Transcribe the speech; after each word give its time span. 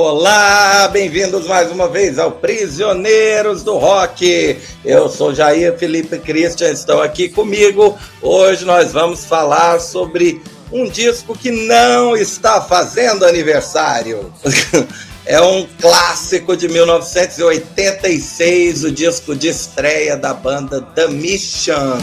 Olá, 0.00 0.86
bem-vindos 0.86 1.48
mais 1.48 1.72
uma 1.72 1.88
vez 1.88 2.20
ao 2.20 2.30
Prisioneiros 2.30 3.64
do 3.64 3.76
Rock. 3.76 4.56
Eu 4.84 5.08
sou 5.08 5.34
Jair 5.34 5.76
Felipe 5.76 6.20
Christian, 6.20 6.70
estão 6.70 7.02
aqui 7.02 7.28
comigo. 7.28 7.98
Hoje 8.22 8.64
nós 8.64 8.92
vamos 8.92 9.24
falar 9.24 9.80
sobre 9.80 10.40
um 10.70 10.88
disco 10.88 11.36
que 11.36 11.50
não 11.50 12.16
está 12.16 12.60
fazendo 12.60 13.26
aniversário. 13.26 14.32
É 15.26 15.40
um 15.42 15.66
clássico 15.78 16.56
de 16.56 16.68
1986, 16.68 18.84
o 18.84 18.90
disco 18.90 19.36
de 19.36 19.48
estreia 19.48 20.16
da 20.16 20.32
banda 20.32 20.80
The 20.80 21.08
Mission. 21.08 21.98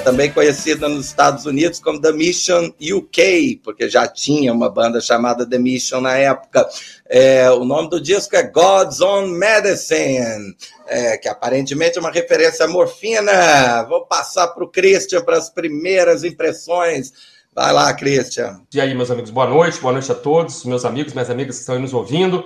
Também 0.00 0.32
conhecida 0.32 0.88
nos 0.88 1.06
Estados 1.06 1.44
Unidos 1.44 1.78
como 1.78 2.00
The 2.00 2.12
Mission 2.12 2.72
UK, 2.80 3.60
porque 3.62 3.88
já 3.88 4.08
tinha 4.08 4.52
uma 4.52 4.70
banda 4.70 5.00
chamada 5.00 5.48
The 5.48 5.58
Mission 5.58 6.00
na 6.00 6.16
época. 6.16 6.66
É, 7.08 7.50
o 7.50 7.64
nome 7.64 7.90
do 7.90 8.00
disco 8.00 8.34
é 8.34 8.42
God's 8.42 9.00
Own 9.00 9.28
Medicine, 9.28 10.54
é, 10.86 11.18
que 11.18 11.28
aparentemente 11.28 11.98
é 11.98 12.00
uma 12.00 12.10
referência 12.10 12.64
à 12.64 12.68
morfina. 12.68 13.84
Vou 13.88 14.06
passar 14.06 14.48
para 14.48 14.64
o 14.64 14.68
Christian 14.68 15.22
para 15.22 15.36
as 15.36 15.50
primeiras 15.50 16.24
impressões. 16.24 17.12
Vai 17.54 17.72
lá, 17.72 17.92
Christian. 17.92 18.60
E 18.72 18.80
aí, 18.80 18.94
meus 18.94 19.10
amigos, 19.10 19.30
boa 19.30 19.46
noite, 19.46 19.80
boa 19.80 19.92
noite 19.92 20.10
a 20.10 20.14
todos, 20.14 20.64
meus 20.64 20.84
amigos, 20.84 21.12
minhas 21.12 21.30
amigas 21.30 21.56
que 21.56 21.60
estão 21.60 21.74
aí 21.74 21.80
nos 21.80 21.92
ouvindo. 21.92 22.44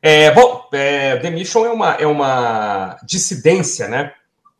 É, 0.00 0.30
bom, 0.30 0.68
é, 0.72 1.16
The 1.16 1.30
Mission 1.30 1.66
é 1.66 1.70
uma, 1.70 1.94
é 1.94 2.06
uma 2.06 2.96
dissidência, 3.04 3.88
né? 3.88 4.12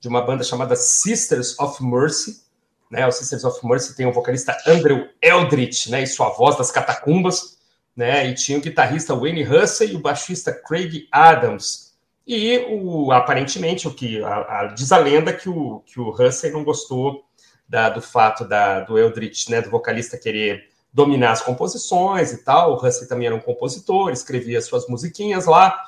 De 0.03 0.09
uma 0.09 0.21
banda 0.21 0.43
chamada 0.43 0.75
Sisters 0.75 1.57
of 1.61 1.81
Mercy. 1.81 2.43
Né? 2.91 3.07
O 3.07 3.13
Sisters 3.13 3.45
of 3.45 3.65
Mercy 3.65 3.95
tem 3.97 4.05
o 4.05 4.13
vocalista 4.13 4.57
Andrew 4.67 5.09
Eldritch 5.23 5.87
né? 5.87 6.03
e 6.03 6.07
sua 6.09 6.31
voz 6.31 6.59
das 6.59 6.73
catacumbas. 6.73 7.57
Né? 7.97 8.27
E 8.27 8.35
tinha 8.35 8.59
o 8.59 8.61
guitarrista 8.61 9.15
Wayne 9.15 9.47
Hussey 9.47 9.93
e 9.93 9.97
o 9.97 10.01
baixista 10.01 10.53
Craig 10.53 11.07
Adams. 11.13 11.93
E 12.27 12.67
o, 12.69 13.13
aparentemente, 13.13 13.87
o 13.87 13.95
que 13.95 14.21
a, 14.25 14.61
a, 14.61 14.67
diz 14.67 14.91
a 14.91 14.99
lenda 14.99 15.33
que 15.33 15.49
o, 15.49 15.85
que 15.87 16.01
o 16.01 16.11
Hussey 16.11 16.51
não 16.51 16.65
gostou 16.65 17.25
da, 17.69 17.89
do 17.89 18.03
fato 18.03 18.45
da, 18.45 18.81
do 18.81 18.99
Eldritch, 18.99 19.51
né, 19.51 19.63
do 19.63 19.71
vocalista, 19.71 20.19
querer 20.19 20.65
dominar 20.93 21.31
as 21.31 21.43
composições 21.43 22.33
e 22.33 22.39
tal. 22.39 22.73
O 22.73 22.85
Hussey 22.85 23.07
também 23.07 23.29
era 23.29 23.37
um 23.37 23.41
compositor, 23.41 24.11
escrevia 24.11 24.61
suas 24.61 24.89
musiquinhas 24.89 25.47
lá. 25.47 25.79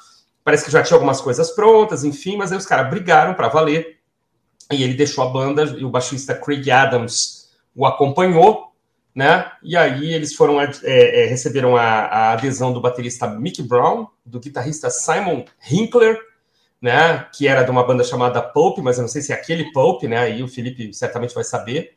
Parece 0.44 0.64
que 0.64 0.70
já 0.70 0.84
tinha 0.84 0.94
algumas 0.94 1.20
coisas 1.20 1.50
prontas, 1.50 2.04
enfim, 2.04 2.36
mas 2.36 2.52
aí 2.52 2.58
os 2.58 2.66
caras 2.66 2.88
brigaram 2.88 3.34
para 3.34 3.48
valer 3.48 4.03
e 4.72 4.82
ele 4.82 4.94
deixou 4.94 5.24
a 5.24 5.30
banda 5.30 5.64
e 5.78 5.84
o 5.84 5.90
baixista 5.90 6.34
Craig 6.34 6.70
Adams 6.70 7.50
o 7.74 7.86
acompanhou, 7.86 8.72
né? 9.14 9.50
E 9.62 9.76
aí 9.76 10.12
eles 10.12 10.34
foram 10.34 10.60
é, 10.60 10.70
é, 10.82 11.26
receberam 11.26 11.76
a, 11.76 11.82
a, 11.82 12.32
adesão 12.32 12.72
do 12.72 12.80
baterista 12.80 13.26
Mick 13.26 13.62
Brown, 13.62 14.06
do 14.24 14.40
guitarrista 14.40 14.90
Simon 14.90 15.44
Hinkler, 15.70 16.18
né? 16.80 17.26
Que 17.32 17.46
era 17.46 17.62
de 17.62 17.70
uma 17.70 17.84
banda 17.84 18.04
chamada 18.04 18.42
Pulp, 18.42 18.78
mas 18.78 18.98
eu 18.98 19.02
não 19.02 19.08
sei 19.08 19.22
se 19.22 19.32
é 19.32 19.34
aquele 19.34 19.72
Pulp, 19.72 20.02
né? 20.04 20.18
Aí 20.18 20.42
o 20.42 20.48
Felipe 20.48 20.92
certamente 20.92 21.34
vai 21.34 21.44
saber. 21.44 21.94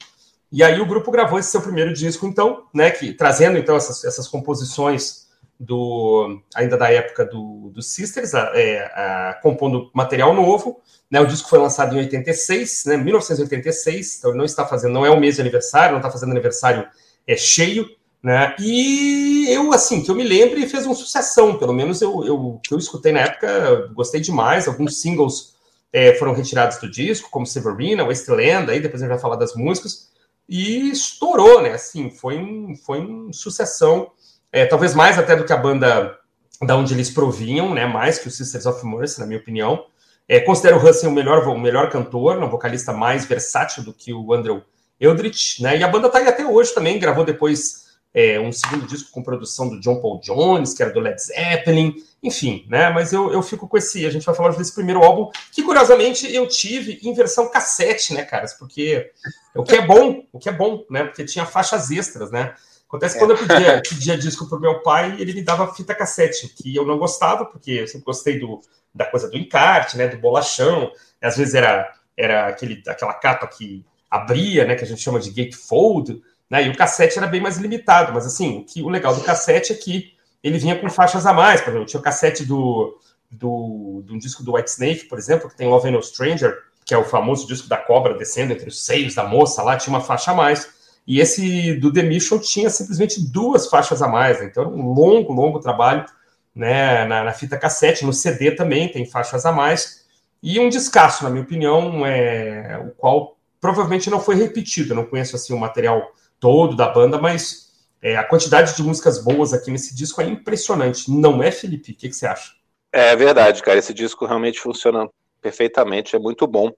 E 0.52 0.64
aí 0.64 0.80
o 0.80 0.86
grupo 0.86 1.12
gravou 1.12 1.38
esse 1.38 1.52
seu 1.52 1.62
primeiro 1.62 1.94
disco, 1.94 2.26
então, 2.26 2.66
né? 2.74 2.92
Que 2.92 3.14
trazendo 3.14 3.58
então 3.58 3.76
essas, 3.76 4.04
essas 4.04 4.28
composições 4.28 5.27
do 5.60 6.42
ainda 6.56 6.78
da 6.78 6.92
época 6.92 7.26
do, 7.26 7.72
do 7.74 7.82
Sisters, 7.82 8.36
a, 8.36 8.52
é, 8.54 8.80
a, 8.94 9.40
compondo 9.42 9.90
material 9.94 10.34
novo 10.34 10.82
né, 11.10 11.22
o 11.22 11.26
disco 11.26 11.50
foi 11.50 11.60
lançado 11.60 11.96
em 11.96 12.00
86, 12.00 12.84
né, 12.86 12.98
1986, 12.98 14.18
então 14.20 14.36
não 14.36 14.46
está 14.46 14.66
fazendo, 14.66 14.94
não 14.94 15.06
é 15.06 15.10
o 15.10 15.20
mês 15.20 15.36
de 15.36 15.42
aniversário, 15.42 15.92
não 15.92 16.00
está 16.00 16.12
fazendo 16.12 16.32
aniversário 16.32 16.86
é, 17.26 17.36
cheio, 17.36 17.90
né? 18.22 18.56
E 18.60 19.48
eu, 19.50 19.72
assim, 19.72 20.04
que 20.04 20.12
eu 20.12 20.16
me 20.16 20.24
lembre, 20.24 20.68
fez 20.68 20.86
uma 20.86 20.96
sucessão, 20.96 21.58
pelo 21.58 21.74
menos 21.74 22.02
eu, 22.02 22.26
eu, 22.26 22.60
que 22.64 22.74
eu 22.74 22.78
escutei 22.78 23.12
na 23.12 23.22
época, 23.22 23.88
gostei 23.94 24.20
demais. 24.20 24.68
Alguns 24.68 25.00
singles 25.00 25.56
é, 25.94 26.14
foram 26.16 26.34
retirados 26.34 26.78
do 26.78 26.92
disco, 26.92 27.30
como 27.30 27.46
Severina, 27.46 28.04
Wasteland, 28.04 28.70
aí 28.70 28.82
depois 28.82 29.02
a 29.02 29.06
gente 29.06 29.14
vai 29.14 29.22
falar 29.22 29.38
das 29.38 29.56
músicas, 29.56 30.10
e 30.50 30.90
estourou, 30.90 31.62
né? 31.62 31.72
Assim, 31.74 32.10
foi 32.10 32.38
um, 32.38 32.76
foi 32.76 33.00
uma 33.00 33.32
sucessão, 33.32 34.12
é, 34.52 34.66
talvez 34.66 34.94
mais 34.96 35.18
até 35.18 35.36
do 35.36 35.46
que 35.46 35.54
a 35.54 35.58
banda 35.58 36.18
da 36.62 36.76
onde 36.76 36.94
eles 36.94 37.10
provinham, 37.10 37.74
né? 37.74 37.86
Mais 37.86 38.18
que 38.18 38.28
o 38.28 38.32
Sisters 38.32 38.66
of 38.66 38.86
Mercy, 38.86 39.20
na 39.20 39.26
minha 39.26 39.40
opinião. 39.40 39.86
É, 40.28 40.40
considero 40.40 40.78
o 40.78 40.88
Hansen 40.88 41.10
o 41.10 41.12
melhor, 41.12 41.48
o 41.48 41.58
melhor 41.58 41.90
cantor, 41.90 42.38
um 42.42 42.50
vocalista 42.50 42.92
mais 42.92 43.26
versátil 43.26 43.84
do 43.84 43.94
que 43.94 44.14
o 44.14 44.34
Andrew 44.34 44.62
Eldritch, 45.00 45.60
né? 45.60 45.78
E 45.78 45.84
a 45.84 45.88
banda 45.88 46.10
tá 46.10 46.18
aí 46.18 46.28
até 46.28 46.46
hoje 46.46 46.74
também, 46.74 47.00
gravou 47.00 47.24
depois 47.24 47.88
é, 48.14 48.40
um 48.40 48.52
segundo 48.52 48.88
disco 48.88 49.12
com 49.12 49.22
produção 49.22 49.70
do 49.70 49.80
John 49.80 50.02
Paul 50.02 50.20
Jones, 50.20 50.74
que 50.74 50.82
era 50.82 50.92
do 50.92 51.00
Led 51.00 51.22
Zeppelin, 51.22 51.94
enfim, 52.24 52.66
né? 52.68 52.90
Mas 52.90 53.14
eu, 53.14 53.32
eu 53.32 53.42
fico 53.44 53.68
com 53.68 53.78
esse. 53.78 54.06
A 54.06 54.10
gente 54.10 54.26
vai 54.26 54.34
falar 54.34 54.56
desse 54.56 54.74
primeiro 54.74 55.04
álbum, 55.04 55.30
que 55.54 55.64
curiosamente 55.64 56.34
eu 56.34 56.48
tive 56.48 57.00
em 57.04 57.14
versão 57.14 57.50
cassete, 57.50 58.14
né, 58.14 58.24
caras? 58.24 58.54
Porque 58.54 59.12
o 59.56 59.64
que 59.64 59.76
é 59.76 59.86
bom, 59.86 60.24
o 60.34 60.40
que 60.40 60.50
é 60.50 60.52
bom, 60.52 60.84
né? 60.90 61.04
Porque 61.04 61.24
tinha 61.26 61.46
faixas 61.46 61.92
extras, 61.92 62.32
né? 62.32 62.56
Acontece 62.88 63.16
que 63.16 63.20
quando 63.20 63.32
eu 63.32 63.38
pedia, 63.38 63.82
pedia 63.82 64.18
disco 64.18 64.48
pro 64.48 64.60
meu 64.60 64.82
pai, 64.82 65.18
ele 65.20 65.34
me 65.34 65.42
dava 65.42 65.74
fita 65.74 65.94
cassete, 65.94 66.48
que 66.48 66.74
eu 66.74 66.86
não 66.86 66.98
gostava, 66.98 67.46
porque 67.46 67.72
eu 67.72 67.88
sempre 67.88 68.06
gostei 68.06 68.40
do, 68.40 68.62
da 68.96 69.06
coisa 69.06 69.30
do 69.30 69.38
encarte, 69.38 69.98
né, 69.98 70.08
do 70.08 70.18
bolachão. 70.18 70.90
Às 71.22 71.36
vezes 71.36 71.54
era, 71.54 71.94
era 72.16 72.48
aquele, 72.48 72.82
aquela 72.88 73.14
capa 73.14 73.46
que 73.46 73.86
abria, 74.10 74.66
né, 74.66 74.76
que 74.76 74.86
a 74.86 74.88
gente 74.88 75.02
chama 75.02 75.20
de 75.20 75.32
gatefold, 75.32 76.22
né, 76.50 76.66
e 76.66 76.70
o 76.70 76.78
cassete 76.78 77.18
era 77.18 77.28
bem 77.28 77.42
mais 77.42 77.58
limitado. 77.58 78.14
Mas 78.14 78.26
assim, 78.26 78.60
o, 78.60 78.64
que, 78.64 78.82
o 78.82 78.88
legal 78.88 79.14
do 79.14 79.22
cassete 79.22 79.74
é 79.74 79.76
que 79.76 80.14
ele 80.42 80.58
vinha 80.58 80.80
com 80.80 80.90
faixas 80.90 81.26
a 81.26 81.34
mais. 81.34 81.60
Por 81.60 81.72
exemplo, 81.72 81.88
tinha 81.88 82.00
o 82.00 82.04
cassete 82.04 82.46
do, 82.46 82.98
do, 83.30 84.02
de 84.06 84.14
um 84.14 84.18
disco 84.18 84.44
do 84.44 84.56
White 84.56 84.70
Snake, 84.70 85.06
por 85.06 85.18
exemplo, 85.18 85.50
que 85.50 85.58
tem 85.58 85.68
Love 85.68 85.92
No 85.92 86.02
Stranger, 86.02 86.58
que 86.86 86.94
é 86.94 86.98
o 86.98 87.04
famoso 87.04 87.46
disco 87.46 87.68
da 87.68 87.76
cobra 87.76 88.18
descendo 88.18 88.54
entre 88.54 88.70
os 88.70 88.86
seios 88.86 89.14
da 89.14 89.26
moça 89.26 89.62
lá, 89.62 89.76
tinha 89.76 89.94
uma 89.94 90.04
faixa 90.04 90.32
a 90.32 90.34
mais. 90.34 90.77
E 91.08 91.22
esse 91.22 91.74
do 91.76 91.92
The 91.92 92.04
Mission 92.04 92.38
tinha 92.38 92.70
simplesmente 92.70 93.22
duas 93.22 93.68
faixas 93.68 94.02
a 94.02 94.08
mais, 94.08 94.40
né? 94.40 94.46
então 94.46 94.64
era 94.64 94.72
um 94.72 94.92
longo, 94.92 95.32
longo 95.32 95.60
trabalho 95.60 96.06
né, 96.54 97.06
na, 97.06 97.24
na, 97.24 97.34
fita 97.34 97.58
cassete, 97.58 98.06
no 98.06 98.12
CD 98.12 98.52
também 98.52 98.92
tem 98.92 99.06
faixas 99.06 99.46
a 99.46 99.52
mais, 99.52 100.06
e 100.42 100.60
um 100.60 100.70
descasso, 100.70 101.24
na 101.24 101.30
minha 101.30 101.44
opinião, 101.44 102.06
é, 102.06 102.78
o 102.84 102.92
qual 102.92 103.38
provavelmente 103.60 104.10
não 104.10 104.20
foi 104.20 104.36
repetido. 104.36 104.92
Eu 104.92 104.98
não 104.98 105.06
conheço 105.06 105.36
assim 105.36 105.54
o 105.54 105.60
material 105.60 106.12
todo 106.40 106.76
da 106.76 106.88
banda, 106.90 107.18
mas 107.18 107.68
é, 108.02 108.16
a 108.16 108.24
quantidade 108.24 108.76
de 108.76 108.84
músicas 108.84 109.24
boas 109.24 109.54
aqui 109.54 109.72
nesse 109.72 109.96
disco 109.96 110.22
é 110.22 110.26
impressionante. 110.26 111.10
Não 111.12 111.42
é, 111.42 111.52
Felipe? 111.52 111.92
O 111.92 111.96
que, 111.96 112.10
que 112.10 112.16
você 112.16 112.28
acha? 112.28 112.54
É 112.92 113.16
verdade, 113.16 113.62
cara. 113.64 113.80
Esse 113.80 113.94
disco 113.94 114.26
realmente 114.26 114.60
funciona 114.60 115.10
perfeitamente, 115.42 116.16
é 116.16 116.20
muito 116.20 116.46
bom. 116.46 116.72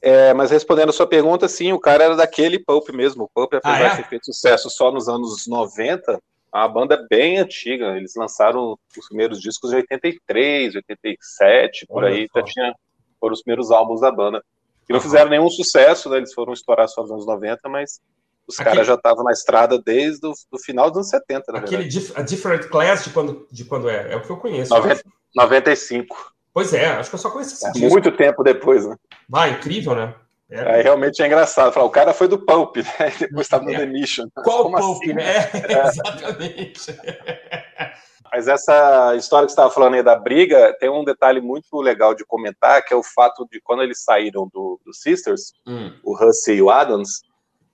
É, 0.00 0.34
mas 0.34 0.50
respondendo 0.50 0.90
a 0.90 0.92
sua 0.92 1.06
pergunta, 1.06 1.48
sim, 1.48 1.72
o 1.72 1.80
cara 1.80 2.04
era 2.04 2.16
daquele 2.16 2.58
Pulp 2.58 2.90
mesmo. 2.90 3.24
O 3.24 3.28
Pulp, 3.28 3.54
apesar 3.54 3.76
ah, 3.76 3.86
é? 3.86 3.90
de 3.90 3.96
ter 3.96 4.08
feito 4.08 4.26
sucesso 4.26 4.70
só 4.70 4.92
nos 4.92 5.08
anos 5.08 5.46
90, 5.46 6.20
a 6.52 6.68
banda 6.68 6.94
é 6.94 7.06
bem 7.08 7.38
antiga. 7.38 7.96
Eles 7.96 8.14
lançaram 8.14 8.78
os 8.96 9.08
primeiros 9.08 9.40
discos 9.40 9.72
em 9.72 9.76
83, 9.76 10.76
87, 10.76 11.86
por 11.86 12.04
Olha 12.04 12.14
aí 12.14 12.28
já 12.34 12.42
tinha 12.42 12.74
foram 13.20 13.34
os 13.34 13.42
primeiros 13.42 13.70
álbuns 13.70 14.00
da 14.00 14.12
banda. 14.12 14.42
E 14.88 14.92
não 14.92 15.00
fizeram 15.00 15.30
nenhum 15.30 15.50
sucesso, 15.50 16.08
né? 16.08 16.18
Eles 16.18 16.32
foram 16.32 16.52
estourar 16.52 16.88
só 16.88 17.02
nos 17.02 17.10
anos 17.10 17.26
90, 17.26 17.68
mas 17.68 18.00
os 18.46 18.60
Aquele... 18.60 18.76
caras 18.76 18.86
já 18.86 18.94
estavam 18.94 19.24
na 19.24 19.32
estrada 19.32 19.80
desde 19.84 20.26
o 20.26 20.58
final 20.58 20.88
dos 20.88 20.98
anos 20.98 21.08
70, 21.08 21.52
na 21.52 21.58
Aquele 21.58 21.84
dif 21.84 22.12
a 22.14 22.22
Different 22.22 22.68
Class 22.68 23.02
de 23.02 23.10
quando, 23.10 23.46
de 23.50 23.64
quando 23.64 23.88
é? 23.88 24.12
É 24.12 24.16
o 24.16 24.22
que 24.22 24.30
eu 24.30 24.36
conheço. 24.36 24.72
90, 24.72 25.02
95. 25.34 26.35
Pois 26.56 26.72
é, 26.72 26.86
acho 26.86 27.10
que 27.10 27.16
eu 27.16 27.18
só 27.18 27.28
conheço 27.28 27.52
esse 27.52 27.66
é, 27.66 27.70
disco. 27.70 27.90
Muito 27.90 28.10
tempo 28.10 28.42
depois, 28.42 28.86
né? 28.86 28.96
Vai, 29.28 29.50
incrível, 29.50 29.94
né? 29.94 30.14
É. 30.50 30.76
Aí 30.76 30.82
realmente 30.82 31.22
é 31.22 31.26
engraçado. 31.26 31.70
Falar, 31.70 31.84
o 31.84 31.90
cara 31.90 32.14
foi 32.14 32.28
do 32.28 32.38
Pulp, 32.38 32.78
né? 32.78 32.84
Depois 33.20 33.44
estava 33.44 33.64
no 33.64 33.74
é. 33.74 33.76
The 33.76 33.84
Mission. 33.84 34.26
Qual 34.42 34.62
Como 34.62 34.78
Pulp, 34.78 35.02
assim? 35.02 35.12
né? 35.12 35.50
É, 35.52 35.84
exatamente. 35.86 36.98
Mas 38.32 38.48
essa 38.48 39.14
história 39.16 39.44
que 39.44 39.52
você 39.52 39.60
estava 39.60 39.70
falando 39.70 39.96
aí 39.96 40.02
da 40.02 40.16
briga, 40.16 40.74
tem 40.80 40.88
um 40.88 41.04
detalhe 41.04 41.42
muito 41.42 41.78
legal 41.78 42.14
de 42.14 42.24
comentar, 42.24 42.82
que 42.82 42.94
é 42.94 42.96
o 42.96 43.02
fato 43.02 43.46
de 43.52 43.60
quando 43.60 43.82
eles 43.82 44.02
saíram 44.02 44.48
do, 44.50 44.80
do 44.82 44.94
Sisters, 44.94 45.52
hum. 45.66 45.92
o 46.02 46.16
Hussey 46.16 46.56
e 46.56 46.62
o 46.62 46.70
Adams, 46.70 47.20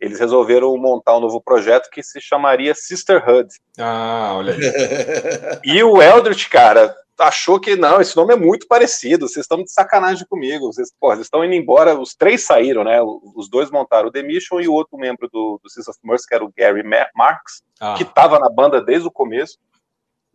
eles 0.01 0.19
resolveram 0.19 0.77
montar 0.77 1.17
um 1.17 1.21
novo 1.21 1.41
projeto 1.41 1.89
que 1.89 2.03
se 2.03 2.21
chamaria 2.21 2.75
Sisterhood. 2.75 3.49
Ah, 3.79 4.33
olha 4.35 4.55
aí. 4.55 5.61
e 5.63 5.85
o 5.85 6.03
Eldritch, 6.03 6.49
cara, 6.49 6.93
achou 7.19 7.61
que 7.61 7.77
não, 7.77 8.01
esse 8.01 8.17
nome 8.17 8.35
é 8.35 8.37
muito 8.37 8.67
parecido, 8.67 9.29
vocês 9.29 9.45
estão 9.45 9.63
de 9.63 9.71
sacanagem 9.71 10.27
comigo, 10.27 10.73
vocês, 10.73 10.93
porra, 10.99 11.17
vocês 11.17 11.27
estão 11.27 11.45
indo 11.45 11.55
embora, 11.55 11.99
os 11.99 12.15
três 12.15 12.45
saíram, 12.45 12.85
né? 12.85 13.01
Os 13.37 13.49
dois 13.49 13.71
montaram 13.71 14.09
o 14.09 14.11
The 14.11 14.23
Mission 14.23 14.61
e 14.61 14.69
o 14.69 14.73
outro 14.73 14.99
membro 14.99 15.29
do, 15.31 15.61
do 15.63 15.71
Six 15.71 15.89
of 15.89 15.99
Mercy, 16.03 16.27
que 16.27 16.35
era 16.35 16.45
o 16.45 16.53
Gary 16.57 16.83
Marks, 17.15 17.63
ah. 17.81 17.95
que 17.95 18.03
estava 18.03 18.39
na 18.39 18.51
banda 18.51 18.81
desde 18.81 19.07
o 19.07 19.13
começo. 19.13 19.59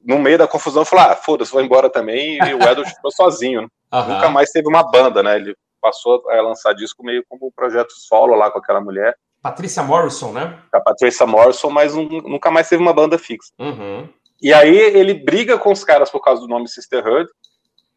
No 0.03 0.19
meio 0.19 0.37
da 0.37 0.47
confusão, 0.47 0.85
falou: 0.85 1.05
ah, 1.05 1.15
foda-se, 1.15 1.51
vou 1.51 1.61
embora 1.61 1.89
também. 1.89 2.37
E 2.37 2.53
o 2.53 2.61
Edward 2.61 2.89
ficou 2.93 3.11
sozinho. 3.11 3.63
Né? 3.63 3.67
Nunca 3.91 4.29
mais 4.29 4.51
teve 4.51 4.67
uma 4.69 4.83
banda, 4.83 5.23
né? 5.23 5.35
Ele 5.37 5.55
passou 5.81 6.23
a 6.29 6.41
lançar 6.41 6.73
disco 6.73 7.03
meio 7.03 7.23
como 7.27 7.47
um 7.47 7.51
projeto 7.51 7.91
solo 7.91 8.35
lá 8.35 8.51
com 8.51 8.59
aquela 8.59 8.79
mulher. 8.79 9.17
Patrícia 9.41 9.83
Morrison, 9.83 10.31
né? 10.31 10.59
A 10.71 10.79
Patrícia 10.79 11.25
Morrison, 11.25 11.69
mas 11.69 11.95
um, 11.95 12.07
nunca 12.07 12.51
mais 12.51 12.67
teve 12.69 12.81
uma 12.81 12.93
banda 12.93 13.17
fixa. 13.17 13.51
Uhum. 13.59 14.07
E 14.41 14.53
aí 14.53 14.75
ele 14.75 15.13
briga 15.13 15.57
com 15.57 15.71
os 15.71 15.83
caras 15.83 16.09
por 16.09 16.21
causa 16.21 16.41
do 16.41 16.47
nome 16.47 16.67
Sisterhood, 16.67 17.29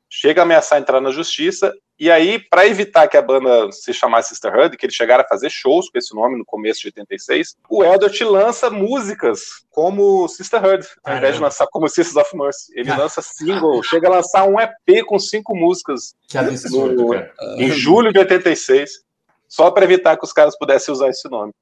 chega 0.08 0.42
a 0.42 0.44
ameaçar 0.44 0.81
entrar 0.81 1.00
na 1.00 1.10
justiça, 1.10 1.72
e 2.00 2.10
aí, 2.10 2.38
para 2.38 2.66
evitar 2.66 3.06
que 3.08 3.16
a 3.19 3.20
banda 3.20 3.70
se 3.72 3.92
chamasse 3.92 4.31
Sisterhood, 4.31 4.75
que 4.78 4.87
eles 4.87 4.96
chegaram 4.96 5.22
a 5.22 5.28
fazer 5.28 5.50
shows 5.50 5.90
com 5.90 5.98
esse 5.98 6.14
nome 6.14 6.38
no 6.38 6.46
começo 6.46 6.81
de 6.81 6.87
86, 6.87 7.56
o 7.69 7.84
Edward 7.84 8.25
lança 8.25 8.70
músicas 8.70 9.66
como 9.69 10.26
Sisterhood, 10.26 10.88
ao 11.04 11.19
invés 11.19 11.34
de 11.34 11.42
lançar 11.42 11.66
como 11.70 11.87
Sisters 11.90 12.16
of 12.16 12.34
Mercy. 12.34 12.72
Ele 12.75 12.90
lança 12.90 13.20
single, 13.20 13.82
chega 13.82 14.08
a 14.08 14.12
lançar 14.12 14.48
um 14.48 14.58
EP 14.58 15.04
com 15.04 15.19
cinco 15.19 15.54
músicas 15.54 16.14
absurdo, 16.34 17.04
no, 17.04 17.14
em 17.58 17.70
julho 17.70 18.10
de 18.10 18.19
86, 18.20 19.02
só 19.46 19.70
para 19.70 19.84
evitar 19.84 20.16
que 20.16 20.25
os 20.25 20.32
caras 20.32 20.56
pudessem 20.56 20.90
usar 20.90 21.10
esse 21.10 21.28
nome. 21.28 21.52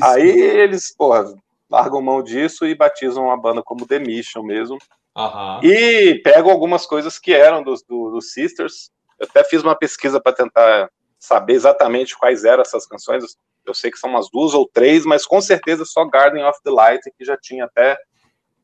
Aí 0.00 0.30
eles, 0.30 0.94
porra, 0.94 1.34
largam 1.70 2.00
mão 2.00 2.22
disso 2.22 2.66
e 2.66 2.74
batizam 2.74 3.30
a 3.30 3.36
banda 3.36 3.62
como 3.62 3.86
The 3.86 3.98
Mission 3.98 4.42
mesmo. 4.42 4.78
Uhum. 5.16 5.60
E 5.62 6.20
pegam 6.22 6.50
algumas 6.50 6.84
coisas 6.86 7.18
que 7.18 7.32
eram 7.32 7.62
dos, 7.62 7.82
do, 7.82 8.10
dos 8.10 8.32
Sisters. 8.32 8.90
Eu 9.18 9.26
até 9.28 9.42
fiz 9.44 9.62
uma 9.62 9.74
pesquisa 9.74 10.20
para 10.20 10.34
tentar 10.34 10.90
saber 11.18 11.54
exatamente 11.54 12.16
quais 12.16 12.44
eram 12.44 12.62
essas 12.62 12.86
canções. 12.86 13.24
Eu 13.64 13.74
sei 13.74 13.90
que 13.90 13.98
são 13.98 14.10
umas 14.10 14.30
duas 14.30 14.54
ou 14.54 14.68
três, 14.68 15.04
mas 15.04 15.26
com 15.26 15.40
certeza 15.40 15.84
só 15.84 16.04
Garden 16.04 16.44
of 16.44 16.60
the 16.62 16.70
Light, 16.70 17.02
que 17.16 17.24
já 17.24 17.36
tinha 17.36 17.64
até 17.64 17.96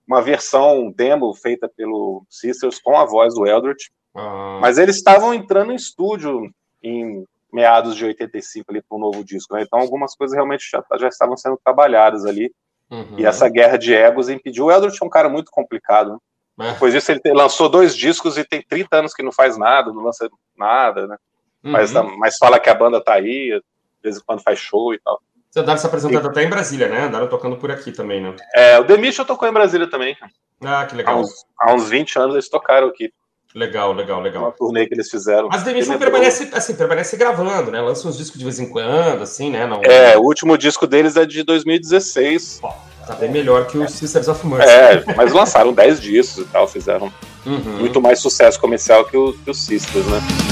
uma 0.06 0.20
versão 0.20 0.90
demo 0.90 1.34
feita 1.34 1.68
pelo 1.68 2.24
Sisters 2.28 2.78
com 2.80 2.96
a 2.96 3.04
voz 3.04 3.34
do 3.34 3.46
Eldritch. 3.46 3.86
Uhum. 4.14 4.60
Mas 4.60 4.78
eles 4.78 4.96
estavam 4.96 5.32
entrando 5.32 5.72
em 5.72 5.76
estúdio 5.76 6.52
em 6.82 7.24
meados 7.52 7.96
de 7.96 8.04
85 8.04 8.70
ali 8.70 8.82
para 8.82 8.96
um 8.96 9.00
novo 9.00 9.24
disco, 9.24 9.54
né? 9.54 9.62
Então 9.62 9.78
algumas 9.78 10.14
coisas 10.14 10.34
realmente 10.34 10.68
já, 10.70 10.82
já 10.98 11.08
estavam 11.08 11.36
sendo 11.36 11.58
trabalhadas 11.62 12.24
ali. 12.24 12.52
Uhum. 12.92 13.14
E 13.16 13.24
essa 13.24 13.48
guerra 13.48 13.78
de 13.78 13.94
egos 13.94 14.28
impediu. 14.28 14.66
O 14.66 14.70
Eldritch 14.70 15.00
é 15.00 15.04
um 15.04 15.08
cara 15.08 15.26
muito 15.26 15.50
complicado. 15.50 16.20
Né? 16.58 16.68
É. 16.68 16.72
Depois 16.74 16.92
disso, 16.92 17.10
ele 17.10 17.20
lançou 17.32 17.70
dois 17.70 17.96
discos 17.96 18.36
e 18.36 18.44
tem 18.44 18.62
30 18.62 18.96
anos 18.96 19.14
que 19.14 19.22
não 19.22 19.32
faz 19.32 19.56
nada, 19.56 19.90
não 19.90 20.02
lança 20.02 20.28
nada, 20.54 21.06
né? 21.06 21.16
Uhum. 21.64 21.72
Mas, 21.72 21.92
mas 22.18 22.36
fala 22.36 22.60
que 22.60 22.68
a 22.68 22.74
banda 22.74 23.02
tá 23.02 23.14
aí, 23.14 23.48
de 23.48 23.62
vez 24.02 24.18
em 24.18 24.22
quando 24.26 24.42
faz 24.42 24.58
show 24.58 24.92
e 24.92 25.00
tal. 25.00 25.18
Você 25.50 25.60
andaram 25.60 25.78
se 25.78 25.86
apresentando 25.86 26.26
e... 26.26 26.28
até 26.28 26.42
em 26.42 26.50
Brasília, 26.50 26.88
né? 26.88 27.04
Andaram 27.04 27.28
tocando 27.28 27.56
por 27.56 27.70
aqui 27.70 27.92
também, 27.92 28.20
né? 28.20 28.36
É, 28.54 28.78
o 28.78 28.84
Demission 28.84 29.24
tocou 29.24 29.48
em 29.48 29.52
Brasília 29.52 29.88
também. 29.88 30.16
Ah, 30.60 30.84
que 30.84 30.94
legal. 30.94 31.14
Há 31.14 31.20
uns, 31.20 31.46
há 31.58 31.74
uns 31.74 31.88
20 31.88 32.18
anos 32.18 32.34
eles 32.34 32.48
tocaram 32.48 32.88
aqui. 32.88 33.12
Legal, 33.54 33.92
legal, 33.92 34.20
legal. 34.20 34.44
Uma 34.44 34.52
turnê 34.52 34.86
que 34.86 34.94
eles 34.94 35.10
fizeram. 35.10 35.48
Mas 35.48 35.62
The 35.62 35.74
Mission 35.74 35.98
permanece, 35.98 36.48
assim, 36.52 36.74
permanece 36.74 37.16
gravando, 37.16 37.70
né? 37.70 37.80
Lança 37.80 38.08
uns 38.08 38.16
discos 38.16 38.38
de 38.38 38.44
vez 38.44 38.58
em 38.58 38.68
quando, 38.68 39.22
assim, 39.22 39.50
né? 39.50 39.66
Não... 39.66 39.82
É, 39.82 40.16
o 40.16 40.22
último 40.22 40.56
disco 40.56 40.86
deles 40.86 41.16
é 41.16 41.26
de 41.26 41.42
2016. 41.42 42.60
Pô, 42.62 42.72
tá 43.06 43.14
bem 43.14 43.30
melhor 43.30 43.66
que 43.66 43.76
o 43.76 43.86
Sisters 43.88 44.28
of 44.28 44.46
Mercy. 44.46 44.70
É, 44.70 45.04
mas 45.14 45.32
lançaram 45.32 45.72
10 45.72 46.00
discos 46.00 46.44
e 46.44 46.48
tal, 46.48 46.66
fizeram 46.66 47.12
uhum. 47.44 47.78
muito 47.78 48.00
mais 48.00 48.20
sucesso 48.20 48.58
comercial 48.58 49.04
que 49.04 49.16
o, 49.16 49.34
que 49.34 49.50
o 49.50 49.54
Sisters, 49.54 50.06
né? 50.06 50.51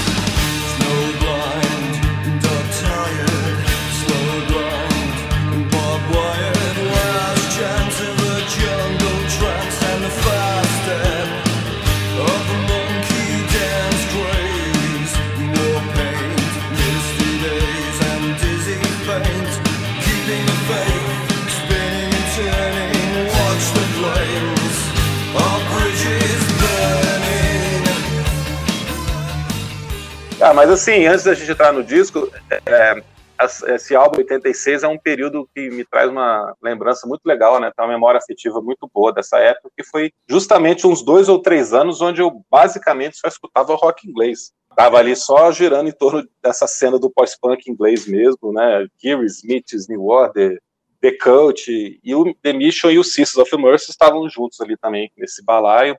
Mas 30.60 30.68
assim, 30.68 31.06
antes 31.06 31.24
da 31.24 31.32
gente 31.32 31.50
entrar 31.50 31.72
no 31.72 31.82
disco, 31.82 32.30
é, 32.66 33.02
esse 33.74 33.96
álbum 33.96 34.18
86 34.18 34.82
é 34.82 34.88
um 34.88 34.98
período 34.98 35.48
que 35.54 35.70
me 35.70 35.86
traz 35.86 36.10
uma 36.10 36.54
lembrança 36.62 37.06
muito 37.06 37.22
legal, 37.24 37.58
né? 37.58 37.72
Tem 37.74 37.82
uma 37.82 37.94
memória 37.94 38.18
afetiva 38.18 38.60
muito 38.60 38.86
boa 38.92 39.10
dessa 39.10 39.38
época, 39.38 39.70
que 39.74 39.82
foi 39.82 40.12
justamente 40.28 40.86
uns 40.86 41.02
dois 41.02 41.30
ou 41.30 41.40
três 41.40 41.72
anos 41.72 42.02
onde 42.02 42.20
eu 42.20 42.44
basicamente 42.50 43.16
só 43.16 43.26
escutava 43.26 43.74
rock 43.74 44.06
inglês. 44.06 44.52
Tava 44.76 44.98
ali 44.98 45.16
só 45.16 45.50
girando 45.50 45.88
em 45.88 45.92
torno 45.92 46.28
dessa 46.42 46.66
cena 46.66 46.98
do 46.98 47.08
pós-punk 47.08 47.70
inglês 47.70 48.06
mesmo, 48.06 48.52
né? 48.52 48.86
Geary 49.02 49.24
Smith, 49.28 49.64
New 49.88 50.04
Order, 50.04 50.60
The 51.00 51.12
Cult 51.12 51.70
e 52.04 52.14
o 52.14 52.34
The 52.34 52.52
Mission 52.52 52.90
e 52.90 52.98
o 52.98 53.04
Sisters 53.04 53.38
of 53.38 53.56
Mercy 53.56 53.92
estavam 53.92 54.28
juntos 54.28 54.60
ali 54.60 54.76
também 54.76 55.10
nesse 55.16 55.42
balaio. 55.42 55.96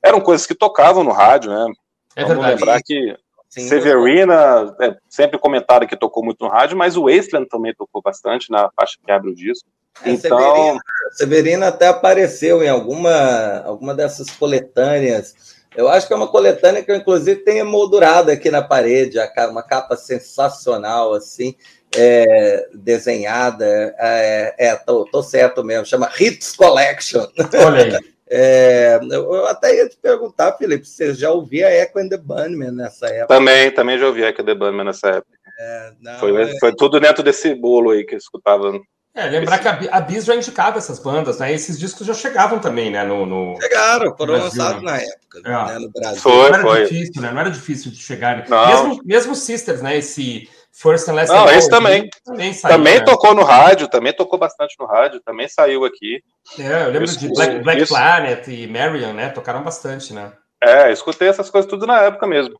Eram 0.00 0.20
coisas 0.20 0.46
que 0.46 0.54
tocavam 0.54 1.02
no 1.02 1.10
rádio, 1.10 1.50
né? 1.50 1.66
É 2.14 2.22
Vamos 2.22 2.36
verdade. 2.36 2.60
lembrar 2.60 2.80
que 2.80 3.23
Sim, 3.54 3.68
Severina, 3.68 4.74
é, 4.80 4.96
sempre 5.08 5.38
comentado 5.38 5.86
que 5.86 5.96
tocou 5.96 6.24
muito 6.24 6.44
no 6.44 6.50
rádio, 6.50 6.76
mas 6.76 6.96
o 6.96 7.04
Wasteland 7.04 7.48
também 7.48 7.72
tocou 7.72 8.02
bastante 8.02 8.50
na 8.50 8.68
faixa 8.74 8.96
que 9.00 9.12
abre 9.12 9.30
o 9.30 9.34
disco. 9.34 9.68
É, 10.04 10.10
então... 10.10 10.36
Severina, 10.36 10.80
Severina, 11.12 11.68
até 11.68 11.86
apareceu 11.86 12.64
em 12.64 12.68
alguma, 12.68 13.62
alguma 13.64 13.94
dessas 13.94 14.28
coletâneas. 14.30 15.62
Eu 15.76 15.88
acho 15.88 16.08
que 16.08 16.12
é 16.12 16.16
uma 16.16 16.26
coletânea 16.26 16.82
que 16.82 16.90
eu, 16.90 16.96
inclusive, 16.96 17.44
tenho 17.44 17.60
emoldurado 17.60 18.32
aqui 18.32 18.50
na 18.50 18.60
parede, 18.60 19.18
uma 19.48 19.62
capa 19.62 19.96
sensacional, 19.96 21.14
assim, 21.14 21.54
é, 21.96 22.66
desenhada. 22.74 23.94
É, 24.00 24.54
é 24.58 24.74
tô, 24.74 25.04
tô 25.04 25.22
certo 25.22 25.62
mesmo, 25.62 25.86
chama 25.86 26.10
Hits 26.18 26.56
Collection. 26.56 27.24
Olha 27.64 27.84
aí. 27.84 28.04
É, 28.28 28.98
eu 29.10 29.46
até 29.46 29.76
ia 29.76 29.88
te 29.88 29.96
perguntar, 29.96 30.52
Felipe, 30.52 30.86
você 30.86 31.12
já 31.14 31.30
ouvia 31.30 31.70
Echo 31.70 31.98
and 31.98 32.08
the 32.08 32.16
Bunnymen 32.16 32.72
nessa 32.72 33.06
época? 33.06 33.34
Também, 33.34 33.70
também 33.70 33.98
já 33.98 34.06
ouvi 34.06 34.22
Echo 34.22 34.40
and 34.40 34.46
the 34.46 34.54
Bunnymen 34.54 34.86
nessa 34.86 35.08
época. 35.08 35.38
É, 35.58 35.92
não, 36.00 36.18
foi, 36.18 36.42
é... 36.42 36.58
foi 36.58 36.74
tudo 36.74 36.98
dentro 36.98 37.22
desse 37.22 37.54
bolo 37.54 37.90
aí 37.90 38.04
que 38.04 38.14
eu 38.14 38.18
escutava. 38.18 38.72
É, 39.16 39.26
lembrar 39.28 39.58
que 39.58 39.68
a 39.68 40.00
Bis 40.00 40.24
já 40.24 40.34
indicava 40.34 40.78
essas 40.78 40.98
bandas, 40.98 41.38
né? 41.38 41.52
Esses 41.52 41.78
discos 41.78 42.04
já 42.04 42.14
chegavam 42.14 42.58
também, 42.58 42.90
né? 42.90 43.04
No, 43.04 43.24
no 43.24 43.56
Chegaram, 43.60 44.16
foram 44.16 44.34
lançados 44.34 44.82
né? 44.82 44.90
na 44.90 44.96
época, 44.96 45.38
é. 45.44 45.72
né, 45.72 45.78
no 45.78 45.90
Brasil. 45.92 46.20
Foi, 46.20 46.32
não 46.32 46.44
era 46.46 46.62
foi. 46.62 46.82
difícil, 46.82 47.22
né? 47.22 47.30
Não 47.30 47.40
era 47.40 47.50
difícil 47.50 47.92
de 47.92 47.98
chegar. 47.98 48.38
Né? 48.38 48.44
Mesmo, 48.48 49.00
mesmo 49.04 49.34
Sisters, 49.36 49.80
né? 49.80 49.98
Esse 49.98 50.48
First 50.74 51.08
and 51.08 51.14
Last 51.14 51.32
Não, 51.32 51.48
esse 51.50 51.70
também. 51.70 52.10
Também, 52.24 52.52
saiu, 52.52 52.76
também 52.76 52.98
né? 52.98 53.04
tocou 53.04 53.32
no 53.32 53.44
rádio, 53.44 53.86
também 53.86 54.12
tocou 54.12 54.38
bastante 54.38 54.74
no 54.78 54.86
rádio, 54.86 55.20
também 55.24 55.48
saiu 55.48 55.84
aqui. 55.84 56.20
É, 56.58 56.82
eu 56.82 56.90
lembro 56.90 57.04
isso, 57.04 57.18
de 57.18 57.28
Black, 57.28 57.58
Black 57.60 57.86
Planet 57.86 58.48
e 58.48 58.66
Marion, 58.66 59.12
né? 59.12 59.28
Tocaram 59.28 59.62
bastante, 59.62 60.12
né? 60.12 60.32
É, 60.60 60.90
escutei 60.90 61.28
essas 61.28 61.48
coisas 61.48 61.70
tudo 61.70 61.86
na 61.86 62.00
época 62.00 62.26
mesmo. 62.26 62.58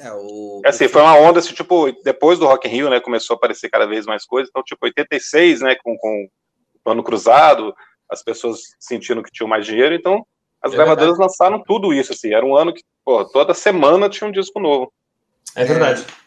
É, 0.00 0.10
o... 0.12 0.62
é 0.64 0.70
assim, 0.70 0.88
foi 0.88 1.02
uma 1.02 1.16
onda, 1.16 1.38
assim, 1.38 1.52
tipo, 1.52 1.92
depois 2.02 2.38
do 2.38 2.46
Rock 2.46 2.66
in 2.66 2.70
Rio, 2.70 2.90
né, 2.90 2.98
começou 2.98 3.34
a 3.34 3.36
aparecer 3.36 3.68
cada 3.68 3.86
vez 3.86 4.06
mais 4.06 4.24
coisas, 4.24 4.48
então, 4.48 4.62
tipo, 4.62 4.84
86, 4.84 5.60
né, 5.60 5.76
com, 5.76 5.96
com 5.96 6.24
o 6.74 6.78
plano 6.82 7.02
cruzado, 7.02 7.72
as 8.10 8.22
pessoas 8.22 8.58
sentindo 8.80 9.22
que 9.22 9.30
tinham 9.30 9.48
mais 9.48 9.64
dinheiro, 9.64 9.94
então 9.94 10.26
as 10.60 10.72
é 10.72 10.76
gravadoras 10.76 11.10
verdade. 11.10 11.28
lançaram 11.28 11.62
tudo 11.62 11.92
isso, 11.92 12.12
assim, 12.12 12.34
era 12.34 12.44
um 12.44 12.56
ano 12.56 12.74
que, 12.74 12.82
pô, 13.04 13.24
toda 13.24 13.54
semana 13.54 14.08
tinha 14.08 14.26
um 14.26 14.32
disco 14.32 14.58
novo. 14.58 14.92
É 15.54 15.64
verdade. 15.64 16.04
É 16.08 16.23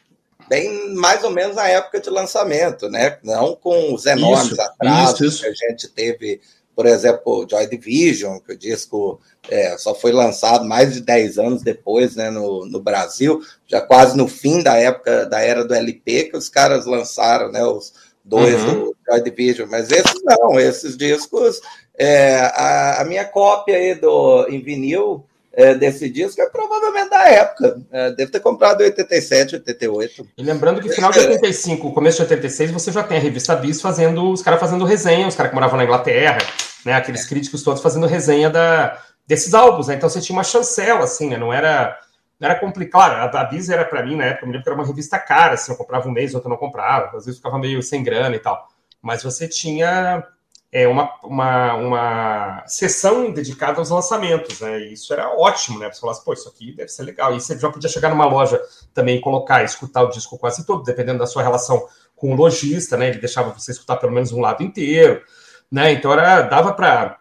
bem 0.48 0.94
mais 0.94 1.24
ou 1.24 1.32
menos 1.32 1.56
na 1.56 1.68
época 1.68 2.00
de 2.00 2.10
lançamento, 2.10 2.89
né? 2.89 3.18
Não 3.24 3.56
com 3.56 3.94
os 3.94 4.06
enormes 4.06 4.51
isso, 4.51 4.62
atrasos 4.62 5.22
isso, 5.22 5.25
isso. 5.25 5.42
que 5.42 5.48
a 5.48 5.70
gente 5.70 5.88
teve, 5.89 6.42
por 6.75 6.86
exemplo, 6.86 7.46
Joy 7.50 7.68
Division, 7.68 8.39
que 8.39 8.54
o 8.54 8.58
disco 8.58 9.20
é, 9.50 9.77
só 9.77 9.94
foi 9.94 10.12
lançado 10.12 10.66
mais 10.66 10.94
de 10.94 11.01
10 11.01 11.38
anos 11.38 11.62
depois, 11.62 12.16
né, 12.16 12.30
no, 12.30 12.66
no 12.66 12.80
Brasil, 12.80 13.42
já 13.66 13.82
quase 13.82 14.16
no 14.16 14.27
fim 14.27 14.62
da 14.62 14.75
época 14.77 15.25
da 15.25 15.42
era 15.42 15.66
do 15.66 15.74
LP, 15.74 16.25
que 16.25 16.38
os 16.38 16.50
caras 16.50 16.86
lançaram, 16.86 17.51
né, 17.51 17.63
os 17.63 17.94
dois 18.24 18.62
uhum. 18.63 18.74
do 18.74 18.98
Joy 19.10 19.22
Division, 19.24 19.70
mas 19.70 19.89
esses 19.89 20.22
não, 20.24 20.60
esses 20.60 20.98
discos, 20.98 21.62
é, 21.98 22.36
a, 22.54 23.01
a 23.01 23.06
minha 23.06 23.25
cópia 23.25 23.77
aí 23.77 23.96
do, 23.96 24.48
em 24.50 24.62
vinil 24.62 25.25
é, 25.58 25.74
desse 25.74 26.08
disco 26.08 26.40
é 26.40 26.48
provavelmente 26.48 27.10
da 27.10 27.28
época. 27.28 27.82
É, 27.92 28.12
deve 28.12 28.32
ter 28.32 28.40
comprado 28.40 28.82
em 28.82 28.86
87, 28.86 29.56
88. 29.56 30.28
E 30.38 30.44
lembrando 30.44 30.80
que 30.80 30.88
final 30.90 31.12
de 31.12 31.18
85, 31.18 31.92
começo 31.94 32.18
de 32.18 32.24
86, 32.26 32.70
você 32.70 32.92
já 32.92 33.02
tem 33.02 33.18
a 33.18 33.20
revista 33.20 33.56
Bis 33.56 33.82
fazendo, 33.82 34.32
os 34.32 34.44
caras 34.44 34.60
fazendo 34.60 34.86
resenha, 34.86 35.28
os 35.28 35.36
caras 35.36 35.50
que 35.50 35.56
moravam 35.56 35.76
na 35.76 35.84
Inglaterra, 35.84 36.38
né? 36.86 36.94
Aqueles 36.94 37.26
críticos 37.26 37.64
todos 37.64 37.82
fazendo 37.82 38.06
resenha 38.06 38.52
da, 38.52 39.02
desses 39.26 39.56
álbuns, 39.56 39.88
né? 39.88 39.96
Então 39.96 40.08
você 40.08 40.22
tinha 40.22 40.38
uma 40.38 40.44
chancela, 40.44 41.06
assim, 41.06 41.28
né? 41.28 41.38
Não 41.38 41.52
era 41.52 41.98
não 42.40 42.48
era 42.48 42.60
complicado. 42.60 43.36
A, 43.36 43.42
a 43.42 43.44
Bis 43.46 43.68
era 43.68 43.84
para 43.84 44.06
mim, 44.06 44.16
na 44.16 44.26
época, 44.26 44.44
eu 44.44 44.48
me 44.50 44.54
lembro 44.54 44.64
que 44.64 44.70
era 44.70 44.80
uma 44.80 44.86
revista 44.86 45.18
cara, 45.18 45.56
assim, 45.56 45.72
eu 45.72 45.78
comprava 45.78 46.08
um 46.08 46.12
mês, 46.12 46.36
outro 46.36 46.52
não 46.52 46.58
comprava, 46.58 47.18
às 47.18 47.26
vezes 47.26 47.40
ficava 47.40 47.58
meio 47.58 47.82
sem 47.82 48.04
grana 48.04 48.36
e 48.36 48.40
tal. 48.40 48.68
Mas 49.02 49.24
você 49.24 49.48
tinha 49.48 50.24
é, 50.77 50.88
uma, 50.88 51.12
uma, 51.24 51.74
uma 51.74 52.63
sessão 52.67 53.31
dedicada 53.31 53.79
aos 53.79 53.89
lançamentos, 53.89 54.62
né? 54.62 54.79
E 54.81 54.93
isso 54.93 55.12
era 55.12 55.27
ótimo, 55.27 55.79
né? 55.79 55.91
Você 55.91 56.00
falasse, 56.00 56.24
pô, 56.24 56.34
isso 56.34 56.48
aqui 56.48 56.72
deve 56.72 56.89
ser 56.89 57.01
legal. 57.01 57.36
E 57.36 57.41
você 57.41 57.57
já 57.57 57.67
podia 57.72 57.89
chegar 57.89 58.10
numa 58.10 58.25
loja 58.25 58.62
também 58.93 59.17
e 59.17 59.22
colocar, 59.22 59.63
escutar 59.63 60.03
o 60.03 60.10
disco 60.10 60.38
quase 60.38 60.67
todo, 60.67 60.84
dependendo 60.84 61.17
da 61.17 61.25
sua 61.25 61.41
relação 61.41 61.84
com 62.15 62.31
o 62.31 62.36
lojista, 62.36 62.96
né? 62.96 63.10
Ele 63.10 63.17
deixava 63.17 63.51
você 63.51 63.72
escutar 63.72 63.98
pelo 63.98 64.12
menos 64.12 64.31
um 64.31 64.39
lado 64.39 64.62
inteiro, 64.62 65.24
né? 65.72 65.93
Então 65.93 66.13
era, 66.13 66.43
dava 66.43 66.72
para 66.74 67.17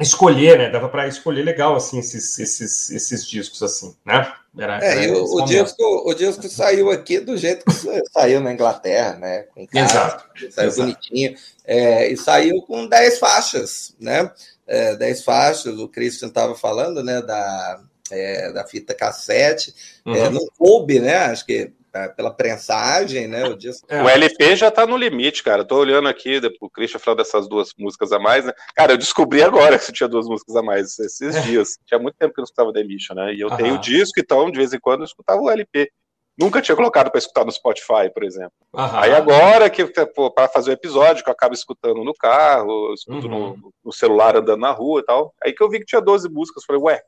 escolher, 0.00 0.58
né? 0.58 0.68
Dava 0.68 0.88
para 0.88 1.06
escolher 1.06 1.44
legal 1.44 1.76
assim 1.76 2.00
esses, 2.00 2.36
esses, 2.36 2.90
esses 2.90 3.24
discos 3.24 3.62
assim, 3.62 3.96
né? 4.04 4.34
Era, 4.56 4.84
é, 4.84 5.04
era 5.04 5.18
o, 5.18 5.42
o 5.42 5.44
disco, 5.46 5.82
o 6.04 6.14
disco 6.14 6.46
saiu 6.48 6.90
aqui 6.90 7.18
do 7.18 7.36
jeito 7.36 7.64
que 7.64 7.72
saiu 8.12 8.40
na 8.40 8.52
Inglaterra, 8.52 9.16
né? 9.16 9.44
Com 9.54 9.66
Exato. 9.72 10.24
Saiu 10.50 10.68
Exato. 10.68 10.80
bonitinho. 10.82 11.34
É, 11.64 12.12
e 12.12 12.16
saiu 12.16 12.60
com 12.62 12.86
10 12.86 13.18
faixas, 13.18 13.94
né? 13.98 14.30
É, 14.66 14.94
10 14.96 15.24
faixas, 15.24 15.78
o 15.78 15.88
Christian 15.88 16.28
estava 16.28 16.54
falando, 16.54 17.02
né? 17.02 17.22
Da, 17.22 17.80
é, 18.10 18.52
da 18.52 18.66
fita 18.66 18.94
cassete. 18.94 19.74
É, 20.04 20.10
uhum. 20.10 20.30
Não 20.30 20.46
coube, 20.58 21.00
né? 21.00 21.16
Acho 21.16 21.46
que 21.46 21.72
pela 22.16 22.32
prensagem, 22.32 23.28
né? 23.28 23.44
O, 23.44 23.56
disco... 23.56 23.86
é. 23.88 24.02
o 24.02 24.08
LP 24.08 24.56
já 24.56 24.70
tá 24.70 24.86
no 24.86 24.96
limite, 24.96 25.42
cara. 25.42 25.64
Tô 25.64 25.76
olhando 25.76 26.08
aqui, 26.08 26.40
o 26.60 26.70
Christian 26.70 26.98
falou 26.98 27.16
dessas 27.16 27.48
duas 27.48 27.70
músicas 27.78 28.12
a 28.12 28.18
mais, 28.18 28.44
né? 28.44 28.52
Cara, 28.74 28.92
eu 28.92 28.98
descobri 28.98 29.42
agora 29.42 29.78
que 29.78 29.92
tinha 29.92 30.08
duas 30.08 30.26
músicas 30.26 30.56
a 30.56 30.62
mais 30.62 30.98
esses 30.98 31.36
é. 31.36 31.40
dias. 31.40 31.78
Tinha 31.86 32.00
muito 32.00 32.16
tempo 32.16 32.32
que 32.32 32.40
eu 32.40 32.42
não 32.42 32.46
escutava 32.46 32.72
The 32.72 32.80
Emission, 32.80 33.14
né? 33.14 33.34
E 33.34 33.40
eu 33.40 33.48
Aham. 33.48 33.56
tenho 33.56 33.74
o 33.74 33.78
disco, 33.78 34.18
então, 34.18 34.50
de 34.50 34.58
vez 34.58 34.72
em 34.72 34.80
quando, 34.80 35.00
eu 35.00 35.06
escutava 35.06 35.40
o 35.40 35.50
LP. 35.50 35.90
Nunca 36.38 36.62
tinha 36.62 36.74
colocado 36.74 37.10
para 37.10 37.18
escutar 37.18 37.44
no 37.44 37.52
Spotify, 37.52 38.10
por 38.12 38.24
exemplo. 38.24 38.54
Aham. 38.74 39.00
Aí 39.00 39.12
agora 39.12 39.68
que 39.68 39.84
para 39.84 40.48
fazer 40.48 40.70
o 40.70 40.72
episódio, 40.72 41.22
que 41.22 41.28
eu 41.28 41.34
acabo 41.34 41.54
escutando 41.54 42.02
no 42.02 42.14
carro, 42.14 42.88
eu 42.88 42.94
escuto 42.94 43.26
uhum. 43.28 43.56
no, 43.56 43.72
no, 43.84 43.92
celular 43.92 44.36
andando 44.36 44.60
na 44.60 44.70
rua 44.70 45.00
e 45.00 45.04
tal. 45.04 45.34
Aí 45.44 45.52
que 45.52 45.62
eu 45.62 45.68
vi 45.68 45.80
que 45.80 45.84
tinha 45.84 46.00
12 46.00 46.30
músicas, 46.30 46.64
falei, 46.64 46.80
ué. 46.82 47.02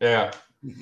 É. 0.00 0.30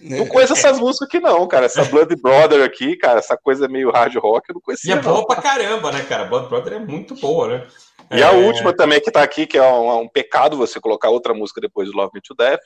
Não 0.03 0.27
conheço 0.27 0.53
essas 0.53 0.79
músicas 0.79 1.09
aqui, 1.09 1.19
não, 1.19 1.47
cara. 1.49 1.67
Essa 1.67 1.85
Blood 1.85 2.15
Brother 2.15 2.65
aqui, 2.65 2.97
cara, 2.97 3.19
essa 3.19 3.37
coisa 3.37 3.67
meio 3.67 3.91
hard 3.91 4.15
rock, 4.17 4.49
eu 4.49 4.55
não 4.55 4.61
conhecia. 4.61 4.95
E 4.95 4.99
é 4.99 5.01
boa 5.01 5.27
pra 5.27 5.43
caramba, 5.43 5.91
né, 5.91 6.05
cara? 6.05 6.25
Blood 6.25 6.49
Brother 6.49 6.75
é 6.75 6.79
muito 6.79 7.17
boa, 7.17 7.49
né? 7.49 7.67
E 8.11 8.21
é... 8.21 8.25
a 8.25 8.31
última 8.31 8.73
também 8.73 9.01
que 9.01 9.11
tá 9.11 9.23
aqui, 9.23 9.45
que 9.45 9.59
é 9.59 9.63
um, 9.63 10.03
um, 10.03 10.09
pecado 10.09 10.57
você 10.57 10.79
colocar 10.81 11.11
outra 11.11 11.35
música 11.35 11.61
depois 11.61 11.89
de 11.89 11.97
Love 11.97 12.13
Me 12.15 12.21
to 12.21 12.35
Death. 12.35 12.61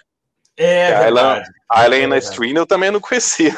É, 0.59 0.91
é 0.91 1.09
Island, 1.09 1.43
Island 1.73 2.15
é 2.15 2.19
Stream 2.19 2.57
eu 2.57 2.67
também 2.67 2.91
não 2.91 3.01
conhecia. 3.01 3.55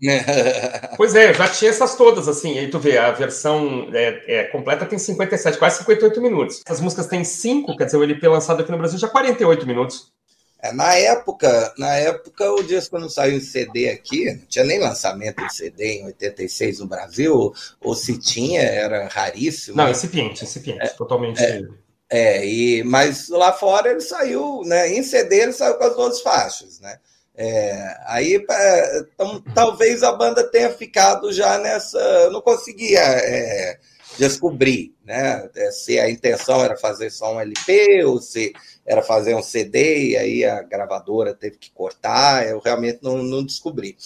pois 0.96 1.14
é, 1.14 1.32
já 1.32 1.48
tinha 1.48 1.70
essas 1.70 1.94
todas, 1.94 2.28
assim. 2.28 2.58
Aí 2.58 2.68
tu 2.68 2.78
vê, 2.78 2.98
a 2.98 3.10
versão 3.10 3.88
é, 3.92 4.22
é, 4.26 4.44
completa 4.44 4.84
tem 4.84 4.98
57, 4.98 5.58
quase 5.58 5.78
58 5.78 6.20
minutos. 6.20 6.62
Essas 6.64 6.80
músicas 6.80 7.06
têm 7.06 7.24
5, 7.24 7.76
quer 7.76 7.84
dizer, 7.84 7.96
o 7.96 8.02
LP 8.02 8.28
lançado 8.28 8.60
aqui 8.60 8.70
no 8.70 8.78
Brasil 8.78 8.98
já 8.98 9.08
48 9.08 9.66
minutos. 9.66 10.12
É, 10.60 10.72
na 10.72 10.92
época, 10.94 11.72
na 11.78 11.94
época 11.94 12.50
o 12.52 12.64
disco 12.64 12.98
não 12.98 13.08
saiu 13.08 13.36
em 13.36 13.40
CD 13.40 13.88
aqui, 13.90 14.32
não 14.32 14.46
tinha 14.46 14.64
nem 14.64 14.80
lançamento 14.80 15.46
de 15.46 15.54
CD 15.54 16.00
em 16.00 16.06
86 16.06 16.80
no 16.80 16.86
Brasil, 16.86 17.52
ou 17.80 17.94
se 17.94 18.18
tinha, 18.18 18.62
era 18.62 19.06
raríssimo. 19.06 19.76
Não, 19.76 19.88
incipiente, 19.88 20.44
incipiente, 20.44 20.82
é, 20.82 20.88
totalmente. 20.88 21.40
É, 21.40 21.62
é, 22.10 22.46
e, 22.46 22.82
mas 22.82 23.28
lá 23.28 23.52
fora 23.52 23.90
ele 23.90 24.00
saiu, 24.00 24.62
né? 24.64 24.92
Em 24.92 25.02
CD 25.02 25.42
ele 25.42 25.52
saiu 25.52 25.74
com 25.74 25.84
as 25.84 25.94
duas 25.94 26.20
faixas, 26.22 26.80
né? 26.80 26.98
É, 27.36 27.96
aí 28.06 28.34
então, 28.34 29.40
talvez 29.54 30.02
a 30.02 30.10
banda 30.10 30.42
tenha 30.42 30.70
ficado 30.70 31.32
já 31.32 31.56
nessa. 31.58 32.30
Não 32.30 32.40
conseguia 32.40 32.98
é, 32.98 33.78
descobrir 34.18 34.92
né, 35.04 35.48
se 35.70 36.00
a 36.00 36.10
intenção 36.10 36.64
era 36.64 36.76
fazer 36.76 37.10
só 37.10 37.34
um 37.34 37.40
LP 37.40 38.04
ou 38.04 38.20
se 38.20 38.52
era 38.88 39.02
fazer 39.02 39.34
um 39.34 39.42
CD 39.42 40.08
e 40.08 40.16
aí 40.16 40.44
a 40.44 40.62
gravadora 40.62 41.34
teve 41.34 41.58
que 41.58 41.70
cortar, 41.70 42.48
eu 42.48 42.58
realmente 42.58 43.00
não, 43.02 43.22
não 43.22 43.44
descobri. 43.44 43.96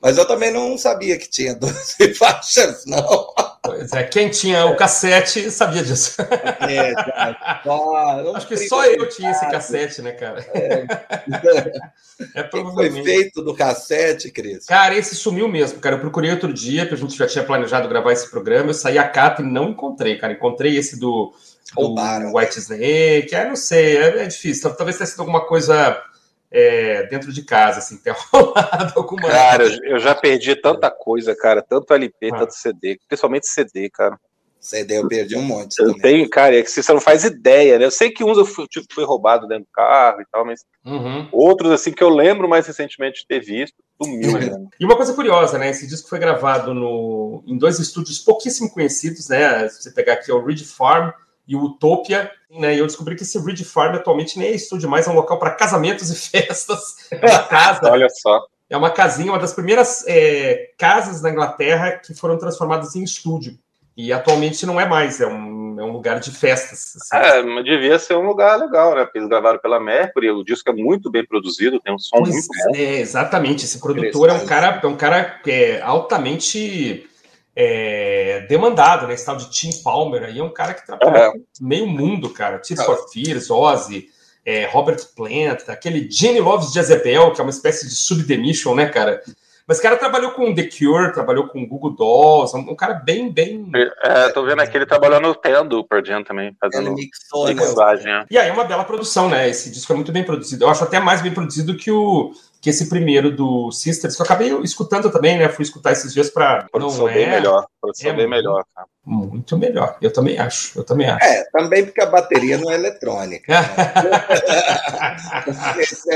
Mas 0.00 0.16
eu 0.16 0.26
também 0.26 0.50
não 0.50 0.78
sabia 0.78 1.18
que 1.18 1.28
tinha 1.28 1.54
12 1.54 2.14
faixas, 2.16 2.86
não. 2.86 3.34
Pois 3.62 3.92
é, 3.92 4.04
quem 4.04 4.30
tinha 4.30 4.64
o 4.64 4.74
cassete 4.74 5.50
sabia 5.50 5.82
disso. 5.82 6.16
É, 6.22 6.94
só, 7.62 8.34
Acho 8.34 8.48
que 8.48 8.56
só 8.56 8.86
eu 8.86 9.06
tinha 9.10 9.30
esse 9.30 9.46
cassete, 9.50 10.00
né, 10.00 10.12
cara? 10.12 10.40
É, 10.54 10.86
é 12.40 12.42
provavelmente. 12.42 12.94
foi 12.94 13.04
feito 13.04 13.42
do 13.42 13.54
cassete, 13.54 14.30
Cris? 14.30 14.64
Cara, 14.64 14.96
esse 14.96 15.14
sumiu 15.14 15.46
mesmo, 15.46 15.78
cara. 15.80 15.96
Eu 15.96 16.00
procurei 16.00 16.30
outro 16.30 16.50
dia, 16.50 16.86
porque 16.86 16.94
a 16.94 16.98
gente 17.06 17.18
já 17.18 17.26
tinha 17.26 17.44
planejado 17.44 17.86
gravar 17.86 18.12
esse 18.12 18.30
programa, 18.30 18.70
eu 18.70 18.74
saí 18.74 18.96
a 18.96 19.06
capa 19.06 19.42
e 19.42 19.44
não 19.44 19.68
encontrei, 19.68 20.16
cara. 20.16 20.32
Encontrei 20.32 20.78
esse 20.78 20.98
do, 20.98 21.34
do 21.74 22.36
White 22.36 22.58
Snake, 22.58 23.34
é, 23.34 23.48
não 23.48 23.56
sei, 23.56 23.96
é, 23.96 24.24
é 24.24 24.26
difícil. 24.26 24.74
Talvez 24.74 24.96
tenha 24.96 25.06
sido 25.06 25.20
alguma 25.20 25.46
coisa 25.46 26.02
é, 26.50 27.06
dentro 27.06 27.32
de 27.32 27.42
casa, 27.42 27.78
assim, 27.78 27.96
ter 28.02 28.14
rolado 28.32 28.92
alguma 28.96 29.28
Cara, 29.28 29.64
eu 29.84 29.98
já 29.98 30.14
perdi 30.14 30.56
tanta 30.56 30.90
coisa, 30.90 31.34
cara, 31.34 31.62
tanto 31.62 31.94
LP, 31.94 32.30
ah. 32.32 32.38
tanto 32.38 32.54
CD, 32.54 32.98
principalmente 33.08 33.46
CD, 33.46 33.88
cara. 33.88 34.18
CD 34.60 34.98
eu 34.98 35.08
perdi 35.08 35.36
um 35.38 35.42
monte. 35.42 35.78
Eu 35.78 35.86
também. 35.86 36.02
tenho, 36.02 36.28
cara, 36.28 36.58
é 36.58 36.62
que 36.62 36.70
você 36.70 36.92
não 36.92 37.00
faz 37.00 37.24
ideia, 37.24 37.78
né? 37.78 37.86
Eu 37.86 37.90
sei 37.90 38.10
que 38.10 38.22
uns 38.22 38.36
eu 38.36 38.44
fui, 38.44 38.66
tipo, 38.66 38.86
fui 38.92 39.04
roubado 39.04 39.48
dentro 39.48 39.64
do 39.64 39.72
carro 39.72 40.20
e 40.20 40.26
tal, 40.30 40.44
mas 40.44 40.66
uhum. 40.84 41.26
outros, 41.32 41.72
assim, 41.72 41.90
que 41.92 42.04
eu 42.04 42.10
lembro 42.10 42.46
mais 42.46 42.66
recentemente 42.66 43.20
de 43.20 43.26
ter 43.26 43.40
visto, 43.40 43.76
sumiu. 44.00 44.32
Né? 44.38 44.68
e 44.78 44.84
uma 44.84 44.96
coisa 44.96 45.14
curiosa, 45.14 45.56
né? 45.56 45.70
Esse 45.70 45.86
disco 45.86 46.10
foi 46.10 46.18
gravado 46.18 46.74
no, 46.74 47.42
em 47.46 47.56
dois 47.56 47.78
estúdios 47.78 48.18
pouquíssimo 48.18 48.70
conhecidos, 48.70 49.30
né? 49.30 49.66
Se 49.70 49.82
você 49.82 49.90
pegar 49.92 50.14
aqui 50.14 50.30
é 50.30 50.34
o 50.34 50.44
Ridge 50.44 50.66
Farm 50.66 51.10
e 51.50 51.56
o 51.56 51.64
Utopia, 51.64 52.30
né? 52.48 52.76
E 52.76 52.78
eu 52.78 52.86
descobri 52.86 53.16
que 53.16 53.24
esse 53.24 53.36
Ridge 53.36 53.64
Farm 53.64 53.96
atualmente 53.96 54.38
nem 54.38 54.46
é 54.46 54.54
estúdio 54.54 54.88
mais, 54.88 55.08
é 55.08 55.10
um 55.10 55.14
local 55.14 55.36
para 55.36 55.50
casamentos 55.50 56.08
e 56.08 56.14
festas. 56.30 57.08
É 57.10 57.26
uma 57.26 57.42
casa. 57.42 57.90
Olha 57.90 58.08
só. 58.08 58.46
É 58.68 58.76
uma 58.76 58.90
casinha, 58.90 59.32
uma 59.32 59.38
das 59.38 59.52
primeiras 59.52 60.04
é, 60.06 60.70
casas 60.78 61.20
da 61.20 61.28
Inglaterra 61.28 61.98
que 61.98 62.14
foram 62.14 62.38
transformadas 62.38 62.94
em 62.94 63.02
estúdio. 63.02 63.58
E 63.96 64.12
atualmente 64.12 64.64
não 64.64 64.80
é 64.80 64.86
mais, 64.86 65.20
é 65.20 65.26
um, 65.26 65.80
é 65.80 65.82
um 65.82 65.90
lugar 65.90 66.20
de 66.20 66.30
festas. 66.30 66.94
Assim. 66.96 67.16
É, 67.16 67.62
devia 67.64 67.98
ser 67.98 68.14
um 68.16 68.24
lugar 68.24 68.56
legal, 68.56 68.94
né? 68.94 69.02
Porque 69.02 69.18
eles 69.18 69.28
gravaram 69.28 69.58
pela 69.58 69.80
Mercury, 69.80 70.30
o 70.30 70.44
disco 70.44 70.70
é 70.70 70.72
muito 70.72 71.10
bem 71.10 71.26
produzido, 71.26 71.80
tem 71.80 71.92
um 71.92 71.98
som 71.98 72.18
pois 72.18 72.30
muito 72.30 72.46
bom. 72.46 72.76
É, 72.76 73.00
exatamente. 73.00 73.64
Esse 73.64 73.80
produtor 73.80 74.28
é 74.28 74.32
um 74.34 74.46
cara, 74.46 74.80
é 74.80 74.86
um 74.86 74.96
cara 74.96 75.40
é, 75.44 75.82
altamente 75.82 77.10
é, 77.54 78.46
demandado, 78.48 79.06
né? 79.06 79.14
Esse 79.14 79.26
tal 79.26 79.36
de 79.36 79.50
Tim 79.50 79.70
Palmer 79.82 80.24
aí 80.24 80.38
é 80.38 80.44
um 80.44 80.52
cara 80.52 80.74
que 80.74 80.86
trabalha 80.86 81.28
é. 81.28 81.32
meio 81.60 81.86
mundo, 81.86 82.30
cara. 82.30 82.58
Tears 82.58 82.84
for 82.84 83.08
Fears, 83.12 83.50
Ozzy, 83.50 84.08
é, 84.44 84.66
Robert 84.66 85.00
Plant, 85.14 85.68
aquele 85.68 86.10
Jenny 86.10 86.40
Loves 86.40 86.72
Jezebel, 86.72 87.32
que 87.32 87.40
é 87.40 87.44
uma 87.44 87.50
espécie 87.50 87.86
de 87.86 87.94
subdemission, 87.94 88.74
né, 88.74 88.86
cara? 88.86 89.22
Mas 89.70 89.78
o 89.78 89.82
cara 89.82 89.96
trabalhou 89.96 90.32
com 90.32 90.52
The 90.52 90.64
Cure, 90.64 91.12
trabalhou 91.12 91.46
com 91.46 91.64
Google 91.64 91.94
Dolls, 91.94 92.56
um, 92.56 92.74
cara 92.74 92.94
bem, 92.94 93.30
bem. 93.30 93.70
É, 94.02 94.28
tô 94.30 94.44
vendo 94.44 94.60
aqui, 94.60 94.76
ele 94.76 94.84
trabalhou 94.84 95.20
no 95.20 95.32
Tendo 95.32 95.84
Pearl 95.84 96.04
Jam 96.04 96.24
também, 96.24 96.56
fazendo 96.60 96.92
mixou, 96.92 97.46
né? 97.46 97.54
mixagem. 97.54 98.06
Né? 98.06 98.26
E 98.28 98.36
aí 98.36 98.48
é 98.48 98.52
uma 98.52 98.64
bela 98.64 98.82
produção, 98.82 99.28
né? 99.28 99.48
Esse 99.48 99.70
disco 99.70 99.92
é 99.92 99.94
muito 99.94 100.10
bem 100.10 100.24
produzido. 100.24 100.64
Eu 100.64 100.70
acho 100.70 100.82
até 100.82 100.98
mais 100.98 101.22
bem 101.22 101.32
produzido 101.32 101.76
que 101.76 101.88
o 101.88 102.32
que 102.60 102.68
esse 102.68 102.88
primeiro 102.88 103.34
do 103.34 103.72
Sisters, 103.72 104.14
que 104.14 104.22
eu 104.22 104.26
acabei 104.26 104.52
escutando 104.62 105.10
também, 105.10 105.38
né? 105.38 105.48
Fui 105.48 105.62
escutar 105.62 105.92
esses 105.92 106.12
dias 106.12 106.28
para 106.28 106.66
Produção 106.70 107.06
não 107.06 107.14
bem 107.14 107.24
é... 107.24 107.30
melhor. 107.30 107.66
Produção 107.80 108.10
é 108.10 108.14
bem 108.14 108.28
melhor, 108.28 108.64
cara. 108.74 108.86
Muito 109.04 109.56
melhor. 109.56 109.96
Eu 110.02 110.12
também 110.12 110.38
acho. 110.38 110.78
Eu 110.78 110.84
também 110.84 111.08
acho. 111.08 111.24
É, 111.24 111.44
também 111.50 111.86
porque 111.86 112.02
a 112.02 112.06
bateria 112.06 112.58
não 112.58 112.70
é 112.70 112.74
eletrônica. 112.74 113.50
Né? 113.50 113.60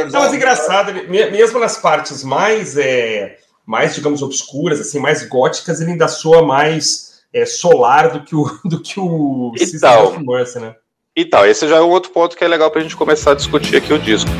não, 0.12 0.20
mas 0.20 0.34
engraçado, 0.34 0.92
mesmo 1.08 1.58
nas 1.58 1.78
partes 1.78 2.22
mais, 2.22 2.76
é, 2.76 3.38
mais, 3.64 3.94
digamos, 3.94 4.20
obscuras, 4.20 4.80
assim, 4.80 4.98
mais 4.98 5.26
góticas, 5.26 5.80
ele 5.80 5.92
ainda 5.92 6.08
soa 6.08 6.42
mais 6.42 7.22
é, 7.32 7.46
solar 7.46 8.10
do 8.10 8.22
que 8.22 8.36
o, 8.36 8.44
do 8.68 8.82
que 8.82 9.00
o 9.00 9.52
então, 9.54 9.66
System 9.66 9.98
of 9.98 10.26
Mercy, 10.26 10.58
né? 10.60 10.74
Então, 11.16 11.46
esse 11.46 11.66
já 11.66 11.76
é 11.76 11.80
um 11.80 11.90
outro 11.90 12.10
ponto 12.10 12.36
que 12.36 12.44
é 12.44 12.48
legal 12.48 12.70
para 12.70 12.80
a 12.80 12.82
gente 12.82 12.96
começar 12.96 13.30
a 13.30 13.34
discutir 13.34 13.76
aqui 13.76 13.92
o 13.92 13.98
disco. 13.98 14.30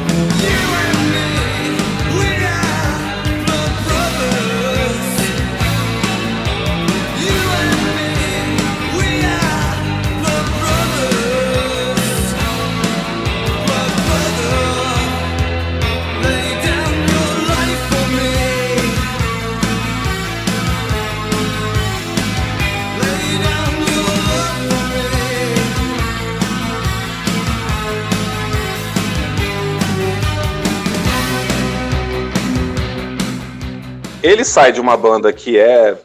Ele 34.35 34.45
sai 34.45 34.73
de 34.73 34.81
uma 34.81 34.97
banda 34.97 35.33
que 35.33 35.59
é 35.59 35.97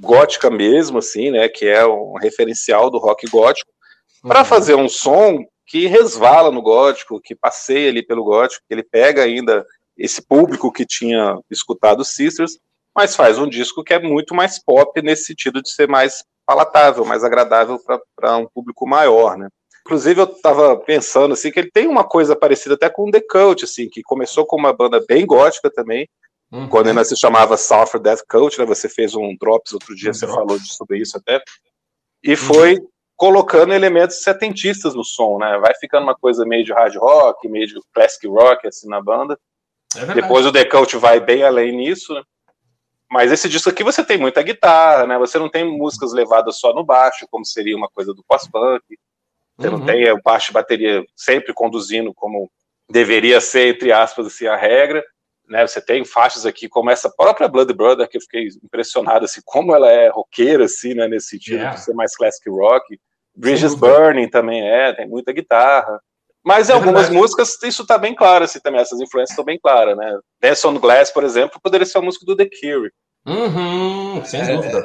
gótica 0.00 0.50
mesmo, 0.50 0.98
assim, 0.98 1.30
né? 1.30 1.48
Que 1.48 1.66
é 1.66 1.86
um 1.86 2.14
referencial 2.14 2.90
do 2.90 2.98
rock 2.98 3.28
gótico, 3.28 3.70
para 4.22 4.40
uhum. 4.40 4.44
fazer 4.44 4.74
um 4.74 4.88
som 4.88 5.44
que 5.66 5.86
resvala 5.86 6.50
no 6.50 6.60
gótico, 6.60 7.20
que 7.20 7.34
passeia 7.34 7.88
ali 7.90 8.04
pelo 8.04 8.24
gótico, 8.24 8.64
que 8.66 8.74
ele 8.74 8.82
pega 8.82 9.22
ainda 9.22 9.64
esse 9.96 10.20
público 10.22 10.72
que 10.72 10.86
tinha 10.86 11.38
escutado 11.50 12.04
Sisters, 12.04 12.58
mas 12.94 13.14
faz 13.14 13.38
um 13.38 13.48
disco 13.48 13.84
que 13.84 13.94
é 13.94 13.98
muito 13.98 14.34
mais 14.34 14.62
pop 14.62 15.00
nesse 15.02 15.24
sentido 15.24 15.62
de 15.62 15.70
ser 15.70 15.88
mais 15.88 16.24
palatável, 16.46 17.04
mais 17.04 17.22
agradável 17.22 17.78
para 18.16 18.36
um 18.38 18.46
público 18.46 18.88
maior, 18.88 19.36
né? 19.36 19.48
Inclusive, 19.86 20.20
eu 20.20 20.24
estava 20.24 20.76
pensando 20.76 21.34
assim 21.34 21.50
que 21.50 21.60
ele 21.60 21.70
tem 21.70 21.86
uma 21.86 22.04
coisa 22.04 22.34
parecida 22.34 22.74
até 22.74 22.90
com 22.90 23.08
o 23.08 23.10
The 23.10 23.20
Cult, 23.20 23.64
assim, 23.64 23.88
que 23.88 24.02
começou 24.02 24.44
com 24.46 24.56
uma 24.56 24.72
banda 24.72 25.02
bem 25.06 25.24
gótica 25.24 25.70
também, 25.70 26.08
uhum. 26.50 26.68
quando 26.68 26.88
ainda 26.88 27.04
se 27.04 27.16
chamava 27.16 27.56
Sulfur 27.56 28.00
Death 28.00 28.22
Cult, 28.28 28.58
né? 28.58 28.64
Você 28.66 28.88
fez 28.88 29.14
um 29.14 29.36
Drops 29.40 29.72
outro 29.72 29.94
dia, 29.94 30.10
um 30.10 30.14
você 30.14 30.26
drops. 30.26 30.34
falou 30.36 30.58
sobre 30.60 30.98
isso 30.98 31.16
até. 31.16 31.42
E 32.22 32.30
uhum. 32.30 32.36
foi 32.36 32.78
colocando 33.16 33.74
elementos 33.74 34.22
setentistas 34.22 34.94
no 34.94 35.04
som, 35.04 35.38
né? 35.38 35.58
Vai 35.58 35.74
ficando 35.74 36.04
uma 36.04 36.14
coisa 36.14 36.46
meio 36.46 36.64
de 36.64 36.72
hard 36.72 36.96
rock, 36.96 37.48
meio 37.48 37.66
de 37.66 37.74
classic 37.92 38.26
rock, 38.28 38.66
assim, 38.66 38.88
na 38.88 39.02
banda. 39.02 39.38
É 39.96 40.14
Depois 40.14 40.46
o 40.46 40.52
The 40.52 40.64
Cult 40.64 40.96
vai 40.98 41.18
bem 41.18 41.42
além 41.42 41.76
nisso, 41.76 42.14
né? 42.14 42.22
Mas 43.10 43.32
esse 43.32 43.48
disco 43.48 43.70
aqui 43.70 43.82
você 43.82 44.04
tem 44.04 44.18
muita 44.18 44.42
guitarra, 44.42 45.06
né? 45.06 45.18
Você 45.18 45.38
não 45.38 45.48
tem 45.48 45.64
músicas 45.64 46.12
levadas 46.12 46.58
só 46.58 46.74
no 46.74 46.84
baixo, 46.84 47.26
como 47.30 47.44
seria 47.44 47.76
uma 47.76 47.88
coisa 47.88 48.12
do 48.12 48.22
pós-punk. 48.22 48.84
Você 49.58 49.68
uhum. 49.68 49.78
não 49.78 49.86
tem 49.86 50.12
o 50.12 50.22
baixo 50.22 50.52
e 50.52 50.54
bateria 50.54 51.04
sempre 51.16 51.52
conduzindo 51.54 52.12
como 52.14 52.50
deveria 52.88 53.40
ser, 53.40 53.74
entre 53.74 53.90
aspas, 53.90 54.26
assim, 54.26 54.46
a 54.46 54.56
regra. 54.56 55.02
Né, 55.48 55.66
você 55.66 55.80
tem 55.80 56.04
faixas 56.04 56.44
aqui 56.44 56.68
como 56.68 56.90
essa 56.90 57.10
própria 57.10 57.48
Blood 57.48 57.72
Brother, 57.72 58.08
que 58.08 58.18
eu 58.18 58.20
fiquei 58.20 58.48
impressionado, 58.62 59.24
assim, 59.24 59.40
como 59.44 59.74
ela 59.74 59.90
é 59.90 60.08
roqueira, 60.08 60.64
assim, 60.64 60.94
né, 60.94 61.08
nesse 61.08 61.28
sentido 61.28 61.56
yeah. 61.56 61.74
de 61.74 61.84
ser 61.84 61.94
mais 61.94 62.14
classic 62.14 62.48
rock. 62.50 62.98
Bridges 63.34 63.74
Burning 63.74 64.28
também 64.28 64.68
é, 64.68 64.92
tem 64.92 65.08
muita 65.08 65.32
guitarra. 65.32 66.00
Mas 66.44 66.68
em 66.68 66.72
é 66.72 66.74
algumas 66.74 67.02
verdade. 67.02 67.16
músicas 67.16 67.62
isso 67.62 67.86
tá 67.86 67.96
bem 67.96 68.14
claro, 68.14 68.44
assim, 68.44 68.60
também, 68.60 68.80
essas 68.80 69.00
influências 69.00 69.30
estão 69.30 69.44
bem 69.44 69.58
claras, 69.58 69.96
né? 69.96 70.18
Dance 70.40 70.66
on 70.66 70.78
Glass, 70.78 71.10
por 71.10 71.24
exemplo, 71.24 71.60
poderia 71.62 71.86
ser 71.86 71.98
uma 71.98 72.06
música 72.06 72.26
do 72.26 72.36
The 72.36 72.46
Cure. 72.46 72.90
Uhum, 73.26 74.24
sem 74.24 74.40
é. 74.40 74.56
dúvida. 74.56 74.84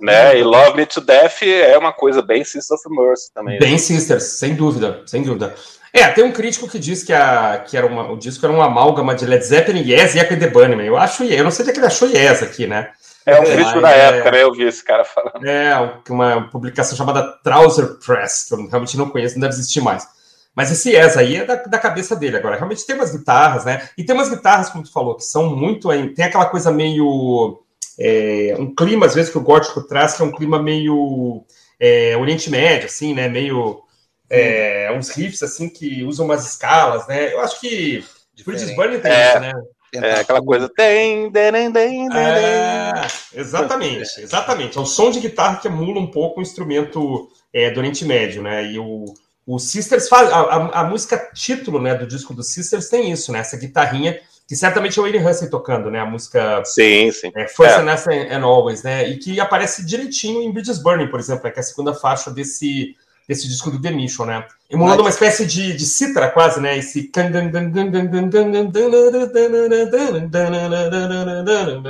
né? 0.00 0.38
E 0.38 0.42
Love 0.42 0.76
Me 0.76 0.86
to 0.86 1.00
Death 1.00 1.42
é 1.42 1.76
uma 1.78 1.92
coisa 1.92 2.20
bem 2.20 2.44
Sisters 2.44 2.84
of 2.84 2.94
Mercy 2.94 3.32
também. 3.32 3.58
Bem 3.58 3.72
né? 3.72 3.78
Sisters, 3.78 4.24
sem 4.24 4.54
dúvida, 4.54 5.02
sem 5.06 5.22
dúvida. 5.22 5.54
É, 5.96 6.08
tem 6.08 6.22
um 6.22 6.32
crítico 6.32 6.68
que 6.68 6.78
diz 6.78 7.02
que, 7.02 7.12
a, 7.12 7.64
que 7.66 7.76
era 7.76 7.86
uma, 7.86 8.10
o 8.12 8.18
disco 8.18 8.44
era 8.44 8.54
uma 8.54 8.66
amálgama 8.66 9.14
de 9.14 9.24
Led 9.24 9.42
Zeppelin, 9.42 9.80
Yes 9.80 10.14
e 10.14 10.18
Echo 10.18 10.38
the 10.38 10.48
Bunnyman. 10.48 10.84
Eu 10.84 10.96
acho, 10.96 11.24
eu 11.24 11.42
não 11.42 11.50
sei 11.50 11.64
se 11.64 11.70
é 11.70 11.74
que 11.74 11.80
ele 11.80 11.86
achou 11.86 12.08
Yes 12.08 12.42
aqui, 12.42 12.66
né? 12.66 12.90
É 13.24 13.40
um 13.40 13.44
crítico 13.44 13.80
da 13.80 13.90
é, 13.90 14.08
época, 14.08 14.30
né? 14.30 14.42
Eu 14.42 14.52
vi 14.52 14.64
esse 14.64 14.84
cara 14.84 15.04
falando. 15.04 15.44
É, 15.44 16.00
uma 16.08 16.48
publicação 16.48 16.96
chamada 16.96 17.22
Trouser 17.42 17.98
Press, 18.04 18.44
que 18.46 18.54
eu 18.54 18.68
realmente 18.68 18.96
não 18.96 19.10
conheço, 19.10 19.34
não 19.34 19.40
deve 19.40 19.54
existir 19.54 19.80
mais. 19.80 20.06
Mas 20.54 20.70
esse 20.70 20.90
Yes 20.90 21.16
aí 21.16 21.36
é 21.36 21.44
da, 21.44 21.56
da, 21.56 21.78
cabeça 21.78 22.14
dele 22.14 22.36
agora. 22.36 22.56
Realmente 22.56 22.86
tem 22.86 22.94
umas 22.94 23.10
guitarras, 23.10 23.64
né? 23.64 23.88
E 23.98 24.04
tem 24.04 24.14
umas 24.14 24.30
guitarras, 24.30 24.70
como 24.70 24.84
tu 24.84 24.92
falou, 24.92 25.16
que 25.16 25.24
são 25.24 25.54
muito. 25.54 25.88
Tem 26.14 26.24
aquela 26.24 26.46
coisa 26.46 26.70
meio. 26.70 27.60
É, 27.98 28.54
um 28.58 28.74
clima, 28.74 29.06
às 29.06 29.14
vezes, 29.14 29.30
que 29.30 29.38
o 29.38 29.42
gótico 29.42 29.82
traz, 29.82 30.14
que 30.14 30.22
é 30.22 30.24
um 30.24 30.32
clima 30.32 30.62
meio. 30.62 31.44
É, 31.80 32.16
Oriente 32.16 32.48
Médio, 32.48 32.86
assim, 32.86 33.12
né? 33.12 33.28
Meio. 33.28 33.82
É, 34.28 34.92
uns 34.96 35.10
riffs, 35.10 35.42
assim, 35.42 35.68
que 35.68 36.02
usam 36.02 36.26
umas 36.26 36.46
escalas, 36.46 37.06
né? 37.06 37.32
Eu 37.32 37.40
acho 37.40 37.60
que. 37.60 38.04
Bridges 38.44 38.74
Burning 38.74 39.00
tem 39.00 39.12
é. 39.12 39.28
isso, 39.30 39.40
né? 39.40 39.52
É 39.94 40.20
aquela 40.20 40.42
coisa. 40.42 40.68
Tem, 40.68 41.30
é, 41.34 43.06
exatamente, 43.34 44.20
exatamente. 44.20 44.76
É 44.76 44.80
o 44.80 44.86
som 44.86 45.10
de 45.10 45.20
guitarra 45.20 45.56
que 45.56 45.68
emula 45.68 46.00
um 46.00 46.10
pouco 46.10 46.40
o 46.40 46.42
instrumento 46.42 47.28
é, 47.52 47.70
do 47.70 47.78
Oriente 47.78 48.04
Médio, 48.04 48.42
né? 48.42 48.70
E 48.70 48.78
o, 48.78 49.04
o 49.46 49.58
Sisters 49.58 50.08
faz. 50.08 50.30
A, 50.30 50.40
a, 50.40 50.80
a, 50.80 50.84
música 50.84 51.30
título 51.34 51.80
né, 51.80 51.94
do 51.94 52.06
disco 52.06 52.34
do 52.34 52.42
Sisters 52.42 52.88
tem 52.88 53.10
isso, 53.10 53.32
né? 53.32 53.38
Essa 53.38 53.56
guitarrinha, 53.56 54.18
que 54.46 54.56
certamente 54.56 54.98
é 54.98 55.02
o 55.02 55.04
Willie 55.04 55.24
Hussey 55.24 55.48
tocando, 55.48 55.90
né? 55.90 56.00
A 56.00 56.06
música. 56.06 56.62
Sim, 56.64 57.10
sim. 57.12 57.30
É, 57.34 57.46
First 57.46 57.78
é. 58.08 58.34
and 58.34 58.44
Always, 58.44 58.82
né? 58.82 59.08
E 59.08 59.16
que 59.18 59.40
aparece 59.40 59.84
direitinho 59.84 60.42
em 60.42 60.52
Bridges 60.52 60.78
Burning, 60.78 61.08
por 61.08 61.20
exemplo, 61.20 61.44
né, 61.44 61.50
que 61.50 61.58
é 61.58 61.62
a 61.62 61.64
segunda 61.64 61.94
faixa 61.94 62.30
desse 62.30 62.96
desse 63.28 63.48
disco 63.48 63.70
do 63.70 63.80
The 63.80 63.90
Mission, 63.90 64.26
né? 64.26 64.46
Emulando 64.70 65.02
uma 65.02 65.10
espécie 65.10 65.44
de, 65.46 65.74
de 65.74 65.84
cítara 65.84 66.30
quase, 66.30 66.60
né? 66.60 66.78
Esse 66.78 67.04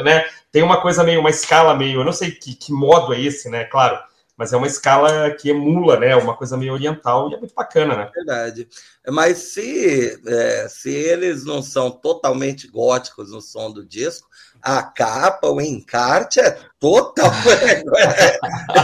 né? 0.03 0.25
Tem 0.51 0.63
uma 0.63 0.81
coisa 0.81 1.05
meio, 1.05 1.21
uma 1.21 1.31
escala 1.31 1.75
meio, 1.75 2.01
eu 2.01 2.05
não 2.05 2.13
sei 2.13 2.31
que, 2.31 2.55
que 2.55 2.73
modo 2.73 3.13
é 3.13 3.21
esse, 3.21 3.49
né? 3.51 3.65
Claro, 3.65 3.99
mas 4.37 4.53
é 4.53 4.57
uma 4.57 4.67
escala 4.67 5.31
que 5.31 5.49
emula, 5.49 5.99
né? 5.99 6.15
Uma 6.15 6.37
coisa 6.37 6.57
meio 6.57 6.75
oriental 6.75 7.31
e 7.31 7.35
é 7.35 7.39
muito 7.39 7.55
bacana, 7.55 7.97
né? 7.97 8.11
Verdade. 8.15 8.69
Mas 9.09 9.39
se, 9.39 10.21
é, 10.27 10.69
se 10.69 10.91
eles 10.91 11.45
não 11.45 11.63
são 11.63 11.91
totalmente 11.91 12.69
góticos 12.69 13.31
no 13.31 13.41
som 13.41 13.71
do 13.71 13.85
disco, 13.85 14.29
a 14.63 14.83
capa, 14.83 15.49
o 15.49 15.61
encarte 15.61 16.41
é 16.41 16.57
total. 16.79 17.31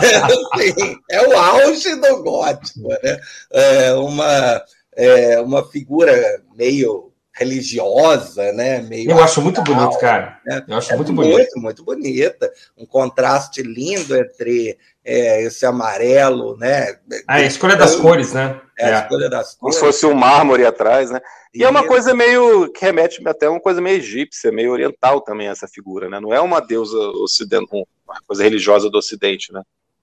é, 0.02 0.16
assim, 0.16 0.96
é 1.11 1.26
o 1.26 1.37
auge 1.37 1.94
do 1.96 2.22
gótico, 2.22 2.88
né? 2.88 3.18
É 3.52 3.92
uma, 3.94 4.62
é 4.96 5.40
uma 5.40 5.64
figura 5.68 6.42
meio 6.56 7.12
religiosa, 7.35 8.52
né? 8.52 8.82
Meio 8.82 9.11
eu 9.11 9.22
acho 9.22 9.40
muito 9.40 9.62
bonito, 9.62 9.98
cara. 9.98 10.38
Né? 10.44 10.62
Eu 10.68 10.76
acho 10.76 10.92
é 10.92 10.96
muito, 10.96 11.12
bonito. 11.12 11.37
Muito, 11.37 11.61
muito 11.61 11.85
bonita. 11.85 12.52
Um 12.76 12.85
contraste 12.85 13.62
lindo 13.62 14.14
entre 14.14 14.78
é, 15.04 15.42
esse 15.42 15.64
amarelo, 15.64 16.56
né? 16.58 16.96
Ah, 17.26 17.37
a 17.37 17.42
escolha 17.42 17.74
das 17.74 17.96
cores, 17.96 18.32
né? 18.32 18.61
É, 18.82 18.94
a 18.94 18.98
é. 18.98 19.02
escolha 19.02 19.30
das 19.30 19.54
cores. 19.54 19.58
Como 19.58 19.72
se 19.72 19.80
fosse 19.80 20.06
um 20.06 20.14
mármore 20.14 20.66
atrás, 20.66 21.10
né? 21.10 21.20
E, 21.54 21.62
é 21.62 21.68
uma 21.68 21.86
coisa 21.86 22.14
meio 22.14 22.70
que 22.72 22.84
remete 22.84 23.20
até 23.26 23.48
uma 23.48 23.60
coisa 23.60 23.80
meio 23.80 23.98
egípcia, 23.98 24.50
meio 24.50 24.72
oriental 24.72 25.20
também 25.20 25.48
essa 25.48 25.68
figura, 25.68 26.08
né? 26.08 26.18
Não 26.18 26.32
é 26.32 26.40
uma 26.40 26.60
deusa 26.60 26.96
ocidental, 27.22 27.86
uma 28.06 28.20
coisa 28.26 28.42
religiosa 28.42 28.90
do 28.90 28.98
Ocidente, 28.98 29.52
né? 29.52 29.62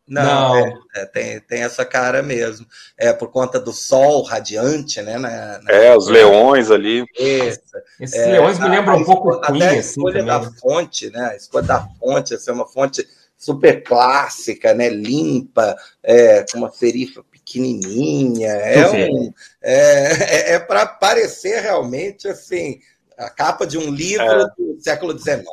Não, 0.10 0.24
Não. 0.24 0.58
É, 0.58 0.80
é, 0.96 1.06
tem, 1.06 1.40
tem 1.42 1.62
essa 1.62 1.86
cara 1.86 2.24
mesmo. 2.24 2.66
É 2.98 3.14
por 3.14 3.30
conta 3.30 3.60
do 3.60 3.72
sol 3.72 4.24
radiante, 4.24 5.00
né? 5.04 5.20
Na, 5.20 5.60
na... 5.60 5.72
É, 5.72 5.96
os 5.96 6.08
leões 6.08 6.72
ali. 6.72 7.06
Esse, 7.16 7.62
Esses 8.00 8.18
é, 8.18 8.32
leões 8.32 8.58
me 8.58 8.68
lembram 8.68 8.98
um 8.98 9.06
pouco 9.06 9.40
Queen, 9.42 9.62
até 9.62 9.68
a 9.68 9.70
assim, 9.70 9.80
escolha 9.80 10.24
da 10.24 10.40
né? 10.40 10.52
fonte, 10.60 11.10
né? 11.12 11.30
A 11.32 11.36
escolha 11.36 11.68
da 11.68 11.88
fonte, 12.00 12.34
essa 12.34 12.50
é 12.50 12.54
uma 12.54 12.68
fonte 12.68 13.08
super 13.38 13.84
clássica, 13.84 14.74
né? 14.74 14.90
Limpa, 14.90 15.76
é, 16.02 16.44
com 16.52 16.58
uma 16.58 16.72
serifa 16.72 17.24
pequenininha. 17.50 18.52
É, 18.52 18.90
um, 18.90 19.34
é, 19.62 20.52
é, 20.52 20.54
é 20.54 20.60
para 20.60 20.86
parecer 20.86 21.62
realmente 21.62 22.28
assim 22.28 22.80
a 23.18 23.30
capa 23.30 23.66
de 23.66 23.78
um 23.78 23.92
livro 23.92 24.24
é. 24.24 24.46
do 24.58 24.78
século 24.80 25.18
XIX. 25.18 25.44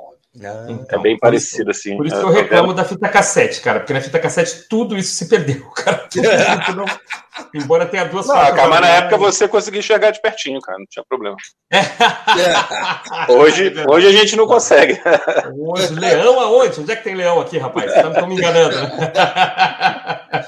Ah, 0.43 0.67
então, 0.69 0.99
é 0.99 1.03
bem 1.03 1.19
parecido, 1.19 1.71
assim. 1.71 1.97
Por 1.97 2.07
isso 2.07 2.17
que 2.17 2.23
eu 2.25 2.31
reclamo 2.31 2.75
da 2.75 2.85
fita 2.85 3.09
cassete, 3.09 3.61
cara, 3.61 3.81
porque 3.81 3.93
na 3.93 4.01
fita 4.01 4.19
cassete 4.19 4.67
tudo 4.69 4.97
isso 4.97 5.15
se 5.15 5.29
perdeu, 5.29 5.65
cara. 5.75 6.07
Tudo, 6.11 6.29
não... 6.77 6.85
Embora 7.55 7.85
tenha 7.85 8.05
duas 8.05 8.27
não, 8.27 8.35
cara, 8.35 8.67
mas 8.69 8.81
na 8.81 8.89
época 8.89 9.19
você 9.19 9.47
conseguia 9.47 9.81
enxergar 9.81 10.11
de 10.11 10.21
pertinho, 10.21 10.61
cara, 10.61 10.79
não 10.79 10.87
tinha 10.89 11.05
problema. 11.07 11.37
É. 11.71 11.81
hoje, 13.31 13.75
é 13.77 13.91
hoje 13.91 14.07
a 14.07 14.13
gente 14.13 14.37
não 14.37 14.47
consegue. 14.47 14.99
Hoje, 15.55 15.95
leão 15.95 16.41
aonde? 16.41 16.81
Onde 16.81 16.93
é 16.93 16.97
que 16.97 17.05
tem 17.05 17.15
leão 17.15 17.41
aqui, 17.41 17.59
rapaz? 17.59 17.95
Estão 17.95 18.27
me 18.27 18.37
enganando. 18.37 18.77
Né? 18.77 19.13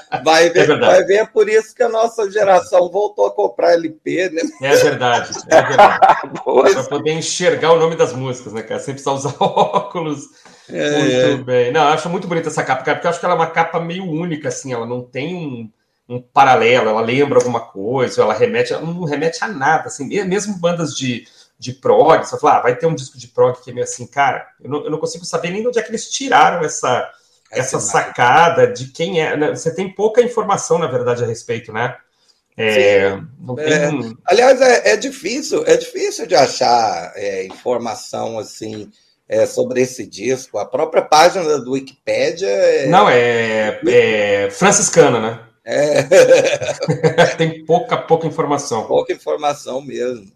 Vai 0.23 0.49
ver, 0.49 0.69
é 0.69 0.75
vai 0.75 1.03
ver, 1.03 1.17
é 1.17 1.25
por 1.25 1.47
isso 1.47 1.73
que 1.73 1.83
a 1.83 1.89
nossa 1.89 2.29
geração 2.29 2.89
voltou 2.89 3.25
a 3.25 3.31
comprar 3.31 3.73
LP, 3.73 4.29
né? 4.29 4.41
É 4.61 4.75
verdade, 4.75 5.31
é 5.47 5.61
verdade. 5.61 5.99
Para 6.43 6.83
poder 6.83 7.13
enxergar 7.13 7.71
o 7.71 7.79
nome 7.79 7.95
das 7.95 8.13
músicas, 8.13 8.53
né, 8.53 8.61
cara? 8.61 8.79
Sem 8.79 8.93
precisar 8.93 9.13
usar 9.13 9.33
óculos. 9.39 9.78
É, 10.67 11.27
muito 11.27 11.45
bem. 11.45 11.71
Não, 11.71 11.81
eu 11.81 11.93
acho 11.93 12.09
muito 12.09 12.27
bonita 12.27 12.49
essa 12.49 12.63
capa, 12.63 12.83
cara, 12.83 12.97
porque 12.97 13.07
eu 13.07 13.11
acho 13.11 13.19
que 13.19 13.25
ela 13.25 13.35
é 13.35 13.37
uma 13.37 13.47
capa 13.47 13.79
meio 13.79 14.05
única, 14.05 14.49
assim, 14.49 14.73
ela 14.73 14.85
não 14.85 15.01
tem 15.01 15.35
um 15.35 15.69
um 16.09 16.19
paralelo, 16.19 16.89
ela 16.89 17.01
lembra 17.01 17.37
alguma 17.37 17.59
coisa, 17.59 18.23
ela 18.23 18.33
remete, 18.33 18.73
ela 18.73 18.81
não 18.81 19.03
remete 19.03 19.43
a 19.43 19.47
nada, 19.47 19.87
assim, 19.87 20.07
mesmo 20.25 20.57
bandas 20.57 20.95
de, 20.95 21.27
de 21.57 21.71
prog, 21.71 22.25
você 22.25 22.37
fala, 22.39 22.57
ah, 22.57 22.61
vai 22.61 22.75
ter 22.75 22.87
um 22.87 22.95
disco 22.95 23.15
de 23.15 23.27
prog 23.27 23.61
que 23.61 23.69
é 23.69 23.73
meio 23.73 23.83
assim, 23.83 24.07
cara, 24.07 24.47
eu 24.59 24.67
não, 24.71 24.83
eu 24.85 24.89
não 24.89 24.97
consigo 24.97 25.23
saber 25.23 25.51
nem 25.51 25.61
de 25.61 25.67
onde 25.67 25.77
é 25.77 25.83
que 25.83 25.91
eles 25.91 26.09
tiraram 26.09 26.65
essa, 26.65 27.07
essa 27.51 27.79
sacada 27.79 28.65
de 28.65 28.87
quem 28.87 29.21
é, 29.21 29.37
né? 29.37 29.49
você 29.51 29.73
tem 29.73 29.93
pouca 29.93 30.19
informação, 30.19 30.79
na 30.79 30.87
verdade, 30.87 31.23
a 31.23 31.27
respeito, 31.27 31.71
né? 31.71 31.95
É, 32.57 33.11
tem... 33.11 33.19
é, 33.59 33.89
aliás, 34.25 34.59
é, 34.59 34.93
é, 34.93 34.97
difícil, 34.97 35.63
é 35.65 35.77
difícil 35.77 36.25
de 36.25 36.35
achar 36.35 37.13
é, 37.15 37.45
informação 37.45 38.39
assim 38.39 38.91
é, 39.29 39.45
sobre 39.45 39.81
esse 39.81 40.07
disco. 40.07 40.57
A 40.57 40.65
própria 40.65 41.03
página 41.03 41.59
do 41.59 41.73
Wikipedia. 41.73 42.49
É 42.49 42.87
não, 42.87 43.07
é, 43.07 43.79
é 43.87 44.49
franciscana, 44.49 45.19
né? 45.19 45.39
É. 45.63 46.03
Tem 47.37 47.63
pouca, 47.63 47.95
pouca 47.95 48.25
informação. 48.25 48.87
Pouca 48.87 49.13
informação 49.13 49.81
mesmo. 49.81 50.31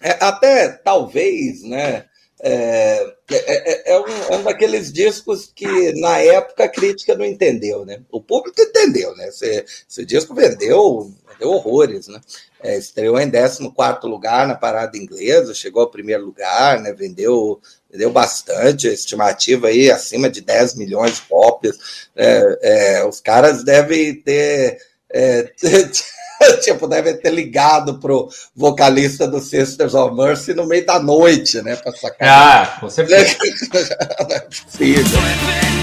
É, 0.00 0.16
até 0.24 0.68
talvez, 0.68 1.62
né? 1.62 2.06
É, 2.42 3.14
é, 3.30 3.92
é, 3.92 4.00
um, 4.00 4.06
é, 4.06 4.36
um, 4.38 4.42
daqueles 4.42 4.90
discos 4.90 5.52
que 5.54 5.92
na 6.00 6.18
época 6.18 6.64
a 6.64 6.68
crítica 6.68 7.14
não 7.14 7.24
entendeu, 7.24 7.84
né? 7.84 8.00
O 8.10 8.18
público 8.18 8.58
entendeu, 8.58 9.14
né? 9.14 9.28
Esse, 9.28 9.66
esse 9.88 10.06
disco 10.06 10.34
vendeu, 10.34 11.12
vendeu 11.28 11.50
horrores, 11.50 12.08
né? 12.08 12.18
É, 12.62 12.78
estreou 12.78 13.20
em 13.20 13.30
14 13.30 13.62
lugar 14.04 14.48
na 14.48 14.54
parada 14.54 14.96
inglesa, 14.96 15.52
chegou 15.52 15.82
ao 15.82 15.90
primeiro 15.90 16.24
lugar, 16.24 16.80
né? 16.80 16.94
Vendeu, 16.94 17.60
vendeu 17.90 18.10
bastante, 18.10 18.88
estimativa 18.88 19.68
aí 19.68 19.90
acima 19.90 20.30
de 20.30 20.40
10 20.40 20.76
milhões 20.76 21.16
de 21.16 21.22
cópias. 21.22 21.76
Né? 22.14 22.56
É, 22.62 23.04
os 23.04 23.20
caras 23.20 23.64
devem 23.64 24.14
ter. 24.14 24.78
É, 25.12 25.50
tipo, 26.62 26.86
deve 26.86 27.14
ter 27.14 27.30
ligado 27.30 27.98
pro 27.98 28.28
vocalista 28.54 29.26
do 29.26 29.40
Sisters 29.40 29.94
of 29.94 30.14
Mercy 30.14 30.54
no 30.54 30.66
meio 30.66 30.86
da 30.86 30.98
noite, 30.98 31.60
né? 31.62 31.76
Pra 31.76 31.92
sacar. 31.92 32.28
Ah, 32.28 32.80
com 32.80 32.88
certeza. 32.88 33.36
Não 34.28 34.36
é 34.36 34.40
possível. 34.40 35.79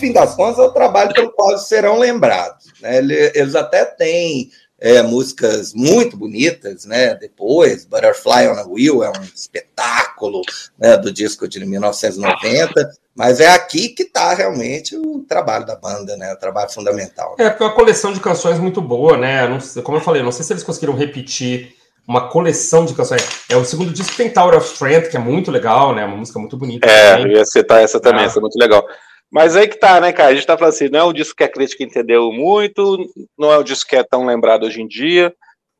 Fim 0.00 0.12
das 0.12 0.34
contas, 0.34 0.58
é 0.58 0.62
o 0.62 0.72
trabalho 0.72 1.12
pelo 1.12 1.30
qual 1.32 1.56
serão 1.58 1.98
lembrados. 1.98 2.66
Né? 2.80 2.98
Eles 3.34 3.54
até 3.54 3.84
têm 3.84 4.50
é, 4.80 5.02
músicas 5.02 5.74
muito 5.74 6.16
bonitas, 6.16 6.86
né? 6.86 7.14
Depois, 7.14 7.84
Butterfly 7.84 8.48
on 8.48 8.58
a 8.58 8.66
Wheel 8.66 9.04
é 9.04 9.10
um 9.10 9.22
espetáculo 9.22 10.40
né, 10.78 10.96
do 10.96 11.12
disco 11.12 11.46
de 11.46 11.64
1990, 11.64 12.90
mas 13.14 13.40
é 13.40 13.50
aqui 13.50 13.90
que 13.90 14.04
está 14.04 14.32
realmente 14.32 14.96
o 14.96 15.20
trabalho 15.28 15.66
da 15.66 15.76
banda, 15.76 16.16
né? 16.16 16.32
O 16.32 16.38
trabalho 16.38 16.70
fundamental. 16.70 17.36
É, 17.38 17.50
porque 17.50 17.62
é 17.62 17.66
uma 17.66 17.74
coleção 17.74 18.12
de 18.12 18.20
canções 18.20 18.58
muito 18.58 18.80
boa, 18.80 19.18
né? 19.18 19.46
Não, 19.46 19.58
como 19.82 19.98
eu 19.98 20.02
falei, 20.02 20.22
não 20.22 20.32
sei 20.32 20.44
se 20.44 20.52
eles 20.54 20.62
conseguiram 20.62 20.96
repetir 20.96 21.74
uma 22.08 22.28
coleção 22.28 22.86
de 22.86 22.94
canções. 22.94 23.22
É 23.48 23.56
o 23.56 23.64
segundo 23.64 23.92
disco 23.92 24.16
tem 24.16 24.30
Tower 24.30 24.56
of 24.56 24.66
Strength, 24.72 25.10
que 25.10 25.16
é 25.16 25.20
muito 25.20 25.50
legal, 25.50 25.94
né? 25.94 26.04
Uma 26.04 26.16
música 26.16 26.38
muito 26.38 26.56
bonita. 26.56 26.88
É, 26.88 27.16
também. 27.16 27.32
eu 27.32 27.38
ia 27.38 27.44
citar 27.44 27.82
essa 27.82 28.00
também, 28.00 28.22
ah. 28.22 28.26
essa 28.26 28.38
é 28.38 28.40
muito 28.40 28.58
legal. 28.58 28.84
Mas 29.30 29.54
aí 29.54 29.68
que 29.68 29.76
tá, 29.76 30.00
né, 30.00 30.12
cara? 30.12 30.30
A 30.30 30.34
gente 30.34 30.46
tá 30.46 30.58
falando 30.58 30.74
assim, 30.74 30.88
não 30.88 30.98
é 31.00 31.04
um 31.04 31.12
disco 31.12 31.36
que 31.36 31.44
a 31.44 31.48
crítica 31.48 31.84
entendeu 31.84 32.32
muito, 32.32 32.98
não 33.38 33.52
é 33.52 33.58
um 33.58 33.62
disco 33.62 33.88
que 33.88 33.96
é 33.96 34.02
tão 34.02 34.26
lembrado 34.26 34.64
hoje 34.64 34.82
em 34.82 34.88
dia. 34.88 35.32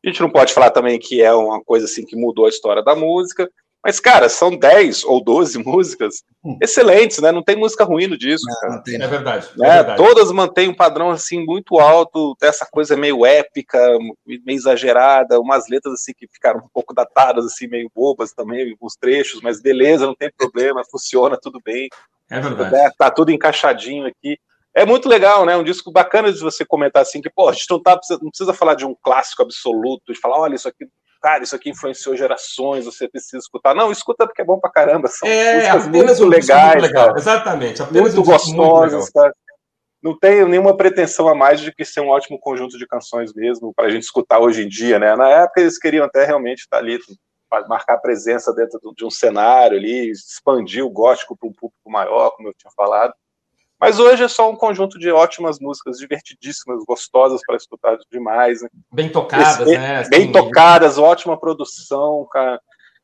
A 0.04 0.08
gente 0.08 0.20
não 0.20 0.30
pode 0.30 0.54
falar 0.54 0.70
também 0.70 0.98
que 0.98 1.20
é 1.20 1.32
uma 1.32 1.62
coisa 1.62 1.86
assim 1.86 2.06
que 2.06 2.16
mudou 2.16 2.46
a 2.46 2.48
história 2.48 2.82
da 2.82 2.94
música. 2.94 3.50
Mas, 3.82 3.98
cara, 3.98 4.28
são 4.28 4.54
10 4.54 5.04
ou 5.04 5.22
12 5.24 5.58
músicas 5.64 6.22
hum. 6.44 6.58
excelentes, 6.60 7.18
né? 7.18 7.32
Não 7.32 7.42
tem 7.42 7.56
música 7.56 7.84
ruim 7.84 8.06
no 8.06 8.18
disco. 8.18 8.46
Não, 8.62 8.76
não 8.76 8.82
tem, 8.82 9.00
é 9.00 9.06
verdade. 9.06 9.48
É, 9.60 9.66
é 9.66 9.72
verdade. 9.76 9.96
Todas 9.96 10.30
mantêm 10.30 10.68
um 10.68 10.74
padrão 10.74 11.10
assim 11.10 11.44
muito 11.44 11.78
alto, 11.78 12.36
essa 12.42 12.66
coisa 12.70 12.96
meio 12.96 13.24
épica, 13.24 13.78
meio 14.26 14.42
exagerada, 14.48 15.40
umas 15.40 15.68
letras 15.68 15.94
assim 15.94 16.12
que 16.16 16.28
ficaram 16.28 16.60
um 16.60 16.68
pouco 16.72 16.94
datadas, 16.94 17.46
assim, 17.46 17.66
meio 17.66 17.90
bobas 17.94 18.32
também, 18.32 18.70
alguns 18.70 18.96
trechos, 18.96 19.40
mas 19.40 19.60
beleza, 19.60 20.06
não 20.06 20.14
tem 20.14 20.30
problema, 20.36 20.82
funciona 20.90 21.38
tudo 21.40 21.60
bem. 21.64 21.88
É 22.30 22.40
verdade. 22.40 22.76
É, 22.76 22.90
tá 22.96 23.10
tudo 23.10 23.32
encaixadinho 23.32 24.06
aqui. 24.06 24.38
É 24.72 24.86
muito 24.86 25.08
legal, 25.08 25.44
né? 25.44 25.56
Um 25.56 25.64
disco 25.64 25.90
bacana 25.90 26.32
de 26.32 26.38
você 26.38 26.64
comentar 26.64 27.02
assim, 27.02 27.20
que, 27.20 27.28
pô, 27.28 27.48
a 27.48 27.52
gente 27.52 27.66
não, 27.68 27.82
tá, 27.82 27.98
não 28.22 28.30
precisa 28.30 28.54
falar 28.54 28.74
de 28.74 28.86
um 28.86 28.94
clássico 29.02 29.42
absoluto, 29.42 30.12
de 30.12 30.20
falar, 30.20 30.38
olha, 30.38 30.54
isso 30.54 30.68
aqui, 30.68 30.86
cara, 31.20 31.44
isso 31.44 31.54
aqui 31.54 31.70
influenciou 31.70 32.16
gerações, 32.16 32.84
você 32.84 33.08
precisa 33.08 33.38
escutar. 33.38 33.74
Não, 33.74 33.92
escuta 33.92 34.26
porque 34.26 34.42
é 34.42 34.44
bom 34.44 34.58
pra 34.58 34.70
caramba. 34.70 35.08
São 35.08 35.28
é, 35.28 35.54
músicas 35.54 35.88
muito 35.88 36.24
legais. 36.24 36.72
Muito 36.74 36.86
legal. 36.86 37.16
Exatamente. 37.16 37.82
Muito 37.92 38.22
gostosas, 38.22 39.10
cara. 39.10 39.34
Não 40.02 40.18
tenho 40.18 40.48
nenhuma 40.48 40.76
pretensão 40.76 41.28
a 41.28 41.34
mais 41.34 41.60
de 41.60 41.72
que 41.72 41.84
ser 41.84 42.00
um 42.00 42.08
ótimo 42.08 42.38
conjunto 42.40 42.78
de 42.78 42.86
canções 42.86 43.34
mesmo, 43.34 43.72
para 43.74 43.86
a 43.86 43.90
gente 43.90 44.04
escutar 44.04 44.38
hoje 44.38 44.62
em 44.62 44.68
dia, 44.68 44.98
né? 44.98 45.14
Na 45.14 45.28
época 45.28 45.60
eles 45.60 45.78
queriam 45.78 46.06
até 46.06 46.24
realmente 46.24 46.60
estar 46.60 46.78
ali 46.78 46.98
marcar 47.68 47.98
presença 47.98 48.54
dentro 48.54 48.80
de 48.96 49.04
um 49.04 49.10
cenário 49.10 49.76
ali, 49.76 50.10
expandir 50.10 50.84
o 50.84 50.90
gótico 50.90 51.36
para 51.36 51.48
um 51.48 51.52
público 51.52 51.90
maior, 51.90 52.30
como 52.30 52.48
eu 52.48 52.54
tinha 52.54 52.70
falado. 52.76 53.12
Mas 53.80 53.98
hoje 53.98 54.22
é 54.22 54.28
só 54.28 54.50
um 54.50 54.56
conjunto 54.56 54.98
de 54.98 55.10
ótimas 55.10 55.58
músicas, 55.58 55.96
divertidíssimas, 55.96 56.84
gostosas 56.84 57.40
para 57.46 57.56
escutar 57.56 57.96
demais. 58.12 58.60
Né? 58.60 58.68
Bem 58.92 59.08
tocadas, 59.08 59.66
Esse, 59.66 59.78
né? 59.78 60.04
Bem 60.08 60.24
assim, 60.24 60.32
tocadas, 60.32 60.98
ótima 60.98 61.40
produção, 61.40 62.26
cara. 62.30 62.60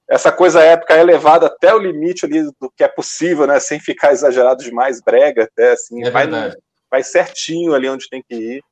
Essa 0.09 0.31
coisa 0.31 0.63
épica 0.63 0.95
é 0.95 1.03
levada 1.03 1.47
até 1.47 1.75
o 1.75 1.79
limite 1.79 2.27
ali 2.27 2.43
do 2.61 2.71
que 2.77 2.85
é 2.85 2.89
possível, 2.89 3.47
né? 3.47 3.59
Sem 3.59 3.81
ficar 3.81 4.13
exagerado 4.13 4.63
demais, 4.63 5.01
brega 5.01 5.45
até, 5.45 5.73
assim. 5.73 6.05
É 6.05 6.11
vai, 6.11 6.29
vai 6.91 7.03
certinho 7.03 7.75
ali 7.75 7.89
onde 7.89 8.09
tem 8.09 8.23
que 8.23 8.35
ir. 8.35 8.63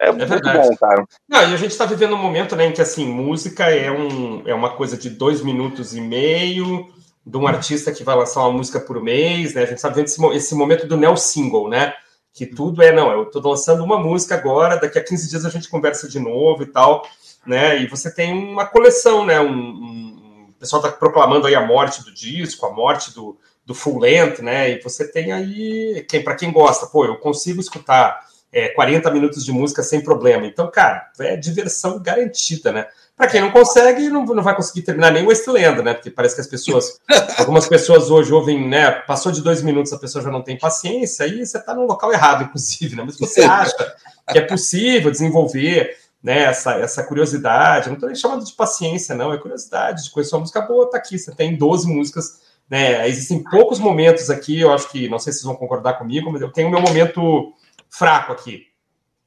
É, 0.00 0.08
é 0.08 0.12
muito 0.12 0.28
verdade. 0.28 0.68
bom, 0.68 0.76
cara. 0.76 1.04
Não, 1.28 1.40
e 1.40 1.54
a 1.54 1.56
gente 1.56 1.70
está 1.70 1.84
vivendo 1.84 2.14
um 2.14 2.22
momento 2.22 2.54
né, 2.56 2.66
em 2.66 2.72
que 2.72 2.82
assim, 2.82 3.06
música 3.06 3.70
é, 3.70 3.90
um, 3.90 4.46
é 4.46 4.54
uma 4.54 4.70
coisa 4.76 4.96
de 4.96 5.08
dois 5.08 5.42
minutos 5.42 5.94
e 5.94 6.00
meio, 6.00 6.88
de 7.28 7.36
um 7.36 7.46
artista 7.46 7.92
que 7.92 8.02
vai 8.02 8.16
lançar 8.16 8.40
uma 8.40 8.52
música 8.52 8.80
por 8.80 9.02
mês, 9.02 9.52
né? 9.52 9.62
A 9.62 9.66
gente 9.66 9.76
está 9.76 9.90
vivendo 9.90 10.06
esse, 10.06 10.24
esse 10.34 10.54
momento 10.54 10.86
do 10.86 10.96
neo 10.96 11.14
single, 11.14 11.68
né? 11.68 11.92
Que 12.32 12.46
tudo 12.46 12.82
é, 12.82 12.90
não, 12.90 13.12
eu 13.12 13.24
estou 13.24 13.42
lançando 13.42 13.84
uma 13.84 13.98
música 13.98 14.34
agora, 14.34 14.76
daqui 14.76 14.98
a 14.98 15.04
15 15.04 15.28
dias 15.28 15.44
a 15.44 15.50
gente 15.50 15.68
conversa 15.68 16.08
de 16.08 16.18
novo 16.18 16.62
e 16.62 16.66
tal, 16.66 17.06
né? 17.46 17.82
E 17.82 17.86
você 17.86 18.10
tem 18.10 18.32
uma 18.32 18.64
coleção, 18.64 19.26
né? 19.26 19.38
Um, 19.40 19.52
um 19.52 20.08
o 20.48 20.58
pessoal 20.58 20.82
está 20.82 20.90
proclamando 20.90 21.46
aí 21.46 21.54
a 21.54 21.64
morte 21.64 22.02
do 22.02 22.12
disco, 22.12 22.66
a 22.66 22.72
morte 22.72 23.14
do, 23.14 23.38
do 23.64 23.74
full 23.74 24.00
length, 24.00 24.40
né? 24.40 24.70
E 24.70 24.82
você 24.82 25.06
tem 25.06 25.30
aí, 25.30 26.04
quem, 26.08 26.24
para 26.24 26.34
quem 26.34 26.50
gosta, 26.50 26.86
pô, 26.86 27.04
eu 27.04 27.16
consigo 27.16 27.60
escutar 27.60 28.26
é, 28.50 28.68
40 28.70 29.08
minutos 29.10 29.44
de 29.44 29.52
música 29.52 29.82
sem 29.82 30.02
problema. 30.02 30.46
Então, 30.46 30.68
cara, 30.68 31.10
é 31.20 31.36
diversão 31.36 32.02
garantida, 32.02 32.72
né? 32.72 32.88
Para 33.18 33.26
quem 33.26 33.40
não 33.40 33.50
consegue, 33.50 34.08
não, 34.08 34.24
não 34.24 34.44
vai 34.44 34.54
conseguir 34.54 34.82
terminar 34.82 35.10
nem 35.10 35.24
o 35.24 35.28
Westland, 35.28 35.82
né? 35.82 35.92
Porque 35.92 36.08
parece 36.08 36.36
que 36.36 36.40
as 36.40 36.46
pessoas, 36.46 37.00
algumas 37.36 37.66
pessoas 37.66 38.10
hoje 38.10 38.32
ouvem, 38.32 38.68
né? 38.68 38.92
Passou 38.92 39.32
de 39.32 39.42
dois 39.42 39.60
minutos, 39.60 39.92
a 39.92 39.98
pessoa 39.98 40.22
já 40.22 40.30
não 40.30 40.40
tem 40.40 40.56
paciência, 40.56 41.26
aí 41.26 41.44
você 41.44 41.58
está 41.58 41.74
no 41.74 41.84
local 41.84 42.12
errado, 42.12 42.44
inclusive, 42.44 42.94
né? 42.94 43.02
Mas 43.04 43.18
você 43.18 43.42
acha 43.44 43.96
que 44.30 44.38
é 44.38 44.42
possível 44.42 45.10
desenvolver 45.10 45.96
né, 46.22 46.44
essa, 46.44 46.74
essa 46.74 47.02
curiosidade, 47.02 47.88
não 47.88 47.94
estou 47.94 48.08
nem 48.08 48.16
chamando 48.16 48.44
de 48.44 48.52
paciência, 48.52 49.14
não, 49.14 49.32
é 49.32 49.38
curiosidade 49.38 50.04
de 50.04 50.10
conhecer 50.10 50.34
uma 50.34 50.40
música 50.40 50.60
boa, 50.60 50.90
tá 50.90 50.98
aqui, 50.98 51.18
você 51.18 51.32
tem 51.32 51.56
12 51.56 51.88
músicas, 51.88 52.40
né, 52.68 53.08
existem 53.08 53.42
poucos 53.42 53.78
momentos 53.78 54.28
aqui, 54.28 54.60
eu 54.60 54.72
acho 54.72 54.90
que, 54.90 55.08
não 55.08 55.18
sei 55.18 55.32
se 55.32 55.40
vocês 55.40 55.46
vão 55.46 55.56
concordar 55.56 55.94
comigo, 55.94 56.30
mas 56.30 56.42
eu 56.42 56.52
tenho 56.52 56.68
o 56.68 56.70
meu 56.70 56.80
momento 56.80 57.52
fraco 57.88 58.32
aqui. 58.32 58.66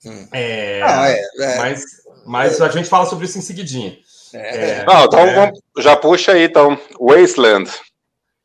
Hum. 0.05 0.27
É, 0.33 0.81
ah, 0.83 1.09
é, 1.09 1.21
é, 1.39 1.57
mas 1.59 1.83
mas 2.25 2.61
a 2.61 2.69
gente 2.69 2.89
fala 2.89 3.05
sobre 3.05 3.25
isso 3.25 3.37
em 3.37 3.41
seguidinha. 3.41 3.97
É. 4.33 4.79
é. 4.79 4.85
Não, 4.85 5.05
então 5.05 5.19
é. 5.19 5.51
já 5.79 5.95
puxa 5.95 6.33
aí, 6.33 6.43
então. 6.43 6.77
Wasteland. 6.99 7.69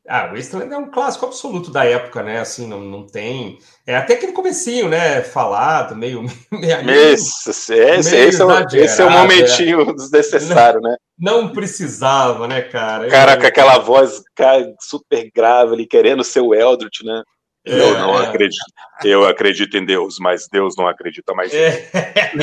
Ah, 0.09 0.31
Wasteland 0.33 0.73
é 0.73 0.77
um 0.77 0.89
clássico 0.89 1.25
absoluto 1.25 1.69
da 1.69 1.83
época, 1.83 2.23
né? 2.23 2.39
Assim, 2.39 2.65
não, 2.65 2.79
não 2.79 3.05
tem. 3.05 3.59
É 3.85 3.97
até 3.97 4.13
aquele 4.13 4.31
comecinho, 4.31 4.87
né? 4.87 5.21
Falado, 5.21 5.97
meio. 5.97 6.23
meio 6.49 7.13
esse, 7.13 7.49
esse, 7.49 7.73
meio 7.73 7.99
esse, 7.99 8.41
é, 8.41 8.45
o, 8.45 8.67
esse 8.75 9.01
é 9.01 9.05
o 9.05 9.11
momentinho 9.11 9.81
é. 9.81 9.93
desnecessário, 9.93 10.79
né? 10.79 10.95
Não 11.19 11.49
precisava, 11.49 12.47
né, 12.47 12.61
cara? 12.61 13.09
Caraca, 13.09 13.43
Eu... 13.43 13.47
aquela 13.49 13.79
voz 13.79 14.21
cara, 14.33 14.73
super 14.79 15.29
grave 15.35 15.73
ali, 15.73 15.85
querendo 15.85 16.23
ser 16.23 16.39
o 16.39 16.55
Eldritch, 16.55 17.01
né? 17.03 17.21
Eu 17.67 17.95
é, 17.95 17.99
não 17.99 18.21
é. 18.21 18.27
acredito. 18.27 18.65
Eu 19.03 19.25
acredito 19.25 19.77
em 19.77 19.85
Deus, 19.85 20.17
mas 20.19 20.47
Deus 20.47 20.75
não 20.77 20.87
acredita 20.87 21.33
mais. 21.33 21.53
É. 21.53 21.89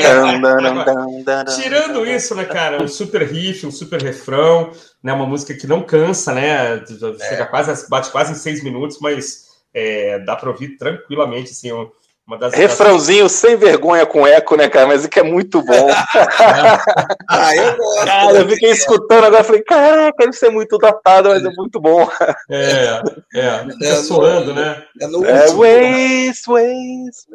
Tirando 1.55 2.05
isso, 2.05 2.35
né, 2.35 2.45
cara? 2.45 2.81
Um 2.81 2.87
super 2.87 3.23
riff, 3.23 3.65
um 3.65 3.71
super 3.71 4.01
refrão, 4.01 4.71
né? 5.03 5.11
Uma 5.11 5.25
música 5.25 5.53
que 5.53 5.67
não 5.67 5.81
cansa, 5.81 6.33
né? 6.33 6.85
Chega 6.85 7.43
é. 7.43 7.45
quase, 7.45 7.89
bate 7.89 8.11
quase 8.11 8.33
em 8.33 8.35
seis 8.35 8.63
minutos, 8.63 8.99
mas 9.01 9.45
é, 9.73 10.19
dá 10.19 10.35
para 10.35 10.49
ouvir 10.49 10.77
tranquilamente, 10.77 11.51
assim. 11.51 11.71
Um, 11.73 11.89
uma 12.27 12.39
das 12.39 12.55
Refrãozinho 12.55 13.29
sem 13.29 13.55
vergonha 13.55 14.03
com 14.03 14.25
eco, 14.25 14.55
né, 14.55 14.67
cara? 14.67 14.87
Mas 14.87 15.05
que 15.05 15.19
é 15.19 15.23
muito 15.23 15.61
bom. 15.61 15.87
ah, 17.29 17.55
eu 17.55 17.77
gosto. 17.77 18.05
Cara, 18.05 18.37
eu 18.39 18.49
fiquei 18.49 18.71
escutando 18.71 19.25
agora, 19.25 19.43
falei, 19.43 19.61
caraca, 19.61 20.29
isso 20.29 20.43
é 20.43 20.49
muito 20.49 20.77
datado, 20.79 21.29
mas 21.29 21.45
é 21.45 21.49
muito 21.55 21.79
bom. 21.79 22.09
É, 22.49 22.99
é. 23.35 23.63
Fica 23.65 23.85
é, 23.85 23.95
soando, 23.97 24.55
né? 24.55 24.83
É, 24.99 25.07
no 25.07 25.23
é 25.23 25.47
Waze, 25.51 26.41
Waze. 26.49 27.27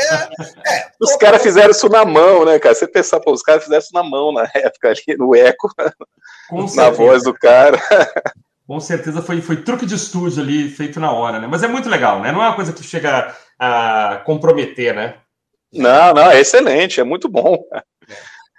é, 0.00 0.70
é, 0.70 0.90
os 1.00 1.16
caras 1.16 1.42
fizeram 1.42 1.70
isso 1.70 1.88
na 1.88 2.04
mão, 2.04 2.44
né, 2.44 2.58
cara? 2.58 2.74
Você 2.74 2.86
pensar, 2.86 3.20
pô, 3.20 3.32
os 3.32 3.42
caras 3.42 3.62
fizeram 3.62 3.80
isso 3.82 3.94
na 3.94 4.02
mão 4.02 4.32
na 4.34 4.42
época 4.54 4.90
ali, 4.90 5.16
no 5.16 5.34
eco, 5.34 5.70
na 6.74 6.90
voz 6.90 7.22
do 7.22 7.32
cara. 7.32 7.80
Com 8.66 8.80
certeza 8.80 9.20
foi, 9.20 9.40
foi 9.42 9.62
truque 9.62 9.84
de 9.84 9.94
estúdio 9.94 10.42
ali, 10.42 10.70
feito 10.70 10.98
na 10.98 11.12
hora, 11.12 11.38
né? 11.38 11.46
Mas 11.46 11.62
é 11.62 11.68
muito 11.68 11.88
legal, 11.88 12.20
né? 12.20 12.32
Não 12.32 12.42
é 12.42 12.46
uma 12.48 12.56
coisa 12.56 12.72
que 12.72 12.82
chega 12.82 13.36
a 13.58 14.22
comprometer, 14.24 14.94
né? 14.94 15.16
Não, 15.72 16.14
não, 16.14 16.30
é 16.30 16.40
excelente, 16.40 17.00
é 17.00 17.04
muito 17.04 17.28
bom. 17.28 17.58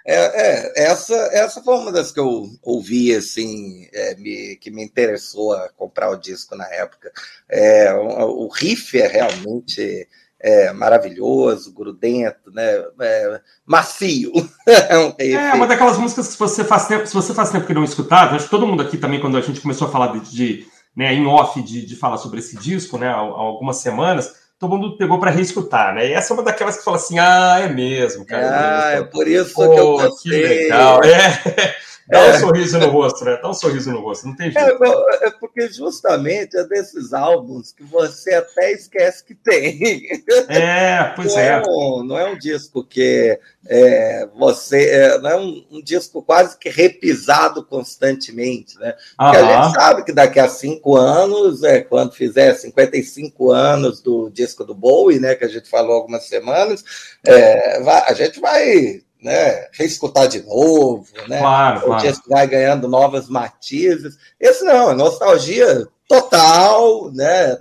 É, 0.08 0.14
é, 0.14 0.84
essa, 0.84 1.16
essa 1.32 1.60
foi 1.60 1.74
uma 1.74 1.90
das 1.90 2.12
que 2.12 2.20
eu 2.20 2.44
ouvi, 2.62 3.12
assim, 3.12 3.88
é, 3.92 4.14
me, 4.14 4.54
que 4.56 4.70
me 4.70 4.84
interessou 4.84 5.52
a 5.52 5.68
comprar 5.70 6.10
o 6.10 6.16
disco 6.16 6.54
na 6.54 6.66
época. 6.72 7.10
É, 7.48 7.92
o, 7.92 8.44
o 8.44 8.48
riff 8.48 8.96
é 9.00 9.08
realmente 9.08 10.08
é, 10.40 10.72
maravilhoso, 10.72 11.72
grudento, 11.72 12.50
né? 12.52 12.84
É, 13.00 13.40
macio. 13.64 14.32
é, 14.66 15.32
é 15.32 15.54
uma 15.54 15.66
daquelas 15.66 15.98
músicas 15.98 16.32
que 16.32 16.38
você 16.38 16.64
faz 16.64 16.86
tempo, 16.86 17.06
se 17.06 17.14
você 17.14 17.34
faz 17.34 17.50
tempo 17.50 17.66
que 17.66 17.74
não 17.74 17.84
escutava, 17.84 18.36
acho 18.36 18.44
que 18.44 18.50
todo 18.50 18.66
mundo 18.66 18.82
aqui 18.82 18.96
também, 18.96 19.20
quando 19.20 19.36
a 19.36 19.40
gente 19.40 19.60
começou 19.60 19.88
a 19.88 19.90
falar 19.90 20.18
de, 20.18 20.20
de 20.30 20.66
né, 20.94 21.12
em 21.12 21.26
off 21.26 21.60
de, 21.62 21.84
de 21.84 21.96
falar 21.96 22.18
sobre 22.18 22.38
esse 22.38 22.56
disco, 22.56 22.98
né, 22.98 23.08
há, 23.08 23.16
há 23.16 23.20
algumas 23.20 23.78
semanas 23.78 24.46
todo 24.58 24.70
mundo 24.70 24.96
pegou 24.96 25.18
para 25.18 25.30
reescutar, 25.30 25.94
né? 25.94 26.08
E 26.08 26.12
essa 26.12 26.32
é 26.32 26.34
uma 26.34 26.42
daquelas 26.42 26.78
que 26.78 26.84
fala 26.84 26.96
assim, 26.96 27.18
ah, 27.18 27.58
é 27.60 27.68
mesmo, 27.68 28.24
cara. 28.24 28.84
Ah, 28.84 28.92
é, 28.92 28.98
é 29.00 29.02
por 29.02 29.28
isso 29.28 29.54
Pô, 29.54 29.70
que 29.70 29.78
eu 29.78 29.92
gostei. 29.98 30.32
Que 30.32 30.48
legal. 30.48 31.00
É. 31.04 31.76
Dá 32.08 32.20
um 32.20 32.24
é. 32.24 32.38
sorriso 32.38 32.78
no 32.78 32.88
rosto, 32.88 33.24
né? 33.24 33.38
Dá 33.42 33.50
um 33.50 33.54
sorriso 33.54 33.90
no 33.90 34.00
rosto, 34.00 34.28
não 34.28 34.36
tem 34.36 34.52
jeito. 34.52 34.84
É, 34.84 35.26
é, 35.26 35.30
porque 35.30 35.68
justamente 35.68 36.56
é 36.56 36.64
desses 36.64 37.12
álbuns 37.12 37.72
que 37.72 37.82
você 37.82 38.34
até 38.34 38.72
esquece 38.72 39.24
que 39.24 39.34
tem. 39.34 40.06
É, 40.48 41.12
pois 41.16 41.34
não 41.34 41.40
é. 41.40 41.46
é 41.48 41.62
um, 41.66 42.04
não 42.04 42.18
é 42.18 42.30
um 42.30 42.38
disco 42.38 42.84
que 42.84 43.38
é, 43.68 44.28
você. 44.36 44.88
É, 44.88 45.18
não 45.18 45.30
é 45.30 45.36
um, 45.36 45.66
um, 45.72 45.82
disco 45.82 46.22
quase 46.22 46.56
que 46.56 46.68
repisado 46.68 47.64
constantemente, 47.64 48.78
né? 48.78 48.94
Porque 49.16 49.36
a 49.36 49.64
gente 49.64 49.74
sabe 49.74 50.04
que 50.04 50.12
daqui 50.12 50.38
a 50.38 50.48
cinco 50.48 50.96
anos, 50.96 51.64
é, 51.64 51.80
quando 51.80 52.12
fizer 52.12 52.54
55 52.54 53.50
anos 53.50 54.00
do 54.00 54.30
disco 54.30 54.64
do 54.64 54.74
Bowie, 54.74 55.18
né? 55.18 55.34
Que 55.34 55.44
a 55.44 55.48
gente 55.48 55.68
falou 55.68 55.96
algumas 55.96 56.28
semanas, 56.28 56.84
é, 57.26 57.78
a 58.06 58.14
gente 58.14 58.40
vai 58.40 59.02
né, 59.22 59.66
reescutar 59.72 60.28
de 60.28 60.42
novo, 60.42 61.06
né? 61.28 61.38
Claro, 61.38 61.78
o 61.78 61.86
claro. 61.86 62.22
vai 62.28 62.46
ganhando 62.46 62.88
novas 62.88 63.28
matizes. 63.28 64.16
Esse 64.40 64.64
não, 64.64 64.90
é 64.90 64.94
nostalgia 64.94 65.86
total, 66.08 67.10
né? 67.12 67.56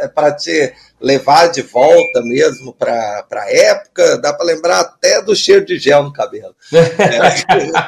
É 0.00 0.08
para 0.08 0.32
te 0.32 0.72
levar 1.00 1.48
de 1.48 1.62
volta 1.62 2.22
mesmo 2.22 2.72
para 2.72 3.24
a 3.32 3.50
época. 3.50 4.18
Dá 4.18 4.32
para 4.32 4.46
lembrar 4.46 4.80
até 4.80 5.22
do 5.22 5.36
cheiro 5.36 5.64
de 5.64 5.78
gel 5.78 6.02
no 6.02 6.12
cabelo. 6.12 6.54
é. 6.72 7.84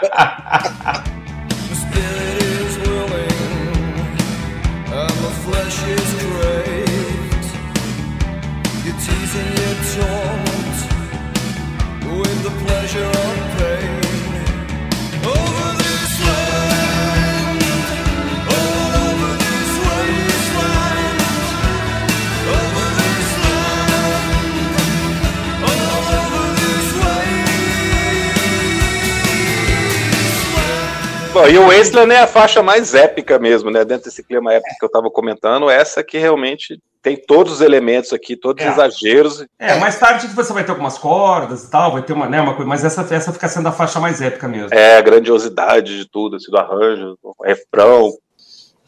Bom, 31.37 31.49
e 31.49 31.59
o 31.59 31.67
Wasteland 31.67 32.13
é 32.13 32.21
a 32.21 32.27
faixa 32.27 32.63
mais 32.63 32.95
épica 32.95 33.39
mesmo, 33.39 33.71
né? 33.71 33.85
Dentro 33.85 34.05
desse 34.05 34.23
clima 34.23 34.55
épico 34.55 34.75
que 34.79 34.85
eu 34.85 34.87
estava 34.87 35.11
comentando, 35.11 35.69
essa 35.69 36.05
que 36.05 36.19
realmente 36.19 36.81
tem 37.07 37.17
todos 37.17 37.53
os 37.53 37.61
elementos 37.61 38.13
aqui, 38.13 38.35
todos 38.37 38.65
os 38.65 38.69
é. 38.69 38.73
exageros. 38.73 39.47
É, 39.61 39.79
mais 39.79 39.97
tarde 39.97 40.27
você 40.27 40.53
vai 40.53 40.65
ter 40.65 40.73
algumas 40.73 40.99
cordas 40.99 41.63
e 41.63 41.71
tal, 41.71 41.93
vai 41.93 42.03
ter 42.03 42.13
uma, 42.13 42.29
né, 42.29 42.41
uma 42.41 42.55
coisa, 42.55 42.69
mas 42.69 42.85
essa, 42.85 43.07
essa 43.15 43.33
fica 43.33 43.47
sendo 43.47 43.69
a 43.69 43.73
faixa 43.73 44.01
mais 44.01 44.21
épica 44.21 44.49
mesmo. 44.49 44.75
É, 44.75 44.97
a 44.97 45.01
grandiosidade 45.03 45.99
de 45.99 46.11
tudo, 46.11 46.35
assim, 46.35 46.51
do 46.51 46.59
arranjo, 46.59 47.17
o 47.23 47.45
refrão. 47.45 48.13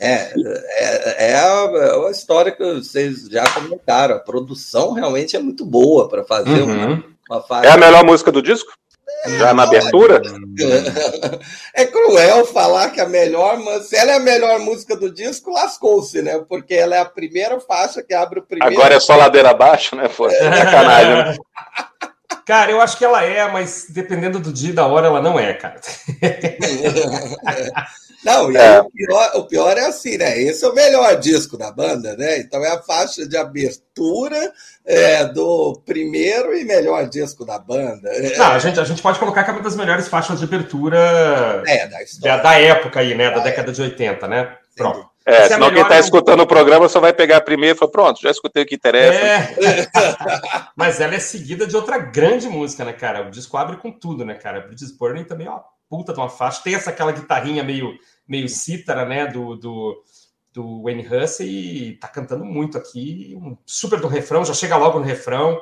É, 0.01 0.33
é, 0.35 1.31
é, 1.31 1.35
a, 1.37 1.71
é 1.77 2.09
a 2.09 2.11
história 2.11 2.51
que 2.51 2.75
vocês 2.75 3.29
já 3.31 3.49
comentaram. 3.51 4.17
A 4.17 4.19
produção 4.19 4.95
realmente 4.95 5.37
é 5.37 5.39
muito 5.39 5.65
boa 5.65 6.09
para 6.09 6.25
fazer 6.25 6.63
uhum. 6.63 6.75
uma, 6.75 7.05
uma 7.31 7.41
faixa. 7.43 7.69
É 7.69 7.73
a 7.73 7.77
melhor 7.77 8.05
música 8.05 8.33
do 8.33 8.43
disco? 8.43 8.73
Já 9.39 9.55
na 9.55 9.65
abertura? 9.65 10.23
É 11.73 11.87
cruel 11.87 12.45
falar 12.45 12.91
que 12.91 13.01
a 13.01 13.07
melhor, 13.07 13.57
se 13.83 13.97
ela 13.97 14.13
é 14.13 14.17
a 14.17 14.21
melhor 14.21 14.59
música 14.59 14.97
do 14.97 15.13
disco, 15.13 15.53
lascou-se, 15.53 16.21
né? 16.21 16.45
Porque 16.49 16.75
ela 16.75 16.97
é 16.97 16.99
a 16.99 17.05
primeira 17.05 17.61
faixa 17.61 18.03
que 18.03 18.13
abre 18.13 18.41
o 18.41 18.43
primeiro. 18.43 18.75
Agora 18.75 18.97
é 18.97 19.01
só 19.01 19.15
ladeira 19.15 19.51
abaixo, 19.51 19.95
né? 19.95 20.09
Pô, 20.09 20.29
é 20.29 20.33
sacanagem, 20.33 21.15
né? 21.15 21.37
Cara, 22.45 22.73
eu 22.73 22.81
acho 22.81 22.97
que 22.97 23.05
ela 23.05 23.23
é, 23.23 23.47
mas 23.53 23.87
dependendo 23.91 24.41
do 24.41 24.53
dia 24.53 24.71
e 24.71 24.73
da 24.73 24.87
hora, 24.87 25.07
ela 25.07 25.21
não 25.21 25.39
é, 25.39 25.53
cara. 25.53 25.79
Não, 28.25 28.51
e 28.51 28.57
é. 28.57 28.81
o, 28.81 28.91
pior, 28.91 29.31
o 29.37 29.45
pior 29.45 29.79
é 29.79 29.87
assim, 29.87 30.17
né? 30.17 30.41
Esse 30.41 30.65
é 30.65 30.69
o 30.69 30.75
melhor 30.75 31.15
disco 31.21 31.57
da 31.57 31.71
banda, 31.71 32.17
né? 32.17 32.39
Então 32.39 32.65
é 32.65 32.73
a 32.73 32.83
faixa 32.83 33.29
de 33.29 33.37
abertura 33.37 34.53
é, 34.89 35.27
do 35.27 35.83
primeiro 35.85 36.57
e 36.57 36.65
melhor 36.65 37.07
disco 37.07 37.45
da 37.45 37.59
banda. 37.59 38.11
Não, 38.39 38.47
a 38.47 38.59
gente, 38.59 38.81
a 38.81 38.85
gente 38.85 39.03
pode 39.03 39.19
colocar 39.19 39.45
que 39.45 39.51
é 39.51 39.53
uma 39.53 39.63
das 39.63 39.77
melhores 39.77 40.09
faixas 40.09 40.39
de 40.39 40.47
abertura 40.47 41.63
é, 41.67 41.87
da, 41.87 41.99
da, 42.23 42.37
da, 42.39 42.55
época 42.59 43.01
aí, 43.01 43.15
né? 43.15 43.31
Da, 43.31 43.41
década 43.41 43.71
de 43.71 43.83
80, 43.83 44.27
né? 44.27 44.57
Pronto. 44.75 45.07
É, 45.27 45.43
Essa 45.43 45.55
senão 45.55 45.67
é 45.67 45.73
quem 45.73 45.83
está 45.83 45.99
escutando 45.99 46.41
o 46.41 46.47
programa 46.47 46.89
só 46.89 47.01
vai 47.01 47.13
pegar 47.13 47.37
a 47.37 47.41
primeira 47.43 47.77
e 47.77 47.79
falar, 47.79 47.91
pronto, 47.91 48.23
já 48.23 48.31
escutei 48.31 48.63
o 48.63 48.67
que 48.67 48.77
interessa. 48.77 49.21
É. 49.21 49.87
Mas 50.75 51.03
ela 51.03 51.15
é 51.15 51.21
seguida 51.21 51.67
de 51.67 51.77
outra 51.77 51.99
grande 51.99 52.49
música, 52.49 52.83
né, 52.83 52.95
cara? 52.95 53.29
O 53.29 53.31
disco 53.31 53.59
abre 53.59 53.77
com 53.77 53.93
tudo, 53.93 54.25
né, 54.25 54.33
cara? 54.33 54.63
Bridges 54.63 54.91
Burning 54.91 55.25
também, 55.25 55.49
ó, 55.49 55.61
puta 55.91 56.15
de 56.15 56.19
uma 56.19 56.31
faixa. 56.31 56.63
Tem 56.65 56.75
essa 56.75 56.89
aquela 56.89 57.13
guitarrinha 57.13 57.63
meio, 57.63 57.93
meio 58.27 58.49
cítara, 58.49 59.05
né, 59.05 59.27
do, 59.27 59.55
do, 59.55 60.03
do 60.53 60.83
Wayne 60.83 61.07
Hussey, 61.07 61.49
e 61.49 61.97
tá 61.97 62.09
cantando 62.09 62.45
muito 62.45 62.77
aqui. 62.79 63.37
Um 63.41 63.57
super 63.65 64.01
do 64.01 64.09
refrão, 64.09 64.45
já 64.45 64.55
chega 64.55 64.77
logo 64.77 64.99
no 64.99 65.05
refrão. 65.05 65.61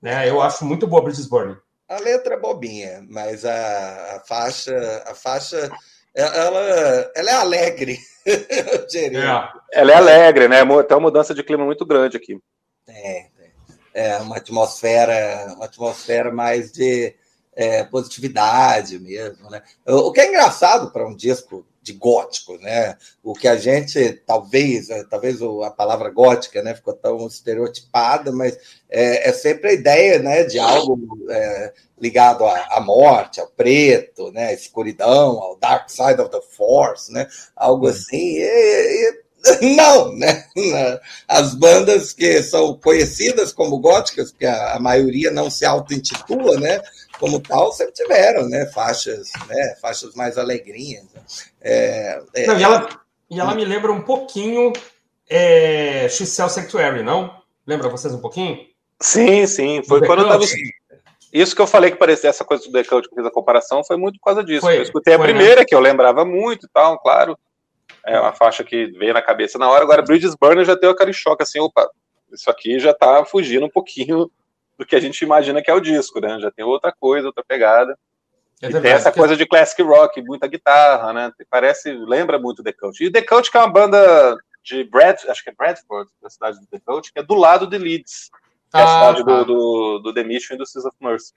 Né, 0.00 0.28
eu 0.28 0.40
acho 0.40 0.64
muito 0.64 0.86
boa 0.86 1.02
Bridges 1.02 1.26
Burning. 1.26 1.56
A 1.88 1.98
letra 2.00 2.34
é 2.34 2.38
bobinha, 2.38 3.04
mas 3.08 3.44
a, 3.44 4.16
a 4.16 4.20
faixa, 4.20 5.02
a 5.06 5.14
faixa, 5.14 5.70
ela, 6.14 7.10
ela 7.16 7.30
é 7.30 7.34
alegre. 7.34 7.98
é. 8.26 9.80
Ela 9.80 9.92
é 9.92 9.94
alegre, 9.94 10.48
né? 10.48 10.58
Tem 10.58 10.96
uma 10.96 11.00
mudança 11.00 11.34
de 11.34 11.42
clima 11.42 11.64
muito 11.64 11.86
grande 11.86 12.16
aqui. 12.16 12.38
É, 12.86 13.26
é 13.94 14.16
uma 14.18 14.36
atmosfera, 14.36 15.54
uma 15.56 15.64
atmosfera 15.64 16.30
mais 16.30 16.70
de 16.70 17.14
é, 17.56 17.82
positividade 17.84 18.98
mesmo, 18.98 19.50
né? 19.50 19.62
O 19.86 20.12
que 20.12 20.20
é 20.20 20.28
engraçado 20.28 20.92
para 20.92 21.06
um 21.06 21.16
disco 21.16 21.66
de 21.88 21.94
gótico, 21.94 22.58
né? 22.58 22.96
O 23.22 23.32
que 23.32 23.48
a 23.48 23.56
gente 23.56 24.12
talvez, 24.26 24.90
é, 24.90 25.02
talvez 25.04 25.40
a 25.42 25.70
palavra 25.70 26.10
gótica, 26.10 26.62
né, 26.62 26.74
ficou 26.74 26.92
tão 26.92 27.26
estereotipada, 27.26 28.30
mas 28.30 28.58
é, 28.90 29.28
é 29.28 29.32
sempre 29.32 29.70
a 29.70 29.72
ideia, 29.72 30.18
né, 30.18 30.44
de 30.44 30.58
algo 30.58 30.98
é, 31.30 31.72
ligado 31.98 32.44
à, 32.44 32.76
à, 32.76 32.80
morte, 32.80 33.40
ao 33.40 33.46
preto, 33.48 34.30
né, 34.32 34.48
à 34.48 34.52
escuridão, 34.52 35.40
ao 35.42 35.56
dark 35.56 35.88
side 35.88 36.20
of 36.20 36.30
the 36.30 36.42
force, 36.56 37.10
né? 37.10 37.26
Algo 37.56 37.86
uhum. 37.86 37.92
assim. 37.92 38.16
E, 38.16 38.44
e, 38.44 39.28
não, 39.76 40.12
né? 40.14 40.44
As 41.26 41.54
bandas 41.54 42.12
que 42.12 42.42
são 42.42 42.74
conhecidas 42.78 43.52
como 43.52 43.78
góticas, 43.78 44.30
porque 44.30 44.46
a, 44.46 44.74
a 44.74 44.80
maioria 44.80 45.30
não 45.30 45.48
se 45.48 45.64
auto-intitula, 45.64 46.60
né? 46.60 46.82
como 47.18 47.40
tal, 47.40 47.72
sempre 47.72 47.94
tiveram, 47.94 48.48
né? 48.48 48.66
Faixas, 48.66 49.28
né? 49.48 49.76
Faixas 49.80 50.14
mais 50.14 50.38
alegrinhas. 50.38 51.04
É, 51.68 52.22
é... 52.34 52.46
Não, 52.46 52.58
e, 52.58 52.62
ela, 52.62 52.88
e 53.30 53.40
ela 53.40 53.54
me 53.54 53.64
lembra 53.64 53.92
um 53.92 54.00
pouquinho 54.00 54.72
é, 55.28 56.08
X-Cell 56.08 56.48
Sanctuary, 56.48 57.02
não? 57.02 57.42
Lembra 57.66 57.88
vocês 57.88 58.14
um 58.14 58.20
pouquinho? 58.20 58.66
Sim, 59.00 59.46
sim. 59.46 59.82
Foi 59.82 60.04
quando 60.04 60.22
eu 60.22 60.28
tava. 60.28 60.44
Isso 61.30 61.54
que 61.54 61.60
eu 61.60 61.66
falei 61.66 61.90
que 61.90 61.98
parecia 61.98 62.30
essa 62.30 62.44
coisa 62.44 62.64
do 62.64 62.72
Decant 62.72 63.06
que 63.06 63.14
fiz 63.14 63.26
a 63.26 63.30
comparação 63.30 63.84
foi 63.84 63.98
muito 63.98 64.18
por 64.18 64.24
causa 64.24 64.42
disso. 64.42 64.62
Foi, 64.62 64.78
eu 64.78 64.82
escutei 64.82 65.14
a 65.14 65.18
né? 65.18 65.24
primeira, 65.24 65.60
né? 65.60 65.64
que 65.66 65.74
eu 65.74 65.80
lembrava 65.80 66.24
muito 66.24 66.64
e 66.64 66.68
tal, 66.70 66.98
claro. 66.98 67.38
É 68.06 68.18
uma 68.18 68.32
faixa 68.32 68.64
que 68.64 68.86
veio 68.92 69.12
na 69.12 69.20
cabeça 69.20 69.58
na 69.58 69.68
hora. 69.68 69.84
Agora, 69.84 70.00
Bridges 70.00 70.34
Burner 70.34 70.64
já 70.64 70.74
deu 70.74 70.90
aquele 70.90 71.12
choque 71.12 71.42
assim, 71.42 71.60
opa, 71.60 71.86
isso 72.32 72.50
aqui 72.50 72.78
já 72.78 72.94
tá 72.94 73.24
fugindo 73.26 73.66
um 73.66 73.70
pouquinho 73.70 74.30
do 74.78 74.86
que 74.86 74.96
a 74.96 75.00
gente 75.00 75.20
imagina 75.20 75.60
que 75.60 75.70
é 75.70 75.74
o 75.74 75.80
disco, 75.80 76.18
né? 76.20 76.38
Já 76.40 76.50
tem 76.50 76.64
outra 76.64 76.90
coisa, 76.98 77.26
outra 77.26 77.44
pegada. 77.46 77.98
É 78.60 78.68
e 78.68 78.80
tem 78.80 78.90
essa 78.90 79.12
coisa 79.12 79.36
de 79.36 79.46
classic 79.46 79.80
rock, 79.82 80.20
muita 80.22 80.46
guitarra, 80.46 81.12
né? 81.12 81.32
Parece, 81.48 81.92
lembra 81.92 82.38
muito 82.38 82.62
The 82.62 82.72
Cult. 82.72 83.04
E 83.04 83.10
The 83.10 83.22
Cult 83.22 83.50
que 83.50 83.56
é 83.56 83.60
uma 83.60 83.70
banda 83.70 84.36
de 84.64 84.84
Brad, 84.84 85.16
acho 85.28 85.42
que 85.42 85.50
é 85.50 85.54
Bradford, 85.56 86.10
da 86.20 86.28
cidade 86.28 86.58
do 86.60 86.66
The 86.66 86.80
Cult, 86.84 87.12
que 87.12 87.20
é 87.20 87.22
do 87.22 87.34
lado 87.34 87.66
de 87.66 87.78
Leeds. 87.78 88.30
é 88.74 88.80
a 88.80 88.84
ah, 88.84 88.86
cidade 88.86 89.24
tá. 89.24 89.42
do, 89.42 89.44
do, 89.44 89.98
do 90.00 90.14
The 90.14 90.24
Mission 90.24 90.54
e 90.54 90.58
do 90.58 90.66
Seas 90.66 90.84
of 90.84 90.96
Mercy. 91.00 91.32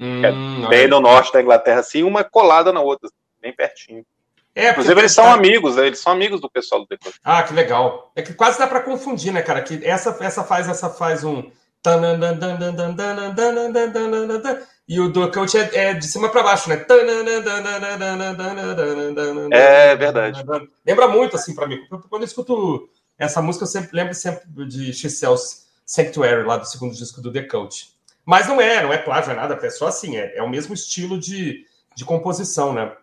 Hum, 0.00 0.22
é 0.24 0.68
bem 0.68 0.88
no 0.88 1.00
norte 1.00 1.32
da 1.32 1.40
Inglaterra, 1.40 1.80
assim, 1.80 2.02
uma 2.02 2.24
colada 2.24 2.72
na 2.72 2.80
outra, 2.80 3.08
bem 3.40 3.54
pertinho. 3.54 4.04
É, 4.54 4.70
Inclusive, 4.70 5.00
eles 5.00 5.12
são 5.12 5.24
tá... 5.24 5.32
amigos, 5.32 5.76
né? 5.76 5.86
eles 5.86 5.98
são 5.98 6.12
amigos 6.12 6.40
do 6.40 6.50
pessoal 6.50 6.82
do 6.82 6.86
The 6.86 6.96
Coach. 6.96 7.18
Ah, 7.24 7.42
que 7.42 7.54
legal. 7.54 8.12
É 8.14 8.22
que 8.22 8.34
quase 8.34 8.58
dá 8.58 8.66
para 8.66 8.80
confundir, 8.80 9.32
né, 9.32 9.42
cara? 9.42 9.62
Que 9.62 9.80
essa, 9.84 10.16
essa 10.20 10.44
faz 10.44 10.68
essa 10.68 10.90
faz 10.90 11.24
um. 11.24 11.50
E 14.92 15.00
o 15.00 15.08
do 15.08 15.30
Coach 15.30 15.56
é, 15.56 15.70
é 15.72 15.94
de 15.94 16.06
cima 16.06 16.28
para 16.28 16.42
baixo, 16.42 16.68
né? 16.68 16.76
É 19.50 19.96
verdade. 19.96 20.44
Lembra 20.86 21.08
muito, 21.08 21.34
assim, 21.34 21.54
para 21.54 21.66
mim. 21.66 21.78
Quando 21.88 22.20
eu 22.20 22.26
escuto 22.26 22.90
essa 23.18 23.40
música, 23.40 23.62
eu 23.62 23.68
sempre 23.68 23.96
lembro 23.96 24.12
sempre 24.12 24.44
de 24.66 24.92
X-Cells 24.92 25.62
Sanctuary, 25.86 26.44
lá 26.44 26.58
do 26.58 26.66
segundo 26.66 26.94
disco 26.94 27.22
do 27.22 27.32
The 27.32 27.44
Coach. 27.44 27.96
Mas 28.22 28.46
não 28.46 28.60
é, 28.60 28.82
não 28.82 28.92
é 28.92 28.98
plágio, 28.98 29.32
é 29.32 29.34
nada, 29.34 29.58
é 29.66 29.70
só 29.70 29.86
assim, 29.86 30.18
é, 30.18 30.36
é 30.36 30.42
o 30.42 30.50
mesmo 30.50 30.74
estilo 30.74 31.18
de, 31.18 31.64
de 31.96 32.04
composição, 32.04 32.74
né? 32.74 32.94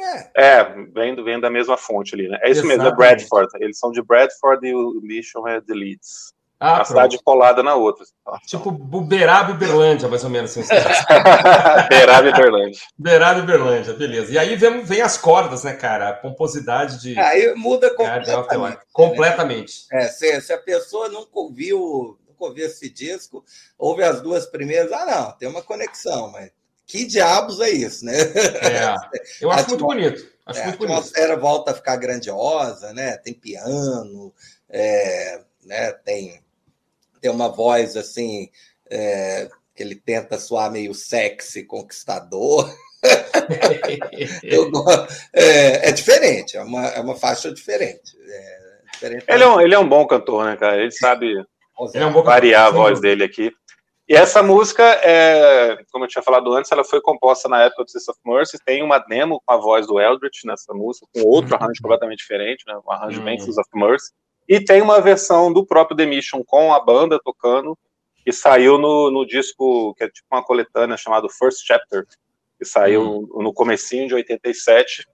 É, 0.00 0.30
é 0.34 0.64
vem, 0.92 1.14
vem 1.22 1.38
da 1.38 1.48
mesma 1.48 1.76
fonte 1.76 2.12
ali, 2.12 2.26
né? 2.26 2.40
É 2.42 2.50
isso 2.50 2.62
Exatamente. 2.62 2.78
mesmo, 2.78 2.92
é 2.92 2.96
Bradford. 2.96 3.48
Eles 3.60 3.78
são 3.78 3.92
de 3.92 4.02
Bradford 4.02 4.66
e 4.66 4.74
o 4.74 5.00
Mission 5.00 5.46
é 5.46 5.60
de 5.60 5.72
Leeds. 5.72 6.34
Ah, 6.62 6.82
a 6.82 6.84
cidade 6.84 7.18
colada 7.24 7.62
na 7.62 7.74
outra. 7.74 8.04
Tipo 8.46 8.70
Buberaba 8.70 9.52
e 9.52 9.56
Berlândia, 9.56 10.08
mais 10.08 10.22
ou 10.22 10.28
menos 10.28 10.50
assim. 10.50 10.68
Beraba 11.88 12.28
e 12.28 12.32
Berlândia. 12.32 12.80
Beraba 12.98 13.40
e 13.40 13.46
Berlândia, 13.46 13.94
beleza. 13.94 14.30
E 14.30 14.38
aí 14.38 14.56
vem, 14.56 14.84
vem 14.84 15.00
as 15.00 15.16
cordas, 15.16 15.64
né, 15.64 15.72
cara? 15.72 16.10
A 16.10 16.12
pomposidade 16.12 17.00
de. 17.00 17.18
Aí 17.18 17.54
muda 17.54 17.88
completamente. 17.94 18.76
Né? 18.76 18.82
Completamente. 18.92 19.86
É, 19.90 20.08
se, 20.08 20.38
se, 20.42 20.52
a 20.52 20.58
pessoa 20.58 21.08
nunca 21.08 21.30
ouviu, 21.32 22.18
nunca 22.28 22.44
ouviu 22.44 22.66
esse 22.66 22.90
disco, 22.90 23.42
ouve 23.78 24.02
as 24.02 24.20
duas 24.20 24.44
primeiras, 24.44 24.92
ah, 24.92 25.06
não, 25.06 25.32
tem 25.38 25.48
uma 25.48 25.62
conexão, 25.62 26.30
mas 26.30 26.50
que 26.86 27.06
diabos 27.06 27.58
é 27.60 27.70
isso, 27.70 28.04
né? 28.04 28.20
É, 28.20 28.94
eu 29.40 29.50
acho 29.50 29.68
muito 29.70 29.86
bonito. 29.86 30.30
Acho 30.44 30.60
é, 30.60 30.66
muito 30.66 30.82
a 30.82 30.86
atmosfera 30.88 31.36
volta 31.38 31.70
a 31.70 31.74
ficar 31.74 31.96
grandiosa, 31.96 32.92
né? 32.92 33.16
Tem 33.16 33.32
piano, 33.32 34.34
é, 34.68 35.40
né? 35.64 35.92
tem 35.92 36.42
tem 37.20 37.30
uma 37.30 37.48
voz 37.48 37.96
assim 37.96 38.48
é, 38.90 39.48
que 39.74 39.82
ele 39.82 39.94
tenta 39.94 40.38
soar 40.38 40.70
meio 40.70 40.94
sexy, 40.94 41.64
conquistador. 41.64 42.68
Eu, 44.42 44.70
é, 45.32 45.88
é, 45.88 45.92
diferente, 45.92 46.56
é 46.56 46.62
uma, 46.62 46.86
é 46.88 47.00
uma 47.00 47.16
faixa 47.16 47.52
diferente. 47.52 48.16
É, 48.22 48.58
diferente 48.92 49.24
ele, 49.26 49.42
é 49.42 49.48
um, 49.48 49.60
ele 49.60 49.74
é 49.74 49.78
um 49.78 49.88
bom 49.88 50.06
cantor, 50.06 50.44
né, 50.44 50.56
cara? 50.56 50.76
Ele 50.76 50.90
sabe 50.90 51.26
ele 51.94 52.04
é 52.04 52.06
um 52.06 52.22
variar 52.22 52.66
cantor, 52.66 52.80
a 52.80 52.84
voz 52.84 53.00
dele 53.00 53.24
aqui. 53.24 53.50
E 54.10 54.14
essa 54.14 54.42
música, 54.42 54.82
é, 54.82 55.78
como 55.92 56.04
eu 56.04 56.08
tinha 56.08 56.22
falado 56.22 56.52
antes, 56.52 56.72
ela 56.72 56.82
foi 56.82 57.00
composta 57.00 57.48
na 57.48 57.62
época 57.62 57.84
do 57.84 57.90
Sisters 57.90 58.08
of 58.08 58.20
Mercy. 58.26 58.58
Tem 58.64 58.82
uma 58.82 58.98
demo 58.98 59.40
com 59.46 59.54
a 59.54 59.56
voz 59.56 59.86
do 59.86 60.00
Eldritch 60.00 60.44
nessa 60.44 60.74
música, 60.74 61.06
com 61.14 61.22
outro 61.22 61.54
uhum. 61.54 61.62
arranjo 61.62 61.80
completamente 61.80 62.18
diferente, 62.18 62.64
né? 62.66 62.76
um 62.84 62.90
arranjo 62.90 63.20
uhum. 63.20 63.24
bem 63.24 63.38
Sisters 63.38 63.58
of 63.58 63.68
Mercy. 63.72 64.10
E 64.50 64.58
tem 64.58 64.82
uma 64.82 65.00
versão 65.00 65.52
do 65.52 65.64
próprio 65.64 65.96
The 65.96 66.04
Mission 66.04 66.42
com 66.44 66.74
a 66.74 66.80
banda 66.80 67.20
tocando, 67.22 67.78
que 68.24 68.32
saiu 68.32 68.78
no, 68.78 69.08
no 69.08 69.24
disco, 69.24 69.94
que 69.94 70.02
é 70.02 70.08
tipo 70.08 70.26
uma 70.28 70.42
coletânea 70.42 70.96
chamado 70.96 71.28
First 71.28 71.64
Chapter, 71.64 72.04
que 72.58 72.64
saiu 72.64 73.28
uhum. 73.30 73.44
no 73.44 73.54
comecinho 73.54 74.08
de 74.08 74.14
87, 74.16 75.06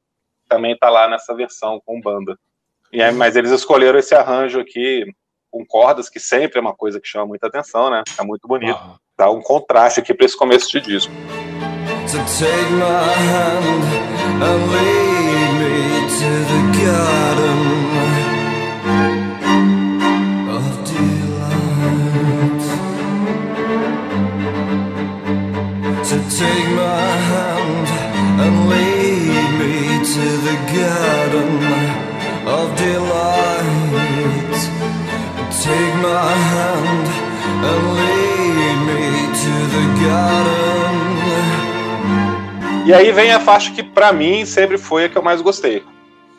também 0.49 0.75
tá 0.75 0.89
lá 0.89 1.07
nessa 1.07 1.35
versão 1.35 1.79
com 1.85 2.01
banda. 2.01 2.39
E 2.91 3.03
aí, 3.03 3.13
mas 3.13 3.37
eles 3.37 3.51
escolheram 3.51 3.99
esse 3.99 4.15
arranjo 4.15 4.59
aqui 4.59 5.05
com 5.51 5.67
cordas, 5.67 6.09
que 6.09 6.19
sempre 6.19 6.59
é 6.59 6.63
uma 6.63 6.75
coisa 6.75 6.99
que 6.99 7.07
chama 7.07 7.27
muita 7.27 7.49
atenção, 7.49 7.91
né? 7.91 8.05
É 8.19 8.23
muito 8.23 8.49
bonito. 8.49 8.81
Uhum. 8.81 8.97
Dá 9.19 9.31
um 9.31 9.43
contraste 9.43 10.01
aqui 10.01 10.15
para 10.15 10.25
esse 10.25 10.37
começo 10.37 10.71
de 10.71 10.81
disco. 10.81 11.13
So 12.09 12.17
take 12.39 12.73
my 12.73 13.13
hand 13.29 13.85
and 14.43 14.73
lead 14.73 15.53
me 15.61 16.09
to 16.09 16.31
the 16.49 16.81
garden. 16.81 17.96
Garden 30.87 31.51
of 32.57 32.67
delight. 32.77 34.61
Take 35.65 35.95
my 36.09 36.33
hand 36.53 37.09
and 37.69 37.81
lead 37.99 38.79
me 38.89 39.05
to 39.43 39.55
the 39.75 39.85
garden. 40.03 40.77
E 42.87 42.95
aí 42.95 43.11
vem 43.11 43.33
a 43.33 43.41
faixa 43.41 43.73
que 43.73 43.83
para 43.83 44.13
mim 44.13 44.45
sempre 44.45 44.79
foi 44.79 45.05
a 45.05 45.09
que 45.09 45.19
eu 45.19 45.23
mais 45.23 45.43
gostei. 45.43 45.83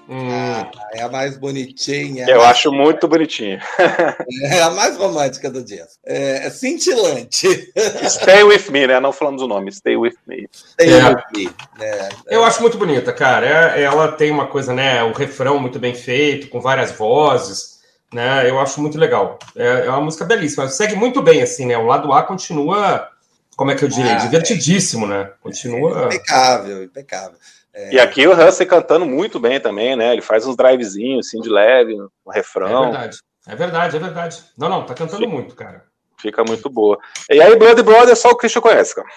Hum. 0.10 0.30
Ah, 0.32 0.72
é 0.94 1.02
a 1.02 1.10
mais 1.10 1.38
bonitinha. 1.38 2.26
Eu 2.30 2.38
mais... 2.38 2.52
acho 2.52 2.72
muito 2.72 3.08
bonitinha. 3.08 3.62
É 4.44 4.62
a 4.62 4.70
mais 4.70 4.98
romântica 4.98 5.50
do 5.50 5.64
disco. 5.64 6.00
É, 6.06 6.48
é 6.48 6.50
cintilante. 6.50 7.48
Stay 8.08 8.44
with 8.44 8.70
me, 8.70 8.88
né? 8.88 9.00
Não 9.00 9.12
falamos 9.12 9.42
o 9.42 9.48
nome. 9.48 9.72
Stay 9.72 9.98
with 9.98 10.16
me. 10.26 10.48
Stay 10.52 10.90
é. 10.90 11.10
with 11.10 11.24
me. 11.36 11.50
É, 11.80 12.10
Eu 12.28 12.44
acho 12.44 12.62
muito 12.62 12.78
bonita, 12.78 13.12
cara. 13.12 13.76
É, 13.76 13.82
ela 13.82 14.12
tem 14.12 14.32
uma 14.32 14.48
coisa, 14.48 14.74
né? 14.74 15.04
O 15.04 15.12
refrão 15.12 15.60
muito 15.60 15.80
bem 15.80 15.94
feito, 15.94 16.50
com 16.50 16.62
várias 16.62 16.92
vozes. 16.92 17.78
Né? 18.14 18.50
Eu 18.50 18.60
acho 18.60 18.82
muito 18.82 18.98
legal. 18.98 19.38
É, 19.56 19.86
é 19.86 19.90
uma 19.90 20.02
música 20.02 20.24
belíssima. 20.24 20.68
Segue 20.70 20.96
muito 20.96 21.22
bem, 21.22 21.42
assim, 21.42 21.66
né? 21.66 21.78
O 21.78 21.86
lado 21.86 22.14
A 22.14 22.24
continua, 22.24 23.08
como 23.56 23.72
é 23.72 23.76
que 23.76 23.84
eu 23.84 23.90
diria? 23.90 24.16
Ah, 24.16 24.20
Divertidíssimo, 24.20 25.06
né? 25.06 25.32
Continua. 25.42 26.06
impecável, 26.06 26.84
impecável. 26.84 27.38
É... 27.78 27.94
E 27.94 28.00
aqui 28.00 28.26
o 28.26 28.34
Hussey 28.34 28.66
cantando 28.66 29.06
muito 29.06 29.40
bem 29.40 29.60
também, 29.60 29.96
né? 29.96 30.12
Ele 30.12 30.22
faz 30.22 30.48
uns 30.48 30.58
drivezinhos 30.58 31.28
assim 31.28 31.40
de 31.40 31.48
leve, 31.48 31.94
um 31.94 32.32
refrão. 32.32 32.86
É 32.86 32.90
verdade, 32.90 33.20
é 33.48 33.56
verdade, 33.56 33.96
é 33.96 34.00
verdade. 34.00 34.44
Não, 34.58 34.68
não, 34.68 34.84
tá 34.84 34.96
cantando 34.96 35.30
muito, 35.30 35.56
cara. 35.56 35.84
Fica 36.20 36.44
muito 36.44 36.68
boa. 36.72 36.98
E 37.30 37.40
aí, 37.40 37.56
Blood 37.56 37.84
Brother, 37.84 38.16
só 38.16 38.30
o 38.30 38.36
Christian 38.36 38.62
conhece, 38.62 38.96
cara. 38.96 39.08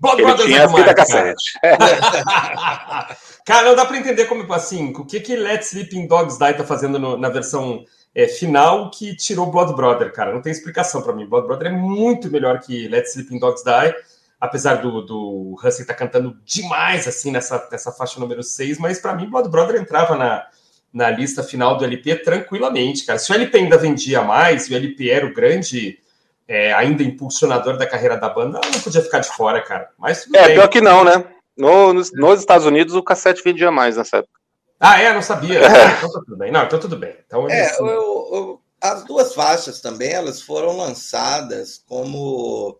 Blood 0.00 0.22
ele 0.22 0.36
tinha 0.36 0.64
a 0.64 0.68
fita 0.68 0.94
cassete. 0.94 1.58
Cara. 1.60 3.16
cara, 3.44 3.68
não 3.68 3.76
dá 3.76 3.84
pra 3.84 3.98
entender 3.98 4.24
como, 4.24 4.50
assim, 4.54 4.94
o 4.96 5.04
que 5.04 5.20
que 5.20 5.36
Let 5.36 5.62
Sleeping 5.62 6.06
Dogs 6.06 6.38
Die 6.38 6.54
tá 6.54 6.64
fazendo 6.64 6.98
no, 6.98 7.18
na 7.18 7.28
versão 7.28 7.84
é, 8.14 8.26
final 8.26 8.90
que 8.90 9.14
tirou 9.14 9.50
Blood 9.50 9.74
Brother, 9.74 10.10
cara. 10.12 10.32
Não 10.32 10.40
tem 10.40 10.52
explicação 10.52 11.02
para 11.02 11.12
mim. 11.12 11.26
Blood 11.26 11.46
Brother 11.46 11.68
é 11.68 11.76
muito 11.76 12.30
melhor 12.30 12.60
que 12.60 12.88
Let 12.88 13.06
Sleeping 13.06 13.38
Dogs 13.38 13.62
Die 13.62 13.94
apesar 14.40 14.76
do, 14.76 15.02
do 15.02 15.56
Hussey 15.62 15.82
estar 15.82 15.94
tá 15.94 15.98
cantando 15.98 16.36
demais 16.44 17.08
assim 17.08 17.30
nessa, 17.30 17.66
nessa 17.70 17.90
faixa 17.92 18.20
número 18.20 18.42
6, 18.42 18.78
mas 18.78 19.00
para 19.00 19.14
mim 19.14 19.28
Blood 19.28 19.48
Brother 19.48 19.80
entrava 19.80 20.16
na, 20.16 20.46
na 20.92 21.10
lista 21.10 21.42
final 21.42 21.76
do 21.76 21.84
LP 21.84 22.16
tranquilamente, 22.16 23.04
cara. 23.04 23.18
Se 23.18 23.30
o 23.30 23.34
LP 23.34 23.58
ainda 23.58 23.76
vendia 23.76 24.22
mais, 24.22 24.68
e 24.68 24.74
o 24.74 24.76
LP 24.76 25.10
era 25.10 25.26
o 25.26 25.34
grande 25.34 25.98
é, 26.46 26.72
ainda 26.72 27.02
impulsionador 27.02 27.76
da 27.76 27.86
carreira 27.86 28.16
da 28.16 28.28
banda, 28.28 28.58
ela 28.62 28.72
não 28.72 28.80
podia 28.80 29.02
ficar 29.02 29.18
de 29.18 29.28
fora, 29.28 29.62
cara. 29.62 29.90
Mas 29.98 30.26
é, 30.34 30.46
bem. 30.46 30.54
pior 30.54 30.68
que 30.68 30.80
não, 30.80 31.04
né? 31.04 31.24
No, 31.56 31.92
nos, 31.92 32.12
nos, 32.12 32.40
Estados 32.40 32.66
Unidos 32.66 32.94
o 32.94 33.02
cassete 33.02 33.42
vendia 33.42 33.70
mais 33.70 33.96
nessa 33.96 34.18
época. 34.18 34.38
Ah, 34.80 35.00
é? 35.02 35.12
Não 35.12 35.22
sabia. 35.22 35.60
É. 35.60 35.98
Então 35.98 36.12
tá 36.12 36.20
tudo 36.20 36.36
bem. 36.36 36.52
Não, 36.52 36.62
então 36.62 36.78
tudo 36.78 36.96
bem. 36.96 37.16
Então, 37.26 37.50
é, 37.50 37.76
eu, 37.80 37.86
eu, 37.86 38.60
as 38.80 39.04
duas 39.04 39.34
faixas 39.34 39.80
também, 39.80 40.12
elas 40.12 40.40
foram 40.40 40.76
lançadas 40.76 41.82
como 41.86 42.78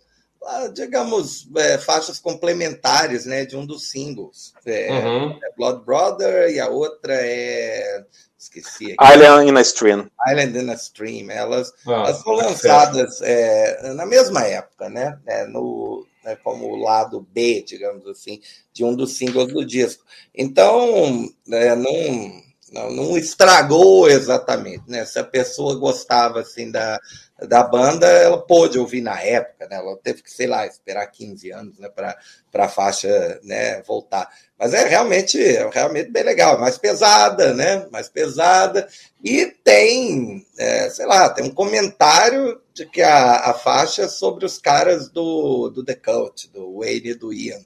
digamos, 0.72 1.48
é, 1.56 1.78
faixas 1.78 2.18
complementares 2.18 3.26
né, 3.26 3.44
de 3.44 3.56
um 3.56 3.66
dos 3.66 3.90
singles. 3.90 4.52
É, 4.64 4.90
uhum. 4.92 5.38
é 5.42 5.52
Blood 5.56 5.84
Brother 5.84 6.50
e 6.50 6.60
a 6.60 6.68
outra 6.68 7.14
é. 7.14 8.04
Esqueci 8.38 8.94
aqui. 8.96 9.14
Island 9.14 9.50
in 9.50 9.56
a 9.56 9.60
Stream. 9.62 10.08
Island 10.28 10.56
in 10.56 10.70
a 10.70 10.74
Stream. 10.74 11.28
Elas, 11.28 11.72
ah, 11.88 11.92
elas 11.92 12.22
foram 12.22 12.46
lançadas 12.46 13.20
é, 13.20 13.92
na 13.94 14.06
mesma 14.06 14.44
época, 14.44 14.88
né? 14.88 15.18
É, 15.26 15.44
no, 15.46 16.06
né, 16.24 16.36
como 16.36 16.66
o 16.66 16.76
lado 16.76 17.26
B, 17.32 17.64
digamos 17.66 18.06
assim, 18.06 18.40
de 18.72 18.84
um 18.84 18.94
dos 18.94 19.16
singles 19.16 19.52
do 19.52 19.64
disco. 19.64 20.04
Então, 20.32 21.28
é, 21.50 21.74
não, 21.74 22.42
não, 22.72 22.90
não 22.90 23.18
estragou 23.18 24.08
exatamente, 24.08 24.84
né? 24.88 25.04
Se 25.04 25.18
a 25.18 25.24
pessoa 25.24 25.78
gostava 25.78 26.40
assim 26.40 26.70
da 26.70 26.98
da 27.46 27.62
banda, 27.62 28.06
ela 28.06 28.38
pôde 28.38 28.78
ouvir 28.78 29.00
na 29.00 29.20
época, 29.22 29.68
né? 29.68 29.76
Ela 29.76 29.96
teve 30.02 30.22
que, 30.22 30.30
sei 30.30 30.48
lá, 30.48 30.66
esperar 30.66 31.06
15 31.06 31.52
anos, 31.52 31.78
né, 31.78 31.88
para 31.88 32.16
a 32.52 32.68
faixa, 32.68 33.38
né, 33.44 33.80
voltar. 33.82 34.28
Mas 34.58 34.74
é 34.74 34.88
realmente, 34.88 35.40
é 35.40 35.68
realmente 35.70 36.10
bem 36.10 36.24
legal, 36.24 36.56
é 36.56 36.58
mais 36.58 36.76
pesada, 36.76 37.54
né? 37.54 37.86
Mais 37.92 38.08
pesada. 38.08 38.88
E 39.22 39.46
tem, 39.46 40.44
é, 40.58 40.90
sei 40.90 41.06
lá, 41.06 41.30
tem 41.30 41.44
um 41.44 41.54
comentário 41.54 42.60
de 42.74 42.84
que 42.86 43.02
a, 43.02 43.50
a 43.50 43.54
faixa 43.54 44.02
é 44.02 44.08
sobre 44.08 44.44
os 44.44 44.58
caras 44.58 45.08
do, 45.08 45.68
do 45.68 45.84
The 45.84 45.94
Cult, 45.94 46.48
do 46.48 46.80
Wayne 46.80 47.10
e 47.10 47.14
do 47.14 47.32
Ian. 47.32 47.60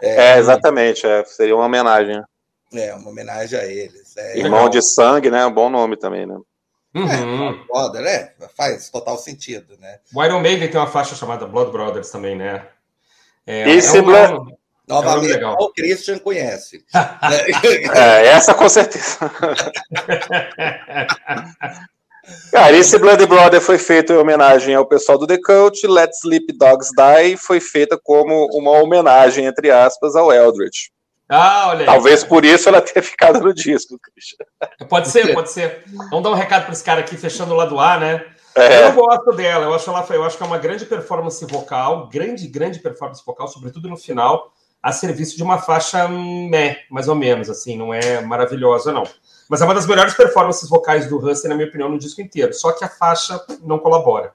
É, 0.00 0.34
é 0.34 0.38
exatamente, 0.38 1.04
é, 1.04 1.24
seria 1.24 1.56
uma 1.56 1.64
homenagem. 1.64 2.22
É, 2.72 2.94
uma 2.94 3.10
homenagem 3.10 3.58
a 3.58 3.66
eles. 3.66 4.05
É, 4.16 4.38
Irmão 4.38 4.68
de 4.68 4.82
sangue, 4.82 5.30
né? 5.30 5.44
Um 5.46 5.52
bom 5.52 5.68
nome 5.68 5.96
também, 5.96 6.26
né? 6.26 6.36
Uhum. 6.94 7.50
É, 7.50 7.66
Brother, 7.66 8.06
é, 8.06 8.34
faz 8.56 8.88
total 8.88 9.18
sentido, 9.18 9.76
né? 9.78 9.98
O 10.14 10.24
Iron 10.24 10.40
Maiden 10.40 10.68
tem 10.70 10.80
uma 10.80 10.86
faixa 10.86 11.14
chamada 11.14 11.46
Blood 11.46 11.70
Brothers 11.70 12.10
também, 12.10 12.34
né? 12.36 12.66
É, 13.46 13.68
Esse 13.70 13.98
é 13.98 14.00
uma, 14.00 14.46
Novamente, 14.88 15.42
é 15.42 15.46
o 15.46 15.68
Christian 15.70 16.18
conhece. 16.18 16.84
é, 17.94 18.26
essa 18.28 18.54
com 18.54 18.68
certeza. 18.68 19.18
Cara, 22.50 22.76
esse 22.76 22.98
Blood 22.98 23.24
Brother 23.26 23.60
foi 23.60 23.78
feito 23.78 24.12
em 24.12 24.16
homenagem 24.16 24.74
ao 24.74 24.86
pessoal 24.86 25.18
do 25.18 25.26
The 25.26 25.38
Cult, 25.38 25.86
Let 25.86 26.12
Sleep 26.12 26.52
Dogs 26.56 26.90
Die 26.92 27.36
foi 27.36 27.60
feita 27.60 27.98
como 28.02 28.46
uma 28.52 28.72
homenagem, 28.72 29.44
entre 29.44 29.70
aspas, 29.70 30.16
ao 30.16 30.32
Eldritch. 30.32 30.88
Ah, 31.28 31.68
olha 31.68 31.80
aí. 31.80 31.86
Talvez 31.86 32.22
por 32.22 32.44
isso 32.44 32.68
ela 32.68 32.80
tenha 32.80 33.02
ficado 33.02 33.40
no 33.40 33.52
disco, 33.52 33.98
Christian. 33.98 34.46
Pode 34.88 35.08
ser, 35.08 35.34
pode 35.34 35.50
ser. 35.50 35.84
Vamos 36.10 36.22
dar 36.22 36.30
um 36.30 36.34
recado 36.34 36.64
para 36.64 36.72
esse 36.72 36.84
cara 36.84 37.00
aqui, 37.00 37.16
fechando 37.16 37.52
o 37.52 37.56
lado 37.56 37.78
A, 37.80 37.98
né? 37.98 38.26
É. 38.56 38.86
Eu 38.86 38.92
gosto 38.94 39.32
dela, 39.32 39.66
eu 39.66 39.74
acho, 39.74 39.90
ela, 39.90 40.06
eu 40.10 40.24
acho 40.24 40.36
que 40.38 40.42
é 40.42 40.46
uma 40.46 40.56
grande 40.56 40.86
performance 40.86 41.44
vocal, 41.44 42.08
grande, 42.08 42.48
grande 42.48 42.78
performance 42.78 43.22
vocal, 43.24 43.48
sobretudo 43.48 43.86
no 43.86 43.98
final, 43.98 44.50
a 44.82 44.92
serviço 44.92 45.36
de 45.36 45.42
uma 45.42 45.58
faixa 45.58 46.08
meh, 46.08 46.78
mais 46.90 47.06
ou 47.06 47.14
menos, 47.14 47.50
assim, 47.50 47.76
não 47.76 47.92
é 47.92 48.22
maravilhosa, 48.22 48.92
não. 48.92 49.02
Mas 49.48 49.60
é 49.60 49.64
uma 49.64 49.74
das 49.74 49.86
melhores 49.86 50.14
performances 50.14 50.70
vocais 50.70 51.06
do 51.06 51.18
Hussey, 51.18 51.50
na 51.50 51.54
minha 51.54 51.68
opinião, 51.68 51.88
no 51.90 51.98
disco 51.98 52.22
inteiro. 52.22 52.54
Só 52.54 52.72
que 52.72 52.84
a 52.84 52.88
faixa 52.88 53.38
não 53.62 53.78
colabora, 53.78 54.32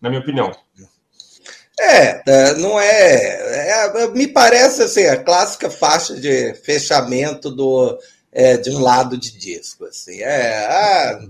na 0.00 0.10
minha 0.10 0.20
opinião. 0.20 0.50
É, 1.78 2.22
é 2.26 2.54
não 2.54 2.80
é, 2.80 3.70
é, 3.70 4.08
Me 4.08 4.26
parece 4.26 4.82
assim, 4.82 5.06
a 5.06 5.22
clássica 5.22 5.70
faixa 5.70 6.14
de 6.14 6.54
fechamento 6.54 7.50
do, 7.50 7.98
é, 8.32 8.56
de 8.56 8.70
um 8.70 8.80
lado 8.80 9.16
de 9.16 9.36
disco. 9.36 9.84
Assim. 9.84 10.20
É, 10.22 10.66
ah, 10.66 11.20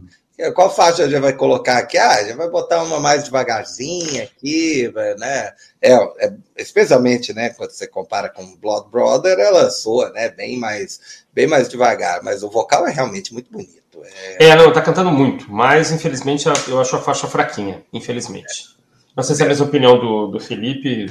qual 0.55 0.75
faixa 0.75 1.05
a 1.05 1.09
gente 1.09 1.21
vai 1.21 1.33
colocar 1.33 1.79
aqui? 1.79 1.97
Ah, 1.97 2.17
a 2.17 2.25
gente 2.25 2.37
vai 2.37 2.49
botar 2.49 2.83
uma 2.83 3.01
mais 3.01 3.25
devagarzinha 3.25 4.25
aqui, 4.25 4.93
né? 5.19 5.53
É, 5.81 5.95
é, 5.95 6.33
especialmente, 6.57 7.33
né, 7.33 7.51
quando 7.51 7.71
você 7.71 7.87
compara 7.87 8.29
com 8.29 8.57
Blood 8.57 8.91
Brother, 8.91 9.39
ela 9.39 9.71
soa, 9.71 10.11
né, 10.11 10.29
bem 10.29 10.59
mais, 10.59 11.25
bem 11.33 11.47
mais 11.47 11.69
devagar, 11.69 12.23
mas 12.23 12.43
o 12.43 12.51
vocal 12.51 12.87
é 12.87 12.93
realmente 12.93 13.33
muito 13.33 13.51
bonito. 13.51 14.03
É, 14.39 14.49
é 14.49 14.57
não, 14.57 14.73
tá 14.73 14.83
cantando 14.83 15.11
muito, 15.11 15.51
mas 15.51 15.91
infelizmente 15.91 16.47
eu 16.69 16.81
acho 16.81 16.97
a 16.97 17.01
faixa 17.01 17.27
fraquinha, 17.27 17.83
infelizmente. 17.93 18.76
Não 19.17 19.23
sei 19.23 19.35
se 19.35 19.43
é 19.43 19.47
a 19.47 19.49
mesma 19.49 19.67
opinião 19.67 19.99
do, 19.99 20.27
do 20.27 20.39
Felipe. 20.39 21.07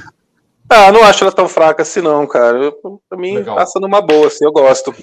Ah, 0.69 0.91
não 0.91 1.03
acho 1.03 1.23
ela 1.23 1.33
tão 1.33 1.47
fraca 1.47 1.81
assim, 1.81 2.01
não, 2.01 2.27
cara. 2.27 2.71
pra 3.09 3.17
mim, 3.17 3.37
Legal. 3.37 3.55
passa 3.55 3.79
numa 3.79 4.01
boa, 4.01 4.27
assim, 4.27 4.45
eu 4.45 4.51
gosto. 4.51 4.93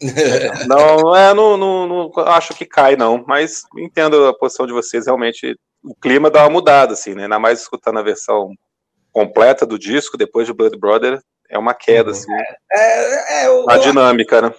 não, 0.66 1.14
é, 1.14 1.32
não, 1.34 1.56
não, 1.56 1.86
não, 1.86 2.12
acho 2.28 2.54
que 2.54 2.66
cai, 2.66 2.96
não, 2.96 3.24
mas 3.26 3.62
entendo 3.78 4.26
a 4.26 4.34
posição 4.34 4.66
de 4.66 4.72
vocês, 4.72 5.06
realmente 5.06 5.58
o 5.82 5.94
clima 5.94 6.30
dá 6.30 6.42
uma 6.42 6.50
mudada, 6.50 6.92
assim, 6.92 7.14
né? 7.14 7.24
Ainda 7.24 7.38
mais 7.38 7.60
escutando 7.60 7.98
a 7.98 8.02
versão 8.02 8.50
completa 9.12 9.64
do 9.64 9.78
disco, 9.78 10.18
depois 10.18 10.46
de 10.46 10.52
Blood 10.52 10.76
Brother, 10.78 11.20
é 11.48 11.58
uma 11.58 11.72
queda, 11.72 12.10
uhum. 12.10 12.16
assim. 12.16 12.32
É, 12.72 13.42
é, 13.42 13.46
eu, 13.46 13.68
a 13.70 13.78
dinâmica, 13.78 14.42
né? 14.42 14.52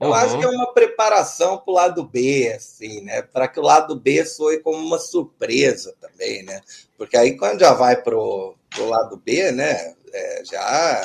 Eu 0.00 0.08
uhum. 0.08 0.14
acho 0.14 0.38
que 0.38 0.44
é 0.44 0.48
uma 0.48 0.72
preparação 0.72 1.58
para 1.58 1.70
o 1.70 1.74
lado 1.74 2.04
B, 2.04 2.52
assim, 2.54 3.00
né? 3.02 3.22
Para 3.22 3.48
que 3.48 3.60
o 3.60 3.62
lado 3.62 3.94
B 3.98 4.24
soe 4.24 4.58
como 4.60 4.78
uma 4.78 4.98
surpresa 4.98 5.94
também, 6.00 6.42
né? 6.42 6.60
Porque 6.98 7.16
aí 7.16 7.36
quando 7.36 7.60
já 7.60 7.72
vai 7.72 7.96
para 7.96 8.16
o 8.16 8.56
lado 8.78 9.16
B, 9.16 9.52
né? 9.52 9.94
É, 10.12 10.42
já 10.44 11.04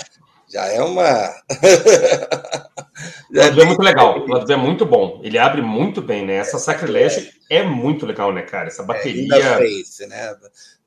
já 0.50 0.66
é 0.66 0.82
uma. 0.82 1.30
o 3.30 3.38
lado 3.38 3.62
é 3.62 3.66
muito 3.66 3.82
legal. 3.82 4.20
O 4.20 4.28
lado 4.28 4.52
é 4.52 4.56
muito 4.56 4.86
bom. 4.86 5.22
Ele 5.24 5.38
abre 5.38 5.62
muito 5.62 6.02
bem, 6.02 6.26
né? 6.26 6.36
Essa 6.36 6.58
sacrilégio 6.58 7.30
é, 7.50 7.58
é 7.58 7.64
muito 7.64 8.06
legal, 8.06 8.34
né, 8.34 8.42
cara? 8.42 8.68
Essa 8.68 8.84
bateria. 8.84 9.36
É, 9.36 9.58
face, 9.58 10.08
né? 10.08 10.36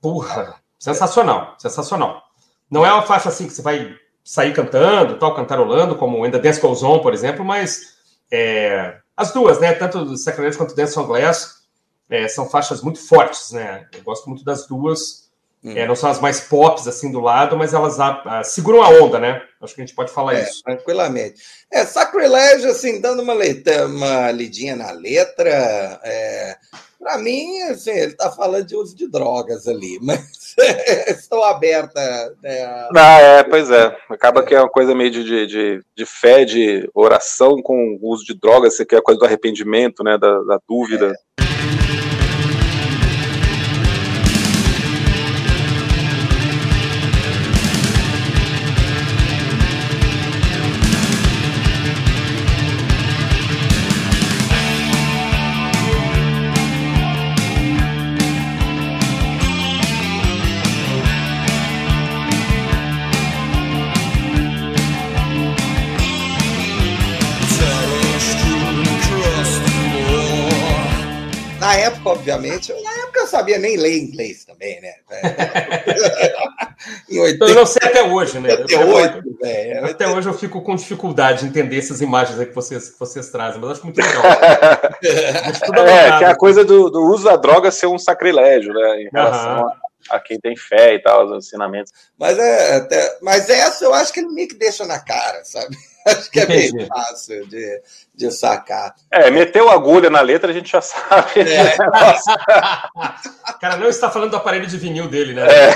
Porra, 0.00 0.56
sensacional, 0.78 1.54
sensacional. 1.58 2.22
Não 2.68 2.84
é 2.84 2.92
uma 2.92 3.02
faixa 3.02 3.28
assim 3.28 3.46
que 3.46 3.52
você 3.52 3.62
vai 3.62 3.94
sair 4.24 4.52
cantando, 4.52 5.18
tal, 5.18 5.34
cantarolando, 5.34 5.96
como 5.96 6.22
ainda 6.24 6.38
Dance 6.38 6.60
Goes 6.60 6.82
On, 6.82 7.00
por 7.00 7.12
exemplo, 7.12 7.44
mas 7.44 7.94
é, 8.30 8.96
as 9.16 9.32
duas, 9.32 9.60
né? 9.60 9.72
Tanto 9.72 10.04
do 10.04 10.16
Sacrilégio 10.16 10.58
quanto 10.58 10.74
Dance 10.74 10.98
on 10.98 11.06
Glass 11.06 11.62
é, 12.08 12.28
são 12.28 12.48
faixas 12.48 12.82
muito 12.82 12.98
fortes, 13.00 13.52
né? 13.52 13.86
Eu 13.92 14.02
gosto 14.02 14.28
muito 14.28 14.44
das 14.44 14.66
duas. 14.66 15.22
Hum. 15.64 15.76
É, 15.76 15.86
não 15.86 15.94
são 15.94 16.10
as 16.10 16.18
mais 16.18 16.40
pops 16.40 16.88
assim 16.88 17.12
do 17.12 17.20
lado, 17.20 17.56
mas 17.56 17.72
elas 17.72 18.00
a, 18.00 18.20
a, 18.40 18.42
seguram 18.42 18.82
a 18.82 18.88
onda, 18.88 19.20
né? 19.20 19.42
Acho 19.60 19.74
que 19.74 19.80
a 19.80 19.86
gente 19.86 19.94
pode 19.94 20.10
falar 20.10 20.34
é, 20.34 20.42
isso. 20.42 20.62
Tranquilamente. 20.62 21.40
É, 21.70 21.86
sacrilégio, 21.86 22.70
assim, 22.70 23.00
dando 23.00 23.22
uma, 23.22 23.32
letra, 23.32 23.86
uma 23.86 24.32
lidinha 24.32 24.74
na 24.74 24.90
letra, 24.90 26.00
é, 26.02 26.56
para 27.02 27.18
mim, 27.18 27.60
assim, 27.62 27.90
ele 27.90 28.12
está 28.12 28.30
falando 28.30 28.64
de 28.64 28.76
uso 28.76 28.96
de 28.96 29.08
drogas 29.08 29.66
ali, 29.66 29.98
mas 30.00 30.54
estou 31.08 31.42
aberta. 31.42 32.00
Né, 32.40 32.62
a... 32.62 32.88
Não, 32.92 33.02
é, 33.02 33.42
pois 33.42 33.70
é. 33.70 33.96
Acaba 34.08 34.44
que 34.44 34.54
é 34.54 34.60
uma 34.60 34.70
coisa 34.70 34.94
meio 34.94 35.10
de, 35.10 35.46
de, 35.46 35.80
de 35.96 36.06
fé, 36.06 36.44
de 36.44 36.88
oração 36.94 37.60
com 37.60 37.98
o 38.00 38.10
uso 38.10 38.24
de 38.24 38.38
drogas, 38.38 38.76
você 38.76 38.86
quer 38.86 38.98
a 38.98 39.02
coisa 39.02 39.18
do 39.18 39.26
arrependimento, 39.26 40.04
né? 40.04 40.16
Da, 40.16 40.42
da 40.44 40.60
dúvida. 40.68 41.12
É. 41.40 41.51
obviamente. 72.22 72.72
Na 72.82 72.92
época 73.02 73.20
eu 73.20 73.26
sabia 73.26 73.58
nem 73.58 73.76
ler 73.76 73.98
inglês 73.98 74.44
também, 74.44 74.80
né? 74.80 74.94
em 77.10 77.18
80... 77.18 77.44
Eu 77.44 77.54
não 77.54 77.66
sei 77.66 77.88
até 77.88 78.02
hoje, 78.02 78.38
né? 78.38 78.52
Até, 78.52 78.84
hoje, 78.84 79.22
é, 79.42 79.78
até 79.78 80.08
hoje 80.08 80.28
eu 80.28 80.34
fico 80.34 80.62
com 80.62 80.76
dificuldade 80.76 81.40
de 81.40 81.46
entender 81.46 81.78
essas 81.78 82.00
imagens 82.00 82.38
que 82.38 82.54
vocês, 82.54 82.90
que 82.90 82.98
vocês 82.98 83.28
trazem, 83.30 83.60
mas 83.60 83.72
acho 83.72 83.84
muito 83.84 84.00
legal. 84.00 84.22
é, 85.86 86.18
que 86.18 86.24
é 86.24 86.28
a 86.28 86.36
coisa 86.36 86.64
do, 86.64 86.88
do, 86.88 87.00
uso 87.12 87.24
da 87.24 87.36
droga 87.36 87.70
ser 87.70 87.86
um 87.86 87.98
sacrilégio, 87.98 88.72
né? 88.72 89.02
Em 89.02 89.08
relação 89.12 89.68
a 89.68 89.82
a 90.10 90.18
quem 90.18 90.36
tem 90.36 90.56
fé 90.56 90.94
e 90.94 90.98
tal, 91.00 91.26
os 91.26 91.46
ensinamentos. 91.46 91.92
Mas 92.18 92.36
é, 92.36 92.76
até, 92.76 93.18
mas 93.22 93.48
essa 93.48 93.84
eu 93.84 93.94
acho 93.94 94.12
que 94.12 94.18
ele 94.18 94.30
meio 94.30 94.48
que 94.48 94.56
deixa 94.56 94.84
na 94.84 94.98
cara, 94.98 95.44
sabe? 95.44 95.76
Acho 96.06 96.30
que 96.30 96.40
é 96.40 96.46
bem 96.46 96.86
fácil 96.86 97.46
de, 97.48 97.82
de 98.14 98.30
sacar. 98.30 98.94
É, 99.10 99.30
meteu 99.30 99.70
agulha 99.70 100.10
na 100.10 100.20
letra, 100.20 100.50
a 100.50 100.54
gente 100.54 100.70
já 100.70 100.80
sabe. 100.82 101.40
É. 101.40 101.76
Cara, 103.60 103.76
não 103.76 103.88
está 103.88 104.10
falando 104.10 104.30
do 104.30 104.36
aparelho 104.36 104.66
de 104.66 104.76
vinil 104.76 105.08
dele, 105.08 105.34
né? 105.34 105.42
É, 105.48 105.72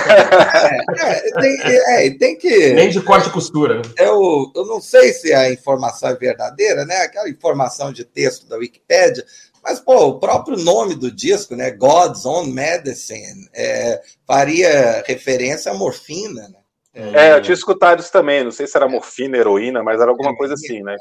é, 0.98 1.32
tem, 1.40 1.60
é, 1.62 2.10
tem 2.18 2.36
que. 2.36 2.72
Nem 2.72 2.90
de 2.90 3.00
corte 3.00 3.28
e 3.28 3.32
costura. 3.32 3.76
Né? 3.76 3.82
Eu, 3.98 4.50
eu 4.54 4.66
não 4.66 4.80
sei 4.80 5.12
se 5.12 5.32
a 5.32 5.52
informação 5.52 6.10
é 6.10 6.14
verdadeira, 6.14 6.84
né? 6.84 7.02
Aquela 7.02 7.28
informação 7.28 7.92
de 7.92 8.04
texto 8.04 8.48
da 8.48 8.56
Wikipédia 8.56 9.24
mas, 9.66 9.80
pô, 9.80 9.96
o 10.06 10.20
próprio 10.20 10.56
nome 10.56 10.94
do 10.94 11.10
disco, 11.10 11.56
né? 11.56 11.72
God's 11.72 12.24
Own 12.24 12.46
Medicine, 12.46 13.48
é, 13.52 14.00
faria 14.24 15.02
referência 15.04 15.72
à 15.72 15.74
morfina, 15.74 16.48
né? 16.48 16.58
É, 16.96 17.32
eu 17.34 17.42
tinha 17.42 17.54
escutado 17.54 18.00
isso 18.00 18.10
também, 18.10 18.42
não 18.42 18.50
sei 18.50 18.66
se 18.66 18.74
era 18.74 18.88
morfina, 18.88 19.36
heroína, 19.36 19.82
mas 19.82 20.00
era 20.00 20.10
alguma 20.10 20.34
coisa 20.34 20.54
assim, 20.54 20.82
né? 20.82 20.96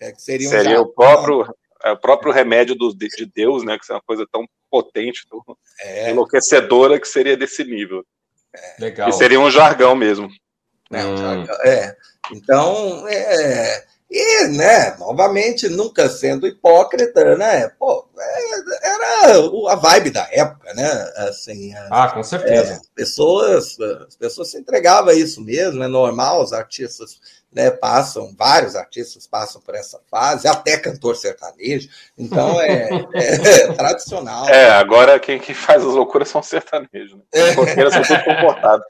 É, 0.00 0.08
é 0.08 0.14
seria, 0.14 0.48
um 0.48 0.50
seria 0.50 0.80
o 0.80 0.86
próprio, 0.86 1.54
é, 1.84 1.92
o 1.92 1.96
próprio 1.98 2.32
remédio 2.32 2.74
do, 2.74 2.96
de 2.96 3.26
Deus, 3.26 3.62
né? 3.62 3.78
Que 3.78 3.92
é 3.92 3.94
uma 3.94 4.02
coisa 4.06 4.26
tão 4.32 4.46
potente, 4.70 5.26
tão 5.28 5.42
é. 5.82 6.10
enlouquecedora 6.10 6.98
que 6.98 7.06
seria 7.06 7.36
desse 7.36 7.62
nível. 7.62 8.02
É. 8.54 8.80
Legal. 8.80 9.08
E 9.08 9.12
seria 9.12 9.38
um 9.38 9.50
jargão 9.50 9.94
mesmo. 9.94 10.30
É, 10.90 11.04
um 11.04 11.16
jargão, 11.16 11.56
é. 11.64 11.94
Então, 12.32 13.06
é, 13.06 13.84
e, 14.16 14.46
né, 14.46 14.94
novamente, 14.96 15.68
nunca 15.68 16.08
sendo 16.08 16.46
hipócrita, 16.46 17.34
né? 17.34 17.68
Pô, 17.76 18.06
é, 18.16 18.88
era 18.88 19.72
a 19.72 19.74
vibe 19.74 20.10
da 20.10 20.28
época, 20.30 20.72
né? 20.72 21.12
Assim, 21.28 21.74
ah, 21.90 22.08
com 22.08 22.22
certeza. 22.22 22.74
É, 22.74 22.76
as 22.76 22.88
pessoas, 22.94 23.76
as 24.06 24.14
pessoas 24.14 24.52
se 24.52 24.58
entregavam 24.58 25.10
a 25.10 25.14
isso 25.14 25.40
mesmo, 25.40 25.82
é 25.82 25.88
normal, 25.88 26.44
os 26.44 26.52
artistas 26.52 27.18
né, 27.52 27.72
passam, 27.72 28.32
vários 28.38 28.76
artistas 28.76 29.26
passam 29.26 29.60
por 29.60 29.74
essa 29.74 29.98
fase, 30.08 30.46
até 30.46 30.76
cantor 30.78 31.16
sertanejo, 31.16 31.88
então 32.16 32.60
é, 32.60 32.88
é, 33.14 33.62
é 33.62 33.72
tradicional. 33.72 34.48
É, 34.48 34.70
agora 34.70 35.18
quem 35.18 35.40
que 35.40 35.54
faz 35.54 35.82
as 35.82 35.92
loucuras 35.92 36.28
são 36.28 36.42
sertanejos, 36.42 37.14
né? 37.14 37.22
Os 37.32 37.68
é. 37.68 37.90
são 37.90 38.02
tudo 38.02 38.24
comportados. 38.24 38.86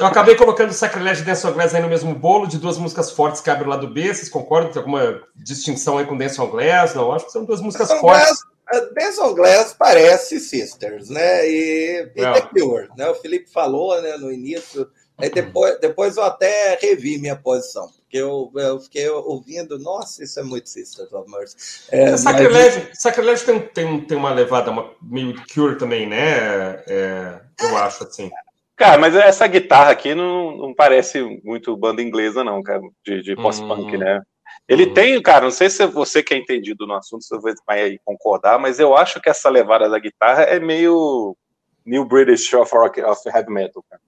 Eu 0.00 0.06
acabei 0.06 0.34
colocando 0.34 0.72
Sacrilégio 0.72 1.22
e 1.22 1.26
Dance 1.26 1.46
on 1.46 1.52
Glass 1.52 1.74
aí 1.74 1.82
no 1.82 1.88
mesmo 1.88 2.14
bolo, 2.14 2.46
de 2.46 2.58
duas 2.58 2.78
músicas 2.78 3.10
fortes 3.12 3.40
que 3.40 3.48
abrem 3.48 3.66
o 3.66 3.70
lado 3.70 3.88
B. 3.88 4.12
Vocês 4.12 4.28
concordam? 4.28 4.72
Tem 4.72 4.80
alguma 4.80 5.22
distinção 5.36 5.98
aí 5.98 6.06
com 6.06 6.16
Dance 6.16 6.40
on 6.40 6.48
Glass? 6.48 6.94
Não, 6.94 7.12
acho 7.12 7.26
que 7.26 7.32
são 7.32 7.44
duas 7.44 7.60
músicas 7.60 7.88
Dance 7.88 8.00
fortes. 8.00 8.54
Benson 8.94 9.34
Glass 9.34 9.74
parece 9.78 10.40
Sisters, 10.40 11.08
né? 11.08 11.48
E, 11.48 12.10
e 12.16 12.22
The 12.22 12.40
Cure, 12.40 12.88
né? 12.96 13.08
O 13.08 13.14
Felipe 13.14 13.50
falou, 13.50 14.00
né, 14.00 14.16
no 14.16 14.32
início. 14.32 14.90
Aí 15.16 15.30
depois, 15.30 15.78
depois 15.78 16.16
eu 16.16 16.24
até 16.24 16.76
revi 16.80 17.18
minha 17.18 17.36
posição, 17.36 17.88
porque 17.98 18.16
eu, 18.16 18.50
eu 18.56 18.80
fiquei 18.80 19.08
ouvindo, 19.08 19.78
nossa, 19.78 20.24
isso 20.24 20.40
é 20.40 20.42
muito 20.42 20.68
Sisters 20.68 21.12
of 21.12 21.30
Mercy. 21.30 21.56
É, 21.92 22.16
Sacrilégio, 22.16 22.86
mas... 22.88 23.00
Sacrilégio 23.00 23.46
tem, 23.46 23.60
tem, 23.60 24.00
tem 24.00 24.18
uma 24.18 24.32
levada 24.32 24.72
uma, 24.72 24.90
meio 25.00 25.36
Cure 25.54 25.78
também, 25.78 26.08
né? 26.08 26.82
É, 26.88 27.38
eu 27.60 27.76
acho, 27.76 28.02
assim. 28.02 28.28
Cara, 28.76 28.98
mas 28.98 29.14
essa 29.14 29.46
guitarra 29.46 29.90
aqui 29.90 30.14
não, 30.14 30.56
não 30.56 30.74
parece 30.74 31.22
muito 31.44 31.76
banda 31.76 32.02
inglesa, 32.02 32.42
não, 32.42 32.62
cara, 32.62 32.80
de, 33.04 33.22
de 33.22 33.36
post-punk, 33.36 33.96
hum. 33.96 33.98
né? 33.98 34.20
Ele 34.66 34.86
uhum. 34.86 34.94
tem, 34.94 35.22
cara, 35.22 35.44
não 35.44 35.50
sei 35.50 35.68
se 35.68 35.86
você 35.86 36.22
que 36.22 36.32
é 36.32 36.38
entendido 36.38 36.86
no 36.86 36.94
assunto, 36.94 37.22
você 37.22 37.54
vai 37.66 37.98
concordar, 38.04 38.58
mas 38.58 38.80
eu 38.80 38.96
acho 38.96 39.20
que 39.20 39.28
essa 39.28 39.50
levada 39.50 39.88
da 39.88 39.98
guitarra 39.98 40.42
é 40.44 40.58
meio 40.58 41.36
New 41.84 42.04
British 42.04 42.52
of, 42.54 42.74
rock, 42.74 43.00
of 43.02 43.20
Heavy 43.28 43.50
Metal, 43.50 43.84
cara. 43.88 44.00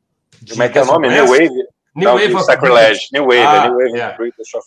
Como 0.48 0.62
é 0.62 0.68
que 0.68 0.78
é 0.78 0.82
o 0.82 0.86
nome? 0.86 1.08
New 1.08 1.26
Wave? 1.26 1.48
New 1.94 2.08
não, 2.08 2.14
Wave 2.14 2.34
of 2.34 2.44
Sacrilege. 2.44 3.08
New 3.12 3.26
Wave, 3.26 3.42
ah, 3.42 3.68
New 3.68 3.76
Wave. 3.76 4.16
British 4.16 4.54
of 4.54 4.66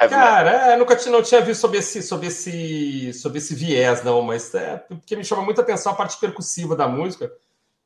Heavy 0.00 0.14
Cara, 0.14 0.50
Metal. 0.50 0.70
É, 0.70 0.76
nunca 0.76 1.10
não 1.10 1.22
tinha 1.22 1.40
visto 1.42 1.60
sobre 1.60 1.78
esse, 1.78 2.02
sobre, 2.02 2.26
esse, 2.28 3.12
sobre 3.12 3.38
esse 3.38 3.54
viés, 3.54 4.02
não, 4.02 4.22
mas 4.22 4.54
é 4.54 4.76
porque 4.76 5.14
me 5.14 5.24
chama 5.24 5.42
muita 5.42 5.60
atenção 5.60 5.92
a 5.92 5.94
parte 5.94 6.18
percussiva 6.18 6.74
da 6.74 6.88
música. 6.88 7.30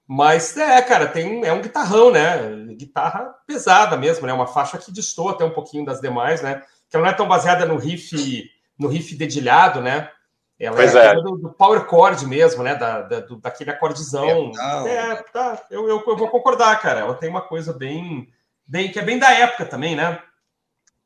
Mas 0.08 0.56
é, 0.56 0.80
cara, 0.82 1.08
tem 1.08 1.44
é 1.44 1.52
um 1.52 1.60
guitarrão, 1.60 2.12
né? 2.12 2.38
Guitarra 2.76 3.34
pesada 3.46 3.96
mesmo, 3.96 4.26
né? 4.26 4.32
Uma 4.32 4.46
faixa 4.46 4.78
que 4.78 4.92
destoa 4.92 5.32
até 5.32 5.44
um 5.44 5.50
pouquinho 5.50 5.84
das 5.84 6.00
demais, 6.00 6.40
né? 6.42 6.62
Que 6.88 6.96
ela 6.96 7.06
não 7.06 7.12
é 7.12 7.14
tão 7.14 7.26
baseada 7.26 7.66
no 7.66 7.76
riff, 7.76 8.48
no 8.78 8.88
riff 8.88 9.14
dedilhado, 9.16 9.80
né? 9.80 10.08
Ela 10.58 10.76
pois 10.76 10.94
é, 10.94 11.08
é. 11.08 11.14
Do, 11.14 11.36
do, 11.36 11.52
power 11.52 11.86
chord 11.88 12.24
mesmo, 12.24 12.62
né? 12.62 12.76
Da, 12.76 13.02
da 13.02 13.20
do, 13.20 13.36
daquele 13.36 13.70
acordezão. 13.70 14.52
É, 14.86 14.90
é 14.90 15.14
tá. 15.16 15.60
Eu, 15.70 15.88
eu, 15.88 16.02
eu, 16.06 16.16
vou 16.16 16.28
concordar, 16.28 16.80
cara. 16.80 17.00
Ela 17.00 17.14
tem 17.14 17.28
uma 17.28 17.42
coisa 17.42 17.72
bem, 17.72 18.28
bem. 18.66 18.90
que 18.90 18.98
é 18.98 19.02
bem 19.02 19.18
da 19.18 19.32
época 19.32 19.66
também, 19.66 19.96
né? 19.96 20.18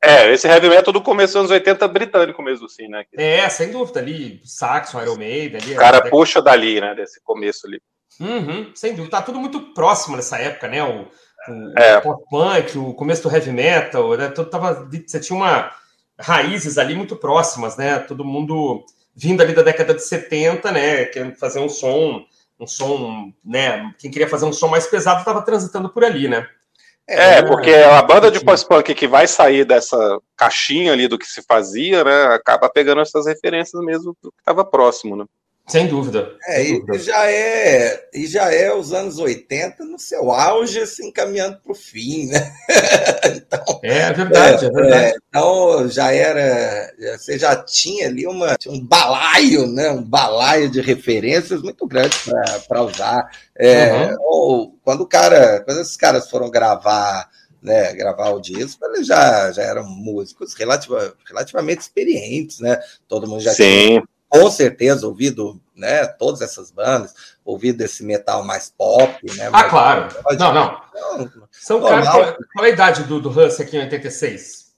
É, 0.03 0.31
esse 0.31 0.47
heavy 0.47 0.69
metal 0.69 0.93
do 0.93 1.01
começo 1.01 1.33
dos 1.33 1.41
anos 1.41 1.51
80 1.51 1.87
britânico 1.87 2.41
mesmo, 2.41 2.65
assim, 2.65 2.87
né? 2.87 3.03
É, 3.13 3.47
sem 3.49 3.71
dúvida, 3.71 3.99
ali, 3.99 4.41
Saxon, 4.43 5.01
Iron 5.01 5.15
Maiden. 5.15 5.61
Ali, 5.61 5.73
o 5.73 5.77
cara 5.77 6.09
puxa 6.09 6.41
dali, 6.41 6.79
né? 6.79 6.95
Desse 6.95 7.21
começo 7.21 7.67
ali. 7.67 7.81
Uhum, 8.19 8.71
sem 8.75 8.93
dúvida. 8.93 9.17
Tá 9.17 9.21
tudo 9.21 9.39
muito 9.39 9.73
próximo 9.73 10.15
nessa 10.15 10.37
época, 10.37 10.67
né? 10.67 10.83
O, 10.83 11.07
o, 11.47 11.79
é. 11.79 11.97
o 11.97 12.01
pop-punk, 12.01 12.77
o 12.77 12.93
começo 12.93 13.23
do 13.23 13.33
heavy 13.33 13.51
metal, 13.51 14.15
né? 14.15 14.29
Tudo 14.29 14.49
tava, 14.49 14.87
você 15.07 15.19
tinha 15.19 15.37
uma 15.37 15.71
raízes 16.19 16.77
ali 16.77 16.95
muito 16.95 17.15
próximas, 17.15 17.77
né? 17.77 17.99
Todo 17.99 18.25
mundo 18.25 18.85
vindo 19.15 19.41
ali 19.41 19.53
da 19.53 19.61
década 19.61 19.93
de 19.93 20.03
70, 20.03 20.71
né? 20.71 21.05
Querendo 21.05 21.35
fazer 21.35 21.59
um 21.59 21.69
som, 21.69 22.23
um 22.59 22.67
som, 22.67 23.33
né? 23.43 23.91
Quem 23.97 24.11
queria 24.11 24.29
fazer 24.29 24.45
um 24.45 24.53
som 24.53 24.67
mais 24.67 24.87
pesado 24.87 25.19
estava 25.19 25.41
transitando 25.41 25.89
por 25.89 26.03
ali, 26.03 26.27
né? 26.27 26.47
É, 27.07 27.39
é 27.39 27.41
porque 27.43 27.71
a 27.73 28.01
banda 28.01 28.31
de 28.31 28.39
post-punk 28.39 28.93
que 28.93 29.07
vai 29.07 29.27
sair 29.27 29.65
dessa 29.65 30.19
caixinha 30.37 30.93
ali 30.93 31.07
do 31.07 31.17
que 31.17 31.25
se 31.25 31.41
fazia, 31.43 32.03
né? 32.03 32.25
Acaba 32.35 32.69
pegando 32.69 33.01
essas 33.01 33.25
referências 33.25 33.83
mesmo 33.83 34.15
do 34.21 34.31
que 34.31 34.39
estava 34.39 34.63
próximo, 34.63 35.15
né? 35.15 35.25
Sem 35.67 35.87
dúvida. 35.87 36.35
É, 36.47 36.63
sem 36.63 36.79
dúvida. 36.79 36.97
E, 36.97 36.99
já 36.99 37.31
é, 37.31 38.09
e 38.13 38.27
já 38.27 38.53
é 38.53 38.73
os 38.73 38.91
anos 38.91 39.19
80 39.19 39.85
no 39.85 39.97
seu 39.97 40.31
auge, 40.31 40.79
assim, 40.79 41.11
caminhando 41.11 41.59
para 41.61 41.71
o 41.71 41.75
fim, 41.75 42.27
né? 42.27 42.53
então, 43.35 43.79
é 43.83 44.11
verdade, 44.11 44.65
é, 44.65 44.67
é 44.67 44.71
verdade. 44.71 45.05
É, 45.05 45.15
então 45.29 45.89
já 45.89 46.11
era, 46.11 46.91
você 47.17 47.39
já 47.39 47.55
tinha 47.55 48.07
ali 48.07 48.27
uma, 48.27 48.55
um 48.67 48.85
balaio, 48.85 49.67
né? 49.67 49.91
Um 49.91 50.03
balaio 50.03 50.69
de 50.69 50.81
referências 50.81 51.61
muito 51.61 51.87
grande 51.87 52.15
para 52.67 52.83
usar. 52.83 53.29
É, 53.55 53.93
uhum. 53.93 54.15
ou, 54.19 54.79
quando 54.83 55.01
o 55.01 55.07
cara, 55.07 55.61
quando 55.61 55.79
esses 55.81 55.95
caras 55.95 56.29
foram 56.29 56.49
gravar 56.49 57.29
né, 57.61 57.93
gravar 57.93 58.31
o 58.31 58.41
disco, 58.41 58.83
eles 58.85 59.05
já, 59.05 59.51
já 59.51 59.61
eram 59.61 59.87
músicos 59.87 60.55
relativa, 60.55 61.13
relativamente 61.27 61.81
experientes, 61.81 62.59
né? 62.59 62.79
Todo 63.07 63.27
mundo 63.27 63.41
já 63.41 63.53
Sim. 63.53 63.63
tinha 63.63 64.03
com 64.31 64.49
certeza 64.49 65.05
ouvido 65.05 65.61
né, 65.75 66.05
todas 66.07 66.41
essas 66.41 66.71
bandas, 66.71 67.13
ouvido 67.43 67.81
esse 67.81 68.01
metal 68.01 68.43
mais 68.45 68.73
pop, 68.75 69.13
né? 69.35 69.49
Ah, 69.51 69.65
claro. 69.65 70.07
Não, 70.39 70.53
não. 70.53 70.81
não 71.17 71.31
São 71.51 71.81
caras, 71.81 72.07
qual, 72.07 72.37
qual, 72.53 72.65
é 72.65 72.69
a 72.69 72.71
idade 72.71 73.03
do, 73.03 73.19
do 73.19 73.29
Hans 73.29 73.59
aqui 73.59 73.75
em 73.75 73.81
86? 73.81 74.71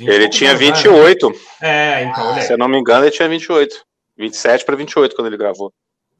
ele 0.00 0.28
tinha 0.30 0.54
28. 0.54 1.28
Né? 1.28 1.36
É, 1.60 2.04
então, 2.04 2.40
Se 2.40 2.52
eu 2.52 2.58
não 2.58 2.68
me 2.68 2.78
engano, 2.78 3.04
ele 3.04 3.10
tinha 3.10 3.28
28. 3.28 3.84
27 4.16 4.64
para 4.64 4.76
28 4.76 5.14
quando 5.14 5.26
ele 5.26 5.36
gravou. 5.36 5.72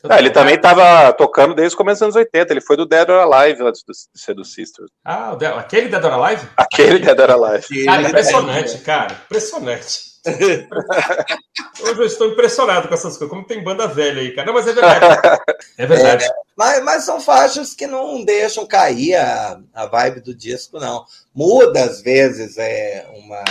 Ah, 0.08 0.18
ele 0.18 0.30
também 0.30 0.56
estava 0.56 1.12
tocando 1.14 1.54
desde 1.54 1.74
o 1.74 1.78
começo 1.78 2.00
dos 2.00 2.02
anos 2.02 2.16
80. 2.16 2.52
Ele 2.52 2.60
foi 2.60 2.76
do 2.76 2.84
Dead 2.84 3.08
or 3.08 3.32
Alive 3.32 3.62
antes 3.62 3.82
de 3.82 3.94
ser 4.20 4.34
do 4.34 4.44
Sisters. 4.44 4.90
Ah, 5.04 5.32
aquele 5.56 5.88
Dead 5.88 6.04
or 6.04 6.12
Alive? 6.12 6.46
Aquele 6.56 6.98
Dead 6.98 7.18
or 7.18 7.30
Alive. 7.30 7.84
Cara, 7.86 8.02
impressionante, 8.02 8.78
cara. 8.78 9.16
Impressionante. 9.24 10.06
Hoje 11.80 12.00
eu 12.00 12.06
estou 12.06 12.28
impressionado 12.28 12.88
com 12.88 12.94
essas 12.94 13.16
coisas. 13.16 13.28
Como 13.28 13.46
tem 13.46 13.62
banda 13.62 13.86
velha 13.86 14.20
aí, 14.20 14.34
cara. 14.34 14.46
Não, 14.46 14.54
mas 14.54 14.66
é 14.66 14.72
verdade. 14.72 15.06
É 15.78 15.84
verdade. 15.84 16.24
É, 16.24 16.28
mas, 16.56 16.82
mas, 16.82 17.04
são 17.04 17.20
faixas 17.20 17.74
que 17.74 17.86
não 17.86 18.24
deixam 18.24 18.66
cair 18.66 19.14
a, 19.14 19.60
a 19.74 19.84
vibe 19.84 20.20
do 20.20 20.34
disco, 20.34 20.80
não. 20.80 21.04
Muda 21.34 21.84
às 21.84 22.00
vezes 22.00 22.56
é 22.56 23.06
uma. 23.14 23.44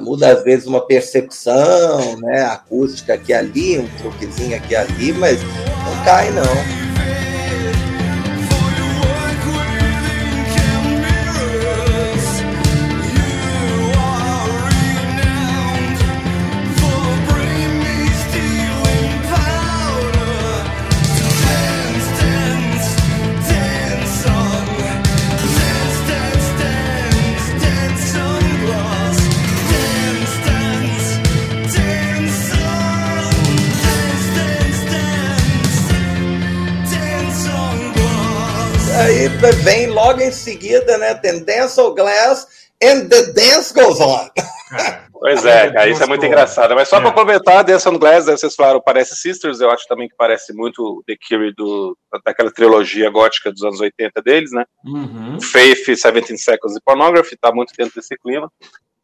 Muda 0.00 0.30
às 0.30 0.44
vezes 0.44 0.66
uma 0.66 0.86
percepção, 0.86 2.20
né? 2.20 2.44
Acústica 2.44 3.14
aqui 3.14 3.32
ali, 3.32 3.78
um 3.78 3.88
truquezinho 3.96 4.56
aqui 4.56 4.76
ali, 4.76 5.12
mas 5.14 5.42
não 5.42 6.04
cai, 6.04 6.30
não. 6.30 6.85
Vem 39.52 39.86
logo 39.88 40.20
em 40.20 40.32
seguida, 40.32 40.98
né? 40.98 41.14
Tem 41.14 41.42
Dance 41.44 41.80
of 41.80 41.94
Glass 41.94 42.46
and 42.82 43.08
the 43.08 43.32
Dance 43.32 43.72
Goes 43.72 44.00
On. 44.00 44.28
Pois 45.18 45.46
é, 45.46 45.72
cara, 45.72 45.88
isso 45.88 46.02
é 46.02 46.06
muito 46.06 46.26
engraçado. 46.26 46.74
Mas 46.74 46.88
só 46.88 46.98
é. 46.98 47.00
para 47.00 47.10
complementar, 47.10 47.64
Dance 47.64 47.88
on 47.88 47.98
Glass, 47.98 48.26
vocês 48.26 48.54
falaram, 48.54 48.80
parece 48.80 49.16
Sisters, 49.16 49.60
eu 49.60 49.70
acho 49.70 49.86
também 49.88 50.08
que 50.08 50.14
parece 50.14 50.52
muito 50.52 51.02
The 51.06 51.16
Cure 51.16 51.54
do, 51.54 51.96
daquela 52.24 52.50
trilogia 52.50 53.10
gótica 53.10 53.50
dos 53.50 53.62
anos 53.62 53.80
80 53.80 54.22
deles, 54.22 54.52
né? 54.52 54.64
Uhum. 54.84 55.40
Faith, 55.40 55.86
17 55.86 56.36
Seconds 56.36 56.76
e 56.76 56.80
Pornography, 56.84 57.36
tá 57.36 57.50
muito 57.50 57.72
dentro 57.76 57.94
desse 57.94 58.16
clima. 58.18 58.52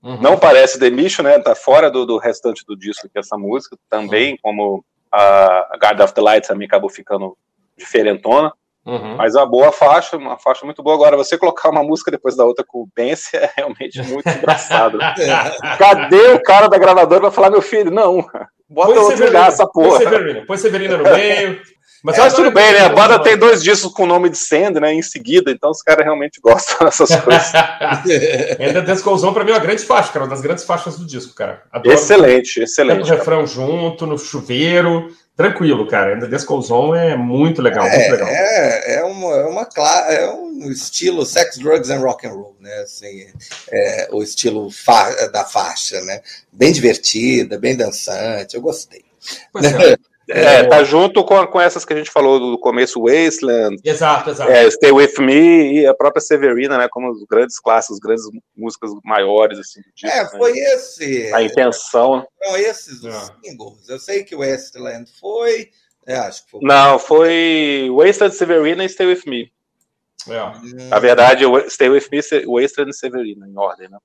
Uhum. 0.02 0.20
Não 0.20 0.38
parece 0.38 0.78
The 0.78 0.90
Mission, 0.90 1.22
né? 1.22 1.38
Tá 1.38 1.54
fora 1.54 1.90
do, 1.90 2.04
do 2.04 2.18
restante 2.18 2.62
do 2.66 2.76
disco 2.76 3.08
que 3.08 3.18
é 3.18 3.20
essa 3.20 3.38
música, 3.38 3.76
também, 3.88 4.32
uhum. 4.32 4.38
como 4.42 4.84
a 5.10 5.76
Guard 5.80 6.00
of 6.00 6.14
the 6.14 6.20
Light 6.20 6.46
também 6.46 6.66
acabou 6.66 6.90
ficando 6.90 7.36
diferentona. 7.76 8.52
Uhum. 8.84 9.16
Mas 9.16 9.36
a 9.36 9.46
boa 9.46 9.70
faixa, 9.70 10.16
uma 10.16 10.36
faixa 10.36 10.64
muito 10.64 10.82
boa. 10.82 10.96
Agora, 10.96 11.16
você 11.16 11.38
colocar 11.38 11.70
uma 11.70 11.82
música 11.82 12.10
depois 12.10 12.36
da 12.36 12.44
outra 12.44 12.64
com 12.66 12.82
o 12.82 12.88
Bence 12.94 13.34
é 13.36 13.50
realmente 13.56 14.02
muito 14.02 14.28
engraçado. 14.28 14.98
Cadê 15.78 16.32
o 16.32 16.42
cara 16.42 16.68
da 16.68 16.78
gravadora 16.78 17.20
para 17.20 17.30
falar, 17.30 17.50
meu 17.50 17.62
filho? 17.62 17.90
Não, 17.90 18.26
bota 18.68 18.92
põe 18.92 18.98
outro 18.98 19.24
lugar 19.24 19.48
essa 19.48 19.66
porra. 19.66 19.98
Põe 19.98 19.98
Severina, 19.98 20.46
põe 20.46 20.56
Severina 20.56 20.96
no 20.96 21.04
meio. 21.04 21.60
Mas, 22.02 22.18
Mas 22.18 22.34
tudo 22.34 22.50
bem, 22.50 22.72
né? 22.72 22.80
A 22.80 22.88
banda 22.88 23.16
tem 23.20 23.36
dois 23.36 23.62
discos 23.62 23.92
com 23.92 24.02
o 24.02 24.06
nome 24.06 24.28
de 24.28 24.36
Sand, 24.36 24.72
né? 24.80 24.92
Em 24.92 25.02
seguida, 25.02 25.52
então 25.52 25.70
os 25.70 25.80
caras 25.80 26.04
realmente 26.04 26.40
gostam 26.42 26.84
dessas 26.84 27.14
coisas. 27.14 27.52
Ainda 28.58 28.82
Descolzão, 28.82 29.32
pra 29.32 29.44
mim, 29.44 29.52
é 29.52 29.54
uma 29.54 29.60
grande 29.60 29.84
faixa, 29.84 30.12
cara. 30.12 30.24
Uma 30.24 30.30
das 30.30 30.40
grandes 30.40 30.64
faixas 30.64 30.98
do 30.98 31.06
disco, 31.06 31.32
cara. 31.32 31.62
Adoro 31.70 31.94
excelente, 31.94 32.60
excelente. 32.60 33.02
O 33.02 33.14
refrão 33.14 33.46
junto, 33.46 34.04
no 34.04 34.18
chuveiro 34.18 35.10
tranquilo, 35.36 35.86
cara. 35.86 36.14
Ainda 36.14 36.28
Descolzon 36.28 36.94
é 36.94 37.16
muito 37.16 37.62
legal, 37.62 37.86
é, 37.86 37.96
muito 37.98 38.10
legal. 38.12 38.28
É, 38.28 38.94
é, 38.94 39.04
uma, 39.04 39.34
é, 39.34 39.44
uma, 39.44 39.68
é 40.08 40.30
um 40.30 40.70
estilo 40.70 41.24
sex, 41.24 41.58
drugs 41.58 41.90
and 41.90 42.00
rock 42.00 42.26
and 42.26 42.30
roll, 42.30 42.56
né? 42.60 42.74
Assim, 42.82 43.26
é, 43.70 44.08
o 44.12 44.22
estilo 44.22 44.70
fa 44.70 45.10
da 45.28 45.44
faixa, 45.44 46.00
né? 46.02 46.20
Bem 46.52 46.72
divertida, 46.72 47.58
bem 47.58 47.76
dançante, 47.76 48.54
eu 48.54 48.62
gostei. 48.62 49.04
Pois 49.52 49.64
é. 49.64 49.96
É, 50.28 50.40
é, 50.40 50.64
tá 50.64 50.84
junto 50.84 51.24
com, 51.24 51.46
com 51.46 51.60
essas 51.60 51.84
que 51.84 51.92
a 51.92 51.96
gente 51.96 52.10
falou 52.10 52.38
do 52.38 52.58
começo, 52.58 53.02
Wasteland. 53.02 53.80
Exato, 53.84 54.30
exato. 54.30 54.50
É, 54.50 54.70
Stay 54.70 54.92
With 54.92 55.14
Me 55.18 55.80
e 55.80 55.86
a 55.86 55.94
própria 55.94 56.20
Severina, 56.20 56.78
né? 56.78 56.88
Como 56.88 57.10
os 57.10 57.24
grandes 57.24 57.58
clássicos, 57.58 57.98
grandes 57.98 58.24
músicas 58.56 58.90
maiores, 59.04 59.58
assim. 59.58 59.80
Disco, 59.94 60.16
é, 60.16 60.22
né? 60.22 60.30
foi 60.38 60.52
né? 60.52 60.60
esse. 60.74 61.34
A 61.34 61.42
intenção. 61.42 62.26
Foram 62.38 62.56
esses 62.56 63.02
os 63.02 63.14
é. 63.14 63.20
singles. 63.42 63.88
Eu 63.88 63.98
sei 63.98 64.22
que 64.22 64.34
o 64.34 64.38
Wasteland 64.38 65.10
foi. 65.18 65.70
É, 66.06 66.16
acho 66.16 66.44
que 66.44 66.52
foi. 66.52 66.60
Não, 66.62 66.98
foi 66.98 67.88
Wasteland, 67.92 68.34
Severina 68.34 68.84
e 68.84 68.88
Stay 68.88 69.06
With 69.06 69.22
Me. 69.26 69.52
É. 70.28 70.42
Hum. 70.44 70.88
Na 70.88 71.00
verdade, 71.00 71.44
Stay 71.68 71.88
With 71.88 72.06
Me, 72.12 72.20
Wasteland 72.46 72.90
e 72.90 72.94
Severina, 72.94 73.48
em 73.48 73.58
ordem, 73.58 73.88
né? 73.88 73.98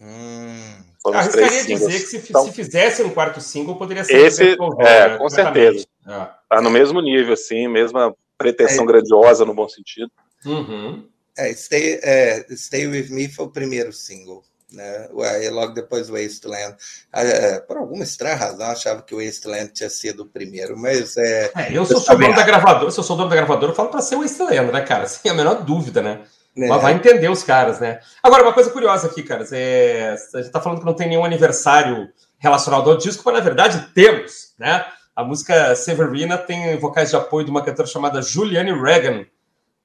Hum. 0.00 0.93
Foram 1.04 1.18
Arriscaria 1.18 1.64
dizer 1.64 2.00
que 2.00 2.06
se, 2.06 2.16
então, 2.16 2.46
se 2.46 2.52
fizesse 2.52 3.02
um 3.02 3.10
quarto 3.10 3.38
single, 3.38 3.76
poderia 3.76 4.02
ser 4.02 4.24
esse, 4.24 4.56
é, 4.78 5.08
né? 5.08 5.18
com 5.18 5.28
certeza. 5.28 5.86
É. 6.08 6.28
Tá 6.48 6.62
no 6.62 6.70
mesmo 6.70 7.02
nível, 7.02 7.34
assim, 7.34 7.68
mesma 7.68 8.16
pretensão 8.38 8.84
é. 8.84 8.86
grandiosa 8.86 9.44
no 9.44 9.52
bom 9.52 9.68
sentido. 9.68 10.10
Uhum. 10.46 11.06
É, 11.36 11.52
Stay, 11.52 12.00
é, 12.02 12.46
Stay 12.56 12.86
With 12.86 13.10
Me 13.10 13.28
foi 13.28 13.44
o 13.44 13.50
primeiro 13.50 13.92
single, 13.92 14.42
né? 14.72 15.08
E 15.42 15.48
logo 15.50 15.72
depois 15.72 16.08
Wasteland. 16.08 16.76
Ah, 17.12 17.22
é, 17.22 17.60
por 17.60 17.76
alguma 17.76 18.04
estranha 18.04 18.36
razão, 18.36 18.70
achava 18.70 19.02
que 19.02 19.14
o 19.14 19.24
Wasteland 19.24 19.72
tinha 19.72 19.90
sido 19.90 20.24
o 20.24 20.26
primeiro, 20.26 20.76
mas 20.76 21.16
é. 21.16 21.52
é 21.56 21.72
eu 21.72 21.84
sou, 21.84 22.00
sou 22.00 22.18
dono 22.18 22.34
da 22.34 22.42
gravadora, 22.42 22.90
se 22.90 22.98
eu 22.98 23.04
sou 23.04 23.16
dono 23.16 23.28
da 23.28 23.36
gravadora, 23.36 23.72
eu 23.72 23.76
falo 23.76 23.90
para 23.90 24.02
ser 24.02 24.16
o 24.16 24.20
Wasteland, 24.20 24.72
né, 24.72 24.80
cara? 24.82 25.06
Sem 25.06 25.30
a 25.30 25.34
menor 25.34 25.62
dúvida, 25.62 26.02
né? 26.02 26.22
É. 26.56 26.68
Mas 26.68 26.82
vai 26.82 26.92
entender 26.92 27.28
os 27.28 27.42
caras, 27.42 27.80
né? 27.80 28.00
Agora, 28.22 28.42
uma 28.42 28.52
coisa 28.52 28.70
curiosa 28.70 29.08
aqui, 29.08 29.22
caras, 29.22 29.52
é... 29.52 30.16
a 30.34 30.38
gente 30.38 30.50
tá 30.50 30.60
falando 30.60 30.78
que 30.78 30.86
não 30.86 30.94
tem 30.94 31.08
nenhum 31.08 31.24
aniversário 31.24 32.08
relacionado 32.38 32.90
ao 32.90 32.96
disco, 32.96 33.22
mas 33.24 33.34
na 33.34 33.40
verdade 33.40 33.88
temos, 33.92 34.54
né? 34.58 34.84
A 35.16 35.24
música 35.24 35.74
Severina 35.76 36.36
tem 36.36 36.76
vocais 36.78 37.10
de 37.10 37.16
apoio 37.16 37.44
de 37.44 37.50
uma 37.50 37.62
cantora 37.62 37.86
chamada 37.86 38.20
Juliane 38.20 38.72
Regan, 38.72 39.24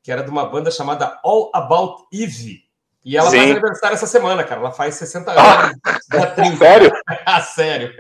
que 0.02 0.12
era 0.12 0.24
de 0.24 0.30
uma 0.30 0.46
banda 0.46 0.72
chamada 0.72 1.20
All 1.24 1.52
About 1.54 2.04
Eve. 2.12 2.69
E 3.04 3.18
ela 3.18 3.30
Sim. 3.30 3.38
faz 3.38 3.52
aniversário 3.52 3.94
essa 3.96 4.08
semana, 4.08 4.44
cara. 4.44 4.62
Ela 4.62 4.72
faz 4.72 4.96
60 4.96 5.32
anos. 5.32 5.76
Ah, 6.12 6.56
sério? 6.58 6.92
ah, 7.26 7.42
sério. 7.42 7.94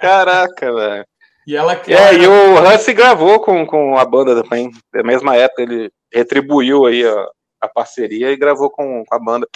Caraca, 0.00 0.72
velho. 0.72 1.06
E 1.46 1.56
ela 1.56 1.80
É, 1.86 2.14
e 2.14 2.26
o 2.26 2.58
Hansi 2.58 2.92
gravou 2.92 3.38
com, 3.40 3.64
com 3.66 3.96
a 3.96 4.04
banda 4.04 4.42
também. 4.42 4.70
Na 4.92 5.02
mesma 5.02 5.36
época, 5.36 5.62
ele 5.62 5.90
retribuiu 6.12 6.86
aí 6.86 7.06
a, 7.06 7.26
a 7.60 7.68
parceria 7.68 8.32
e 8.32 8.36
gravou 8.36 8.70
com, 8.70 9.04
com 9.04 9.14
a 9.14 9.18
banda. 9.18 9.46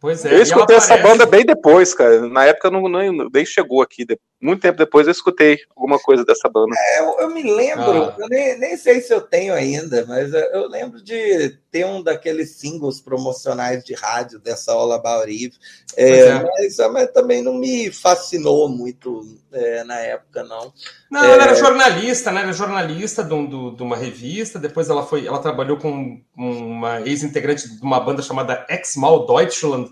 Pois 0.00 0.24
é. 0.24 0.34
Eu 0.34 0.42
escutei 0.42 0.76
essa 0.76 0.96
banda 0.98 1.26
bem 1.26 1.44
depois, 1.44 1.94
cara. 1.94 2.28
Na 2.28 2.44
época 2.44 2.70
não, 2.70 2.88
não, 2.88 3.28
nem 3.32 3.46
chegou 3.46 3.82
aqui. 3.82 4.06
Muito 4.40 4.60
tempo 4.60 4.76
depois 4.76 5.06
eu 5.06 5.10
escutei 5.12 5.58
alguma 5.74 5.98
coisa 5.98 6.24
dessa 6.24 6.48
banda. 6.48 6.74
É, 6.76 7.00
eu, 7.00 7.20
eu, 7.20 7.30
me 7.30 7.42
lembro, 7.42 8.04
ah. 8.04 8.16
eu 8.18 8.28
nem, 8.28 8.58
nem 8.58 8.76
sei 8.76 9.00
se 9.00 9.14
eu 9.14 9.20
tenho 9.20 9.54
ainda, 9.54 10.04
mas 10.06 10.32
eu 10.34 10.68
lembro 10.68 11.02
de 11.02 11.58
ter 11.70 11.86
um 11.86 12.02
daqueles 12.02 12.50
singles 12.56 13.00
promocionais 13.00 13.82
de 13.82 13.94
rádio 13.94 14.38
dessa 14.38 14.72
All 14.72 14.92
About 14.92 15.30
Eve. 15.30 15.54
É, 15.96 16.20
é. 16.20 16.42
Mas, 16.42 16.76
mas, 16.92 17.10
também 17.12 17.42
não 17.42 17.54
me 17.54 17.90
fascinou 17.90 18.68
muito 18.68 19.22
é, 19.50 19.82
na 19.84 19.98
época, 20.00 20.44
não. 20.44 20.72
Não, 21.10 21.24
ela 21.24 21.44
era 21.44 21.52
é. 21.52 21.56
jornalista, 21.56 22.30
né? 22.30 22.42
Era 22.42 22.52
jornalista 22.52 23.24
de, 23.24 23.46
de, 23.46 23.76
de, 23.76 23.82
uma 23.82 23.96
revista. 23.96 24.58
Depois 24.58 24.90
ela 24.90 25.06
foi, 25.06 25.26
ela 25.26 25.38
trabalhou 25.38 25.78
com 25.78 26.20
uma 26.36 27.00
ex-integrante 27.00 27.68
de 27.68 27.82
uma 27.82 28.00
banda 28.00 28.20
chamada 28.20 28.66
Ex-Mal 28.68 29.26
Deutschland, 29.26 29.90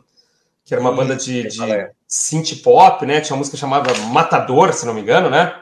que 0.72 0.74
era 0.74 0.80
uma 0.80 0.92
banda 0.92 1.14
de, 1.14 1.48
de 1.48 1.90
synth 2.08 2.62
pop, 2.62 3.04
né? 3.04 3.20
Tinha 3.20 3.34
uma 3.34 3.40
música 3.40 3.58
chamada 3.58 3.92
Matador, 4.06 4.72
se 4.72 4.86
não 4.86 4.94
me 4.94 5.02
engano, 5.02 5.28
né? 5.28 5.54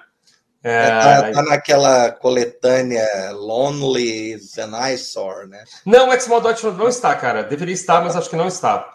É, 0.63 0.87
é, 0.87 0.89
tá, 0.89 1.33
tá, 1.33 1.43
naquela 1.43 2.13
coletânea 2.13 3.33
Lonely 3.33 4.37
an 4.59 4.87
Eyesore, 4.87 5.49
né? 5.49 5.65
Não, 5.85 6.09
o 6.09 6.41
Deutschland 6.41 6.79
não 6.79 6.87
está, 6.87 7.13
cara. 7.17 7.43
Deveria 7.43 7.75
estar, 7.75 8.01
mas 8.05 8.15
acho 8.15 8.31
que 8.31 8.37
não 8.37 8.47
está. 8.47 8.89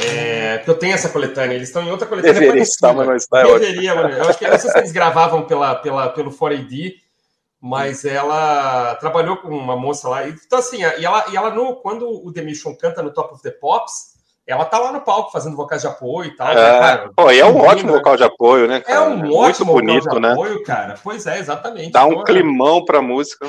É, 0.00 0.58
porque 0.58 0.70
eu 0.70 0.78
tenho 0.78 0.94
essa 0.94 1.08
coletânea, 1.08 1.56
eles 1.56 1.70
estão 1.70 1.82
em 1.82 1.90
outra 1.90 2.06
coletânea. 2.06 2.38
Deveria 2.38 2.62
estar, 2.62 2.92
mas 2.94 3.08
não 3.08 3.16
está. 3.16 3.40
É 3.40 3.58
Deveria, 3.58 3.96
mano. 3.96 4.14
Eu 4.14 4.28
acho 4.28 4.38
que 4.38 4.46
não 4.46 4.58
sei 4.60 4.70
se 4.70 4.78
eles 4.78 4.92
gravavam 4.92 5.44
pela, 5.44 5.74
pela, 5.74 6.08
pelo 6.10 6.30
4AD, 6.30 6.92
mas 7.60 8.04
ela 8.04 8.94
trabalhou 8.96 9.38
com 9.38 9.48
uma 9.48 9.76
moça 9.76 10.08
lá. 10.08 10.28
Então, 10.28 10.60
assim, 10.60 10.82
e 10.82 11.04
ela, 11.04 11.24
e 11.32 11.36
ela 11.36 11.50
no, 11.50 11.74
quando 11.76 12.08
o 12.08 12.32
The 12.32 12.42
Mission 12.42 12.76
canta 12.76 13.02
no 13.02 13.12
Top 13.12 13.34
of 13.34 13.42
the 13.42 13.50
Pops, 13.50 14.17
ela 14.48 14.64
tá 14.64 14.78
lá 14.78 14.90
no 14.90 15.02
palco 15.02 15.30
fazendo 15.30 15.56
vocais 15.56 15.82
de 15.82 15.88
apoio 15.88 16.30
e 16.30 16.36
tal. 16.36 16.50
É, 16.50 16.54
né, 16.54 16.78
cara, 16.78 17.10
pô, 17.14 17.30
e 17.30 17.38
é 17.38 17.44
um 17.44 17.60
ótimo 17.60 17.92
vocal 17.92 18.16
de 18.16 18.24
apoio, 18.24 18.66
né? 18.66 18.80
Cara? 18.80 18.98
É 18.98 19.00
um 19.02 19.32
ótimo 19.34 19.72
Muito 19.72 19.86
bonito, 19.86 20.04
vocal 20.04 20.14
de 20.14 20.20
né? 20.20 20.32
apoio, 20.32 20.62
cara. 20.62 20.94
Pois 21.02 21.26
é, 21.26 21.38
exatamente. 21.38 21.92
Dá 21.92 22.06
um 22.06 22.12
então, 22.12 22.24
climão 22.24 22.84
pra 22.84 23.02
música. 23.02 23.46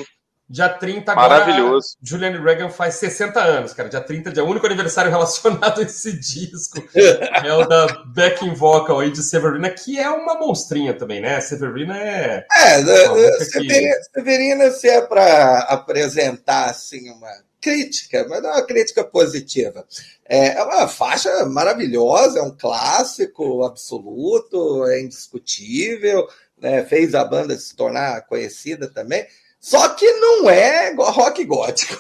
Dia 0.49 0.67
30 0.67 1.11
agora. 1.11 1.29
Maravilhoso. 1.29 1.95
Juliane 2.01 2.39
Reagan 2.39 2.69
faz 2.69 2.95
60 2.95 3.39
anos, 3.39 3.71
cara. 3.71 3.87
Dia 3.87 4.01
30, 4.01 4.31
dia 4.31 4.43
único 4.43 4.65
aniversário 4.65 5.09
relacionado 5.11 5.79
a 5.79 5.83
esse 5.83 6.19
disco. 6.19 6.83
é 7.45 7.53
o 7.53 7.65
da 7.65 7.87
backing 8.07 8.55
vocal 8.55 8.99
aí 8.99 9.11
de 9.11 9.21
Severina, 9.21 9.69
que 9.69 9.99
é 9.99 10.09
uma 10.09 10.35
monstrinha 10.35 10.93
também, 10.93 11.21
né? 11.21 11.39
Severina 11.39 11.95
é. 11.97 12.45
É, 12.51 12.81
Severina, 12.81 13.95
que... 13.95 14.03
Severina, 14.11 14.71
se 14.71 14.89
é 14.89 15.01
para 15.01 15.59
apresentar 15.69 16.65
assim 16.65 17.11
uma 17.11 17.29
crítica, 17.61 18.25
mas 18.29 18.41
não 18.41 18.49
é 18.49 18.53
uma 18.53 18.65
crítica 18.65 19.03
positiva. 19.03 19.85
É, 20.25 20.57
é 20.57 20.63
uma 20.63 20.87
faixa 20.87 21.45
maravilhosa, 21.45 22.39
é 22.39 22.41
um 22.41 22.55
clássico 22.55 23.63
absoluto, 23.63 24.85
é 24.87 25.01
indiscutível, 25.01 26.27
né? 26.57 26.85
fez 26.85 27.15
a 27.15 27.23
banda 27.23 27.57
se 27.57 27.75
tornar 27.75 28.25
conhecida 28.27 28.87
também, 28.87 29.25
só 29.59 29.89
que 29.89 30.09
não 30.13 30.49
é 30.49 30.93
rock 30.95 31.43
gótico. 31.45 31.97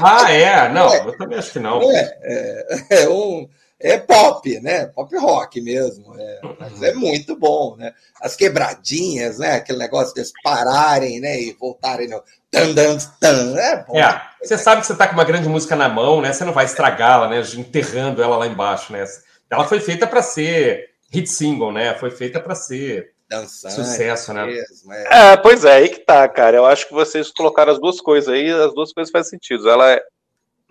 Ah, 0.00 0.32
é? 0.32 0.68
Não, 0.72 0.88
é, 0.94 0.98
eu 1.06 1.16
também 1.16 1.38
acho 1.38 1.52
que 1.52 1.58
não. 1.58 1.82
É, 1.82 2.18
é, 2.22 3.02
é, 3.02 3.08
um, 3.08 3.48
é 3.82 3.98
pop, 3.98 4.60
né? 4.60 4.86
Pop 4.86 5.14
rock 5.16 5.60
mesmo. 5.60 6.14
É, 6.18 6.40
mas 6.58 6.82
é 6.82 6.94
muito 6.94 7.36
bom, 7.36 7.76
né? 7.76 7.92
As 8.20 8.36
quebradinhas, 8.36 9.38
né? 9.38 9.56
Aquele 9.56 9.78
negócio 9.78 10.14
deles 10.14 10.32
pararem, 10.42 11.20
né? 11.20 11.40
E 11.40 11.52
voltarem 11.52 12.08
no 12.08 12.22
tan, 12.50 12.74
tan, 12.74 12.96
tan. 13.20 13.58
É 13.58 13.84
bom. 13.84 13.98
É, 13.98 14.22
você 14.42 14.56
sabe 14.56 14.80
que 14.80 14.86
você 14.86 14.94
tá 14.94 15.08
com 15.08 15.14
uma 15.14 15.24
grande 15.24 15.48
música 15.48 15.74
na 15.74 15.88
mão, 15.88 16.20
né? 16.20 16.32
Você 16.32 16.44
não 16.44 16.52
vai 16.52 16.64
estragá-la, 16.64 17.28
né? 17.28 17.42
Enterrando 17.56 18.22
ela 18.22 18.36
lá 18.36 18.46
embaixo, 18.46 18.92
né? 18.92 19.04
Ela 19.50 19.64
foi 19.64 19.80
feita 19.80 20.06
para 20.06 20.22
ser 20.22 20.90
hit 21.10 21.28
single, 21.28 21.72
né? 21.72 21.94
Foi 21.94 22.10
feita 22.10 22.40
para 22.40 22.54
ser 22.54 23.12
Dançante, 23.28 23.74
sucesso, 23.74 24.32
né? 24.32 24.44
Mesmo, 24.46 24.92
é. 24.92 25.32
é. 25.32 25.36
pois 25.38 25.64
é, 25.64 25.72
aí 25.72 25.88
que 25.88 26.00
tá, 26.00 26.28
cara. 26.28 26.56
Eu 26.56 26.66
acho 26.66 26.86
que 26.86 26.94
vocês 26.94 27.30
colocaram 27.30 27.72
as 27.72 27.80
duas 27.80 28.00
coisas 28.00 28.32
aí, 28.32 28.50
as 28.50 28.74
duas 28.74 28.92
coisas 28.92 29.10
fazem 29.10 29.30
sentido. 29.30 29.68
Ela 29.68 29.90
é 29.90 30.02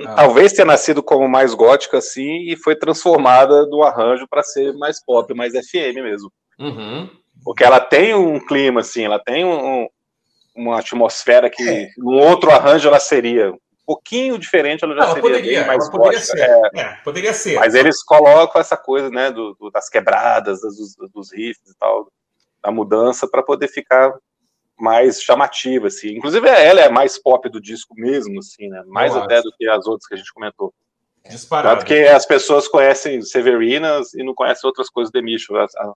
ah. 0.06 0.16
Talvez 0.16 0.54
tenha 0.54 0.66
nascido 0.66 1.02
como 1.02 1.28
mais 1.28 1.54
gótica 1.54 1.97
assim 1.97 2.41
e 2.47 2.56
foi 2.56 2.76
transformada 2.76 3.66
do 3.66 3.84
arranjo 3.84 4.28
para 4.28 4.43
ser 4.43 4.74
mais 4.74 5.04
pop, 5.04 5.34
mais 5.34 5.54
FM 5.54 5.95
mesmo. 5.95 6.32
Uhum. 6.60 7.10
Porque 7.43 7.64
ela 7.64 7.80
tem 7.80 8.14
um 8.14 8.39
clima 8.39 8.82
assim, 8.82 9.04
ela 9.04 9.20
tem 9.20 9.43
um, 9.43 9.88
uma 10.56 10.80
atmosfera 10.80 11.49
que 11.49 11.68
é. 11.68 11.89
num 11.97 12.18
outro 12.18 12.52
arranjo 12.52 12.88
ela 12.88 12.99
seria 12.99 13.52
um 13.52 13.58
pouquinho 13.86 14.38
diferente, 14.38 14.84
ela 14.84 14.93
já 14.93 15.04
ela 15.04 15.14
seria 15.14 15.22
poderia, 15.22 15.66
mais 15.66 15.89
poderia 15.89 16.20
gótica. 16.20 16.38
Ser. 16.38 16.49
É. 16.76 16.80
É, 16.80 16.97
poderia 17.04 17.34
ser. 17.34 17.56
Mas 17.56 17.74
eles 17.74 18.04
colocam 18.04 18.62
essa 18.62 18.78
coisa, 18.78 19.10
né, 19.10 19.32
do, 19.32 19.56
do 19.56 19.72
das 19.72 19.89
quebradas, 19.89 20.62
dos, 20.62 20.95
dos 21.12 21.32
riffs 21.34 21.70
e 21.70 21.78
tal, 21.78 22.08
da 22.64 22.72
mudança 22.72 23.28
para 23.28 23.41
poder 23.41 23.68
ficar 23.68 24.14
mais 24.82 25.22
chamativa, 25.22 25.88
assim. 25.88 26.10
Inclusive, 26.10 26.48
ela 26.48 26.82
é 26.82 26.90
mais 26.90 27.18
pop 27.18 27.48
do 27.50 27.62
disco 27.62 27.94
mesmo, 27.96 28.40
assim, 28.40 28.68
né? 28.68 28.84
Mais 28.88 29.16
até 29.16 29.42
do 29.42 29.52
que 29.58 29.68
as 29.68 29.86
outras 29.86 30.08
que 30.08 30.16
a 30.16 30.18
gente 30.18 30.34
comentou. 30.34 30.74
Disparado. 31.30 31.78
Porque 31.78 31.94
as 31.94 32.26
pessoas 32.26 32.68
conhecem 32.68 33.22
Severinas 33.22 34.14
e 34.16 34.24
não 34.24 34.34
conhecem 34.34 34.68
outras 34.68 34.90
coisas 34.90 35.12
de 35.12 35.22
Micho. 35.22 35.54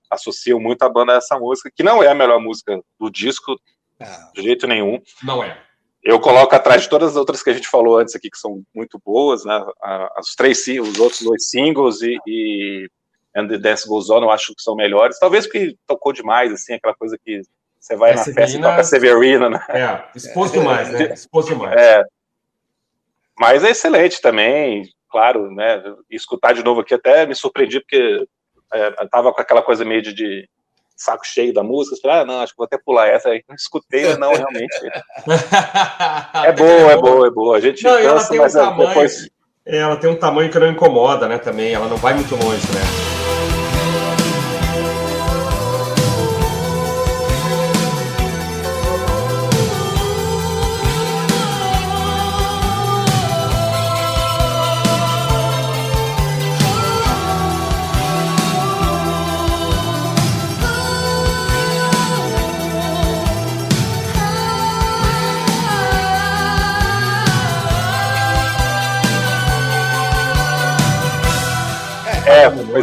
Associam 0.09 0.59
muito 0.59 0.83
a 0.83 0.89
banda 0.89 1.13
a 1.13 1.17
essa 1.17 1.37
música, 1.39 1.71
que 1.75 1.81
não 1.81 2.03
é 2.03 2.07
a 2.07 2.15
melhor 2.15 2.39
música 2.39 2.79
do 2.99 3.09
disco, 3.09 3.59
não. 3.99 4.07
de 4.35 4.43
jeito 4.43 4.67
nenhum. 4.67 5.01
Não 5.23 5.43
é. 5.43 5.59
Eu 6.03 6.19
coloco 6.19 6.53
atrás 6.55 6.83
de 6.83 6.89
todas 6.89 7.11
as 7.11 7.15
outras 7.15 7.41
que 7.41 7.49
a 7.49 7.53
gente 7.53 7.67
falou 7.67 7.97
antes 7.97 8.15
aqui, 8.15 8.29
que 8.29 8.37
são 8.37 8.61
muito 8.73 9.01
boas, 9.03 9.43
né? 9.43 9.65
As 10.15 10.35
três, 10.35 10.63
os 10.67 10.99
outros 10.99 11.21
dois 11.23 11.49
singles 11.49 12.03
e, 12.03 12.15
e 12.27 12.87
And 13.35 13.47
the 13.47 13.57
Dance 13.57 13.87
Goes 13.87 14.11
On, 14.11 14.21
eu 14.21 14.29
acho 14.29 14.53
que 14.53 14.61
são 14.61 14.75
melhores. 14.75 15.17
Talvez 15.17 15.47
porque 15.47 15.75
tocou 15.87 16.13
demais, 16.13 16.53
assim, 16.53 16.75
aquela 16.75 16.93
coisa 16.93 17.17
que 17.17 17.41
você 17.85 17.95
vai 17.95 18.13
é, 18.13 18.15
na 18.15 18.23
Severina, 18.23 18.47
festa 18.47 18.57
e 18.57 18.61
toca 18.61 18.83
Severina, 18.83 19.49
né? 19.49 19.59
É, 19.69 20.03
expôs 20.15 20.51
demais, 20.51 20.89
né? 20.89 21.03
Expôs 21.13 21.45
demais. 21.45 21.79
É. 21.79 22.03
Mas 23.37 23.63
é 23.63 23.69
excelente 23.69 24.19
também, 24.19 24.89
claro, 25.07 25.51
né? 25.51 25.83
Escutar 26.09 26.53
de 26.53 26.63
novo 26.63 26.81
aqui 26.81 26.95
até 26.95 27.27
me 27.27 27.35
surpreendi, 27.35 27.79
porque 27.79 28.25
é, 28.73 28.91
tava 29.05 29.31
com 29.31 29.39
aquela 29.39 29.61
coisa 29.61 29.85
meio 29.85 30.01
de, 30.01 30.15
de 30.15 30.49
saco 30.95 31.27
cheio 31.27 31.53
da 31.53 31.61
música. 31.61 31.95
Falei, 32.01 32.21
ah, 32.21 32.25
não, 32.25 32.41
acho 32.41 32.53
que 32.53 32.57
vou 32.57 32.65
até 32.65 32.79
pular 32.83 33.07
essa 33.07 33.29
aí. 33.29 33.43
Não 33.47 33.55
escutei, 33.55 34.17
não, 34.17 34.33
realmente. 34.33 34.79
é 36.43 36.51
boa, 36.53 36.91
é 36.91 36.97
boa, 36.97 37.27
é 37.27 37.29
boa. 37.29 37.57
A 37.57 37.59
gente 37.59 37.83
não, 37.83 38.01
cansa, 38.01 38.33
mas 38.33 38.55
um 38.55 38.59
é 38.59 38.63
tamanho, 38.63 38.87
depois. 38.87 39.29
Ela 39.63 39.95
tem 39.97 40.09
um 40.09 40.17
tamanho 40.17 40.49
que 40.49 40.57
não 40.57 40.71
incomoda, 40.71 41.27
né? 41.27 41.37
Também, 41.37 41.73
ela 41.73 41.87
não 41.87 41.97
vai 41.97 42.15
muito 42.15 42.35
longe, 42.35 42.65
né? 42.73 43.04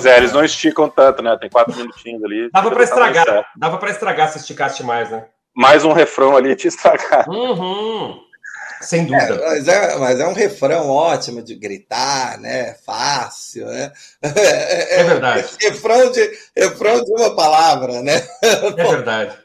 Pois 0.03 0.07
é, 0.07 0.19
eles 0.19 0.33
não 0.33 0.45
esticam 0.45 0.89
tanto, 0.89 1.23
né? 1.23 1.37
Tem 1.41 1.49
quatro 1.49 1.75
minutinhos 1.77 2.23
ali. 2.25 2.51
Dava 2.51 2.71
para 2.71 2.83
estragar, 2.83 3.47
dava 3.57 3.79
para 3.79 3.91
estragar 3.91 4.29
se 4.29 4.39
esticasse 4.39 4.83
mais, 4.83 5.11
né? 5.11 5.27
Mais 5.55 5.85
um 5.85 5.93
refrão 5.93 6.37
ali 6.37 6.57
te 6.57 6.69
estragar. 6.69 7.29
Uhum. 7.29 8.19
Sem 8.81 9.05
dúvida. 9.05 9.35
É, 9.35 9.49
mas, 9.49 9.69
é, 9.69 9.97
mas, 9.99 10.21
é, 10.21 10.27
um 10.27 10.33
refrão 10.33 10.91
ótimo 10.91 11.41
de 11.41 11.55
gritar, 11.55 12.39
né? 12.39 12.75
Fácil, 12.85 13.67
né? 13.67 13.93
É, 14.23 15.01
é 15.01 15.05
verdade. 15.05 15.47
refrão, 15.61 16.11
de, 16.11 16.31
refrão 16.57 17.03
de 17.03 17.11
uma 17.11 17.35
palavra, 17.35 18.03
né? 18.03 18.23
É 18.43 18.85
verdade. 18.85 19.37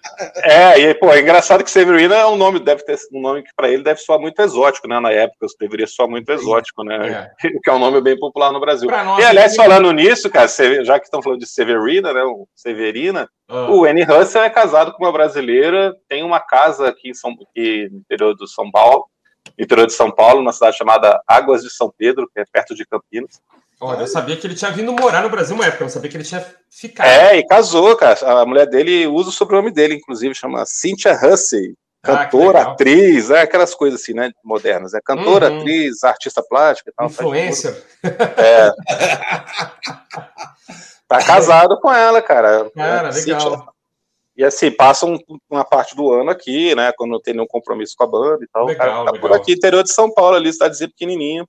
É, 0.44 0.80
e 0.80 0.94
pô, 0.96 1.12
é 1.12 1.20
engraçado 1.20 1.64
que 1.64 1.72
Severina 1.72 2.16
é 2.16 2.26
um 2.26 2.36
nome, 2.36 2.60
deve 2.60 2.84
ter 2.84 2.98
um 3.14 3.22
nome 3.22 3.44
que 3.44 3.52
para 3.56 3.70
ele 3.70 3.84
deve 3.84 4.00
soar 4.00 4.20
muito 4.20 4.40
exótico, 4.42 4.88
né? 4.88 5.00
Na 5.00 5.12
época, 5.12 5.48
deveria 5.60 5.88
soar 5.88 6.10
muito 6.10 6.30
exótico, 6.32 6.84
né? 6.84 7.32
É. 7.44 7.50
que 7.64 7.70
é 7.70 7.74
um 7.74 7.80
nome 7.80 8.02
bem 8.02 8.18
popular 8.18 8.52
no 8.52 8.60
Brasil. 8.60 8.90
Nós, 8.90 9.20
e 9.20 9.26
aliás, 9.26 9.56
falando 9.56 9.92
nisso, 9.92 10.30
cara, 10.30 10.48
já 10.84 11.00
que 11.00 11.06
estão 11.06 11.22
falando 11.22 11.40
de 11.40 11.48
Severina, 11.48 12.14
né? 12.14 12.22
Severina, 12.56 13.30
ah. 13.48 13.72
o 13.72 13.86
Annie 13.86 14.04
Russell 14.04 14.44
é 14.44 14.50
casado 14.50 14.94
com 14.94 15.04
uma 15.04 15.12
brasileira, 15.12 15.96
tem 16.08 16.24
uma 16.24 16.40
casa 16.40 16.88
aqui, 16.88 17.10
em 17.10 17.14
São, 17.14 17.32
aqui 17.32 17.90
no 17.92 18.00
interior 18.00 18.36
do 18.36 18.48
São 18.48 18.70
Paulo 18.72 19.06
interior 19.58 19.88
de 19.88 19.94
São 19.94 20.12
Paulo, 20.12 20.40
numa 20.40 20.54
cidade 20.54 20.78
chamada 20.78 21.22
Águas 21.28 21.64
de 21.64 21.70
São 21.70 21.92
Pedro, 21.96 22.30
que 22.32 22.40
é 22.40 22.46
perto 22.46 22.76
de 22.76 22.86
Campinas. 22.86 23.42
Olha, 23.80 24.02
eu 24.02 24.08
sabia 24.08 24.36
que 24.36 24.48
ele 24.48 24.56
tinha 24.56 24.72
vindo 24.72 24.92
morar 24.92 25.22
no 25.22 25.30
Brasil 25.30 25.56
uma 25.56 25.66
época, 25.66 25.84
eu 25.84 25.86
não 25.86 25.94
sabia 25.94 26.10
que 26.10 26.18
ele 26.18 26.24
tinha 26.24 26.44
ficado. 26.70 27.06
É, 27.06 27.38
e 27.38 27.46
casou, 27.46 27.96
cara. 27.96 28.18
A 28.42 28.46
mulher 28.46 28.68
dele 28.68 29.06
usa 29.06 29.30
o 29.30 29.34
sobrenome 29.34 29.72
dele, 29.72 29.96
inclusive, 29.96 30.34
chama 30.34 30.66
Cynthia 30.66 31.14
Hussey. 31.14 31.76
Ah, 32.04 32.26
cantora, 32.26 32.60
ah, 32.60 32.72
atriz, 32.72 33.30
é 33.30 33.42
aquelas 33.42 33.76
coisas 33.76 34.02
assim, 34.02 34.14
né, 34.14 34.32
modernas. 34.44 34.94
É 34.94 35.02
cantora, 35.02 35.52
uhum. 35.52 35.60
atriz, 35.60 36.04
artista 36.04 36.42
plástica 36.42 36.90
e 36.90 36.94
tal. 36.94 37.08
Influencer. 37.08 37.84
É. 38.38 38.72
tá 41.08 41.18
casado 41.26 41.80
com 41.80 41.92
ela, 41.92 42.22
cara. 42.22 42.72
Cara, 42.74 43.10
legal. 43.10 43.14
Cynthia, 43.14 43.64
e 44.38 44.44
assim, 44.44 44.70
passam 44.70 45.20
uma 45.50 45.66
parte 45.66 45.96
do 45.96 46.12
ano 46.12 46.30
aqui, 46.30 46.76
né? 46.76 46.94
Quando 46.96 47.12
não 47.12 47.20
tem 47.20 47.34
nenhum 47.34 47.48
compromisso 47.48 47.96
com 47.98 48.04
a 48.04 48.08
banda 48.08 48.44
e 48.44 48.48
tal. 48.48 48.68
Legal, 48.68 48.88
cara, 48.88 49.06
tá 49.06 49.12
legal. 49.12 49.30
por 49.30 49.36
aqui, 49.36 49.54
interior 49.54 49.84
de 49.84 49.92
São 49.92 50.14
Paulo, 50.14 50.36
ali, 50.36 50.52
dizer 50.52 50.88
pequenininho. 50.90 51.48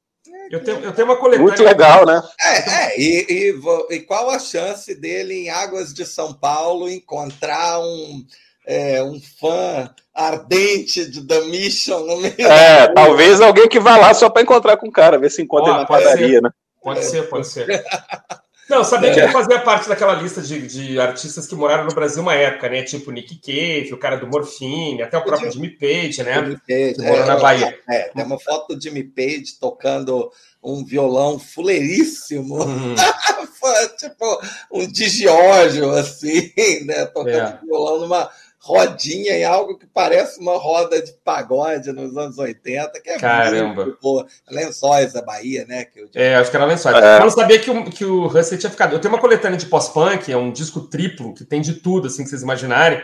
Eu 0.51 0.63
tenho, 0.65 0.79
eu 0.81 0.93
tenho 0.93 1.07
uma 1.07 1.17
coletânea. 1.17 1.47
Muito 1.47 1.63
legal, 1.63 2.07
né? 2.07 2.23
É, 2.41 2.71
é 2.71 3.01
e, 3.01 3.27
e, 3.29 3.95
e, 3.95 4.01
qual 4.01 4.31
a 4.31 4.39
chance 4.39 4.95
dele, 4.95 5.35
em 5.35 5.51
Águas 5.51 5.93
de 5.93 6.07
São 6.07 6.33
Paulo, 6.33 6.89
encontrar 6.89 7.81
um, 7.81 8.25
é, 8.67 9.03
um 9.03 9.21
fã 9.41 9.91
ardente 10.15 11.09
de 11.09 11.27
The 11.27 11.41
Mission 11.43 12.01
no 12.01 12.17
meio 12.19 12.35
É, 12.41 12.93
talvez 12.93 13.41
alguém 13.41 13.69
que 13.69 13.79
vá 13.79 13.97
lá 13.97 14.13
só 14.15 14.29
para 14.29 14.43
encontrar 14.43 14.77
com 14.77 14.89
o 14.89 14.93
cara, 14.93 15.19
ver 15.19 15.31
se 15.31 15.43
encontra 15.43 15.73
oh, 15.73 15.77
na 15.77 15.87
padaria, 15.87 16.37
ser. 16.37 16.43
né? 16.43 16.51
Pode 16.83 17.05
ser, 17.05 17.29
pode 17.29 17.47
ser. 17.47 17.67
Não, 18.69 18.85
sabia 18.85 19.13
que 19.13 19.21
ele 19.21 19.33
fazia 19.33 19.59
parte 19.61 19.89
daquela 19.89 20.15
lista 20.15 20.43
de, 20.43 20.67
de 20.67 21.01
artistas 21.01 21.47
que 21.47 21.55
moraram 21.55 21.85
no 21.85 21.95
Brasil 21.95 22.23
uma 22.23 22.35
época, 22.35 22.69
né? 22.69 22.83
Tipo 22.83 23.11
Nick 23.11 23.37
Cave, 23.37 23.95
o 23.95 23.99
cara 23.99 24.17
do 24.17 24.27
Morfine, 24.27 25.03
até 25.03 25.17
o 25.17 25.25
próprio 25.25 25.51
Jimmy 25.51 25.71
Page, 25.71 26.23
né? 26.23 26.35
Jimmy 26.35 26.61
Page, 26.67 26.95
que 26.95 27.03
morou 27.03 27.23
é, 27.23 27.27
na 27.27 27.37
Bahia. 27.37 27.79
É, 27.89 28.11
tem 28.11 28.25
uma 28.25 28.39
foto 28.39 28.75
do 28.75 28.83
Jimmy 28.83 29.05
Page 29.05 29.59
tocando 29.59 30.31
um 30.63 30.85
violão 30.85 31.39
fuleiríssimo. 31.39 32.59
Hum. 33.61 33.89
tipo 33.99 34.41
um 34.73 34.87
Digiógio, 34.87 35.91
assim, 35.91 36.53
né? 36.85 37.05
Tocando 37.07 37.37
é. 37.37 37.59
violão 37.65 38.01
numa 38.01 38.31
rodinha 38.69 39.33
em 39.33 39.45
algo 39.45 39.79
que 39.79 39.87
parece 39.87 40.39
uma 40.39 40.59
roda 40.59 41.01
de 41.01 41.13
pagode 41.25 41.91
nos 41.91 42.15
anos 42.17 42.37
80, 42.37 43.01
que 43.01 43.09
é 43.09 43.19
Caramba. 43.19 43.85
muito 43.87 43.99
boa. 44.01 44.27
Lençóis 44.51 45.15
da 45.15 45.23
Bahia, 45.23 45.65
né? 45.67 45.87
Que 45.87 46.01
eu... 46.01 46.09
É, 46.15 46.35
acho 46.35 46.51
que 46.51 46.57
era 46.57 46.67
Lençóis. 46.67 46.95
É. 46.97 47.17
Eu 47.17 47.21
não 47.21 47.31
sabia 47.31 47.59
que 47.59 47.71
o, 47.71 47.85
que 47.85 48.05
o 48.05 48.27
Russell 48.27 48.59
tinha 48.59 48.71
ficado. 48.71 48.95
Eu 48.95 49.01
tenho 49.01 49.15
uma 49.15 49.21
coletânea 49.21 49.57
de 49.57 49.67
pós-punk, 49.67 50.31
é 50.31 50.37
um 50.37 50.53
disco 50.53 50.83
triplo, 50.83 51.33
que 51.33 51.45
tem 51.45 51.63
de 51.63 51.75
tudo, 51.75 52.09
assim, 52.09 52.23
que 52.23 52.29
vocês 52.29 52.43
imaginarem. 52.43 53.03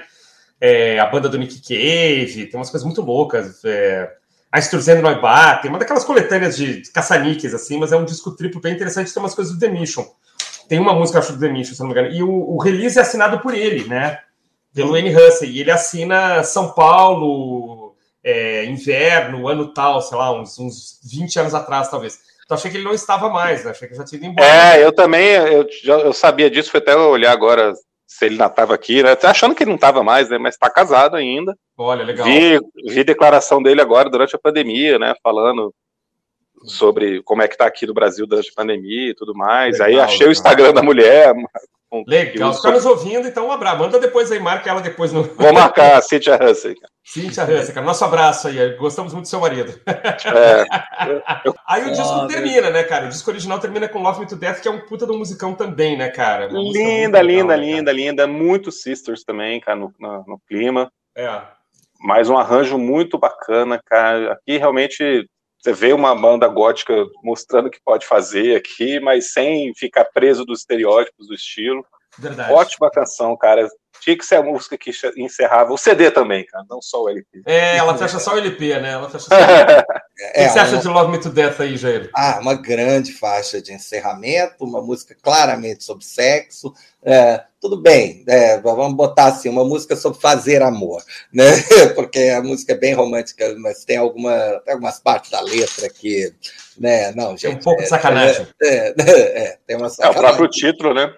É, 0.61 0.99
a 0.99 1.07
banda 1.07 1.29
do 1.29 1.39
Nick 1.39 1.61
Cave, 1.63 2.47
tem 2.47 2.61
umas 2.61 2.71
coisas 2.71 2.85
muito 2.85 3.01
loucas. 3.01 3.65
É, 3.65 4.11
a 4.53 4.61
Sturzendo 4.61 5.03
Neubar, 5.03 5.63
tem 5.63 5.71
uma 5.71 5.79
daquelas 5.79 6.05
coletâneas 6.05 6.57
de 6.57 6.83
caça-níqueis, 6.93 7.55
assim, 7.55 7.79
mas 7.79 7.91
é 7.91 7.97
um 7.97 8.05
disco 8.05 8.37
triplo 8.37 8.61
bem 8.61 8.75
interessante, 8.75 9.13
tem 9.13 9.23
umas 9.23 9.35
coisas 9.35 9.55
do 9.55 9.59
The 9.59 9.69
Mission. 9.69 10.05
Tem 10.69 10.79
uma 10.79 10.95
música, 10.95 11.19
acho, 11.19 11.33
do 11.33 11.41
The 11.41 11.49
Mission, 11.49 11.75
se 11.75 11.81
não 11.81 11.89
me 11.89 11.93
engano. 11.93 12.15
E 12.15 12.23
o, 12.23 12.31
o 12.31 12.59
release 12.59 12.99
é 12.99 13.03
assinado 13.03 13.41
por 13.41 13.55
ele, 13.55 13.89
né? 13.89 14.21
Pelo 14.75 14.97
N. 14.97 15.15
Hussey, 15.15 15.51
e 15.51 15.61
ele 15.61 15.71
assina 15.71 16.43
São 16.43 16.73
Paulo, 16.73 17.95
é, 18.23 18.65
inverno, 18.65 19.47
ano 19.49 19.73
tal, 19.73 20.03
sei 20.03 20.19
lá, 20.19 20.33
uns, 20.33 20.59
uns 20.59 21.01
20 21.05 21.39
anos 21.41 21.55
atrás, 21.55 21.89
talvez. 21.89 22.19
Então 22.45 22.57
achei 22.57 22.71
que 22.71 22.77
ele 22.77 22.85
não 22.85 22.93
estava 22.93 23.29
mais, 23.31 23.65
né? 23.65 23.71
Achei 23.71 23.89
que 23.89 23.95
já 23.95 24.05
tinha 24.05 24.19
ido 24.19 24.27
embora. 24.27 24.49
É, 24.49 24.85
eu 24.85 24.93
também, 24.93 25.29
eu, 25.29 25.67
eu 25.85 26.13
sabia 26.13 26.51
disso, 26.51 26.71
foi 26.71 26.81
até 26.81 26.97
olhar 26.97 27.33
agora 27.33 27.73
se 28.07 28.27
ele 28.27 28.35
ainda 28.35 28.47
estava 28.47 28.75
aqui, 28.75 29.03
né? 29.03 29.17
Achando 29.23 29.55
que 29.55 29.63
ele 29.63 29.71
não 29.71 29.77
estava 29.77 30.03
mais, 30.03 30.29
né? 30.29 30.39
Mas 30.39 30.55
está 30.55 30.69
casado 30.69 31.17
ainda. 31.17 31.57
Olha, 31.77 32.05
legal. 32.05 32.27
Vi, 32.27 32.61
vi 32.87 33.05
declaração 33.05 33.63
dele 33.63 33.81
agora 33.81 34.11
durante 34.11 34.37
a 34.37 34.39
pandemia, 34.39 34.99
né? 34.99 35.15
Falando 35.23 35.75
sobre 36.67 37.23
como 37.23 37.43
é 37.43 37.49
que 37.49 37.57
tá 37.57 37.67
aqui 37.67 37.87
no 37.87 37.95
Brasil 37.95 38.27
durante 38.27 38.51
a 38.51 38.55
pandemia 38.55 39.11
e 39.11 39.15
tudo 39.15 39.35
mais. 39.35 39.79
Legal, 39.79 39.89
aí 39.89 40.01
achei 40.01 40.19
legal. 40.19 40.29
o 40.29 40.33
Instagram 40.33 40.73
da 40.73 40.83
mulher, 40.83 41.35
Legal, 42.07 42.51
os 42.51 42.61
caras 42.61 42.85
ouvindo, 42.85 43.29
então 43.29 43.47
um 43.47 43.53
abraço. 43.53 43.79
Manda 43.79 44.01
depois 44.01 44.31
aí, 44.33 44.41
marca 44.41 44.69
ela 44.69 44.81
depois 44.81 45.13
no. 45.13 45.23
Vou 45.23 45.53
marcar 45.53 45.99
a 45.99 46.03
Cíntia 46.03 46.37
Hansen. 46.43 46.75
Cíntia 47.05 47.45
Hansen, 47.45 47.73
cara. 47.75 47.87
Nosso 47.87 48.05
abraço 48.05 48.49
aí. 48.49 48.77
Gostamos 48.77 49.13
muito 49.13 49.27
do 49.27 49.29
seu 49.29 49.39
marido. 49.41 49.79
É. 49.87 50.65
aí 51.69 51.85
o 51.85 51.93
disco 51.93 52.27
termina, 52.27 52.71
né, 52.71 52.83
cara? 52.83 53.07
O 53.07 53.09
disco 53.11 53.31
original 53.31 53.61
termina 53.61 53.89
com 53.89 54.03
Love 54.03 54.21
Me 54.21 54.27
to 54.27 54.35
Death, 54.35 54.61
que 54.61 54.67
é 54.67 54.71
um 54.71 54.81
puta 54.81 55.07
do 55.07 55.17
musicão 55.17 55.55
também, 55.55 55.97
né, 55.97 56.09
cara? 56.09 56.49
Uma 56.49 56.61
linda, 56.61 57.23
linda, 57.23 57.55
legal, 57.55 57.57
linda, 57.57 57.93
né, 57.93 57.99
linda. 57.99 58.27
Muito 58.27 58.73
Sisters 58.73 59.23
também, 59.23 59.61
cara, 59.61 59.79
no, 59.79 59.95
no, 60.01 60.25
no 60.27 60.41
clima. 60.49 60.91
É. 61.17 61.43
Mais 62.01 62.29
um 62.29 62.37
arranjo 62.37 62.77
muito 62.77 63.19
bacana, 63.19 63.81
cara. 63.85 64.33
Aqui 64.33 64.57
realmente 64.57 65.29
você 65.65 65.73
vê 65.73 65.95
uma 65.95 66.15
banda 66.15 66.47
gótica 66.47 67.07
mostrando 67.23 67.71
que 67.71 67.81
pode 67.83 68.07
fazer 68.07 68.55
aqui, 68.55 69.01
mas 69.01 69.33
sem 69.33 69.75
ficar 69.75 70.05
preso 70.05 70.45
dos 70.45 70.61
estereótipos 70.61 71.27
do 71.27 71.35
estilo. 71.35 71.83
Verdade. 72.19 72.53
Ótima 72.53 72.91
canção, 72.91 73.37
cara. 73.37 73.69
Tinha 74.01 74.19
que 74.19 74.27
ser 74.27 74.37
a 74.37 74.43
música 74.43 74.77
que 74.77 74.91
encerrava 75.17 75.73
o 75.73 75.79
CD 75.79 76.11
também, 76.11 76.45
cara, 76.45 76.65
não 76.69 76.83
só 76.83 77.05
o 77.05 77.09
LP. 77.09 77.43
É, 77.47 77.79
ela 77.79 77.97
fecha 77.97 78.19
só 78.19 78.35
o 78.35 78.39
LP, 78.39 78.79
né? 78.81 78.93
Ela 78.93 79.09
fecha 79.09 79.27
só 79.27 79.35
o 79.35 79.39
LP. 79.39 79.73
o 79.81 80.33
que 80.33 80.41
é, 80.41 80.49
você 80.49 80.59
acha 80.59 80.73
uma... 80.73 80.81
de 80.81 80.89
Love 80.89 81.13
Me 81.13 81.21
to 81.21 81.31
Death 81.31 81.61
aí, 81.61 81.77
Jair? 81.77 82.11
Ah, 82.15 82.39
uma 82.41 82.55
grande 82.55 83.13
faixa 83.13 83.63
de 83.63 83.73
encerramento, 83.73 84.63
uma 84.65 84.83
música 84.83 85.17
claramente 85.23 85.85
sobre 85.85 86.05
sexo. 86.05 86.75
É, 87.03 87.45
tudo 87.61 87.81
bem, 87.81 88.25
é, 88.29 88.61
vamos 88.61 88.95
botar 88.95 89.27
assim, 89.27 89.49
uma 89.49 89.65
música 89.65 89.97
sobre 89.97 90.21
fazer 90.21 90.61
amor, 90.61 91.03
né? 91.33 91.45
Porque 91.95 92.19
a 92.37 92.43
música 92.43 92.73
é 92.73 92.79
bem 92.79 92.93
romântica, 92.93 93.55
mas 93.59 93.85
tem, 93.85 93.97
alguma, 93.97 94.61
tem 94.67 94.75
algumas 94.75 95.01
partes 95.01 95.31
da 95.31 95.41
letra 95.41 95.89
que. 95.89 96.35
Né? 96.79 97.13
Não, 97.13 97.31
gente, 97.37 97.43
tem 97.43 97.57
um 97.57 97.59
pouco 97.59 97.83
de 97.83 97.89
sacanagem. 97.89 98.47
É, 98.61 98.89
é, 98.89 99.59
tem 99.67 99.77
uma 99.77 99.89
sacanagem. 99.89 100.19
É 100.19 100.21
o 100.21 100.27
próprio 100.27 100.49
título, 100.49 100.93
né? 100.93 101.11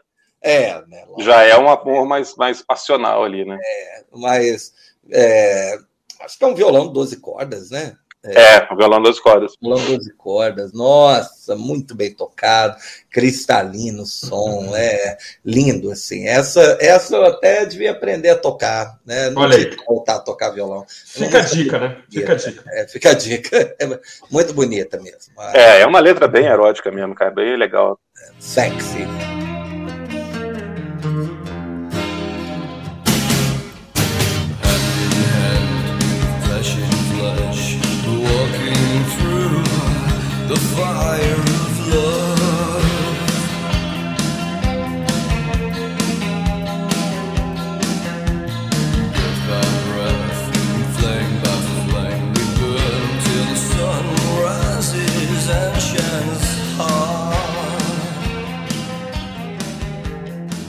É, 0.46 0.80
né? 0.86 1.04
Já 1.18 1.42
é 1.42 1.58
um 1.58 1.68
amor 1.68 2.06
mais, 2.06 2.36
mais 2.36 2.62
passional 2.62 3.24
ali, 3.24 3.44
né? 3.44 3.58
É, 3.60 4.04
mas 4.12 4.72
é, 5.10 5.76
acho 6.20 6.38
que 6.38 6.44
é 6.44 6.46
um 6.46 6.54
violão 6.54 6.92
12 6.92 7.16
cordas, 7.16 7.70
né? 7.70 7.96
É, 8.24 8.56
é 8.56 8.68
um 8.72 8.76
violão 8.76 9.02
12 9.02 9.20
cordas. 9.20 9.52
Violão 9.60 9.84
12 9.84 10.12
cordas, 10.14 10.72
nossa, 10.72 11.54
muito 11.54 11.94
bem 11.94 12.12
tocado, 12.12 12.76
cristalino 13.10 14.04
som, 14.04 14.74
é 14.74 15.16
lindo, 15.44 15.90
assim. 15.90 16.26
Essa, 16.26 16.76
essa 16.80 17.16
eu 17.16 17.24
até 17.24 17.64
devia 17.64 17.92
aprender 17.92 18.30
a 18.30 18.36
tocar, 18.36 18.98
né? 19.04 19.30
Não 19.30 19.42
Olha 19.42 19.56
aí. 19.56 19.76
voltar 19.86 20.16
a 20.16 20.20
tocar 20.20 20.50
violão. 20.50 20.84
Fica 20.88 21.38
a 21.38 21.42
dica, 21.42 21.78
né? 21.78 21.96
Fica 22.10 22.32
a 22.32 22.36
dica. 22.36 22.64
É, 22.68 22.88
fica 22.88 23.10
a 23.10 23.14
dica. 23.14 23.76
É 23.78 23.86
muito 24.30 24.54
bonita 24.54 24.98
mesmo. 25.00 25.34
É, 25.52 25.80
é 25.80 25.86
uma 25.86 26.00
letra 26.00 26.26
bem 26.26 26.46
erótica 26.46 26.90
mesmo, 26.90 27.14
cara, 27.14 27.30
bem 27.30 27.56
legal. 27.56 27.98
Sexy. 28.38 29.35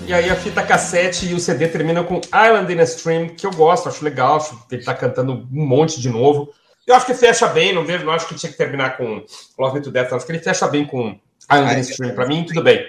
E 0.07 0.13
aí 0.13 0.29
a 0.29 0.37
fita 0.37 0.63
cassete 0.63 1.25
e 1.25 1.33
o 1.33 1.39
CD 1.39 1.67
terminam 1.67 2.01
com 2.05 2.21
Island 2.33 2.71
in 2.71 2.79
a 2.79 2.83
Stream, 2.83 3.27
que 3.27 3.45
eu 3.45 3.51
gosto, 3.51 3.89
acho 3.89 4.05
legal, 4.05 4.37
acho 4.37 4.57
que 4.65 4.75
ele 4.75 4.83
tá 4.85 4.93
cantando 4.93 5.33
um 5.33 5.65
monte 5.65 5.99
de 5.99 6.09
novo. 6.09 6.49
Eu 6.87 6.95
acho 6.95 7.05
que 7.05 7.13
fecha 7.13 7.45
bem, 7.47 7.73
não 7.73 7.83
vejo, 7.83 8.05
não 8.05 8.13
acho 8.13 8.25
que 8.25 8.35
tinha 8.35 8.49
que 8.49 8.57
terminar 8.57 8.95
com 8.95 9.25
Love 9.59 9.75
Me 9.75 9.81
to 9.81 9.91
Death, 9.91 10.13
acho 10.13 10.25
que 10.25 10.31
ele 10.31 10.39
fecha 10.39 10.65
bem 10.65 10.87
com 10.87 11.19
Island 11.51 11.73
in 11.73 11.75
a 11.75 11.79
Stream, 11.81 12.15
para 12.15 12.25
mim 12.25 12.45
tudo 12.45 12.63
bem. 12.63 12.85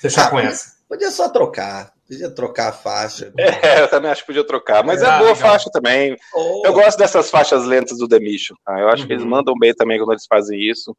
fechar 0.00 0.28
ah, 0.28 0.30
com 0.30 0.40
essa. 0.40 0.72
Podia 0.88 1.10
só 1.10 1.28
trocar. 1.28 1.92
Podia 2.08 2.30
trocar 2.30 2.70
a 2.70 2.72
faixa. 2.72 3.30
É, 3.38 3.82
eu 3.82 3.88
também 3.88 4.10
acho 4.10 4.22
que 4.22 4.28
podia 4.28 4.46
trocar. 4.46 4.82
Mas 4.82 5.02
é, 5.02 5.04
é 5.04 5.08
boa 5.18 5.32
legal. 5.32 5.36
faixa 5.36 5.68
também. 5.70 6.16
Oh. 6.34 6.62
Eu 6.64 6.72
gosto 6.72 6.96
dessas 6.96 7.28
faixas 7.28 7.66
lentas 7.66 7.98
do 7.98 8.08
The 8.08 8.18
Mission. 8.18 8.54
Tá? 8.64 8.80
Eu 8.80 8.88
acho 8.88 9.02
uhum. 9.02 9.08
que 9.08 9.12
eles 9.12 9.24
uhum. 9.24 9.30
mandam 9.30 9.54
bem 9.58 9.74
também 9.74 9.98
quando 9.98 10.12
eles 10.12 10.24
fazem 10.26 10.58
isso. 10.58 10.96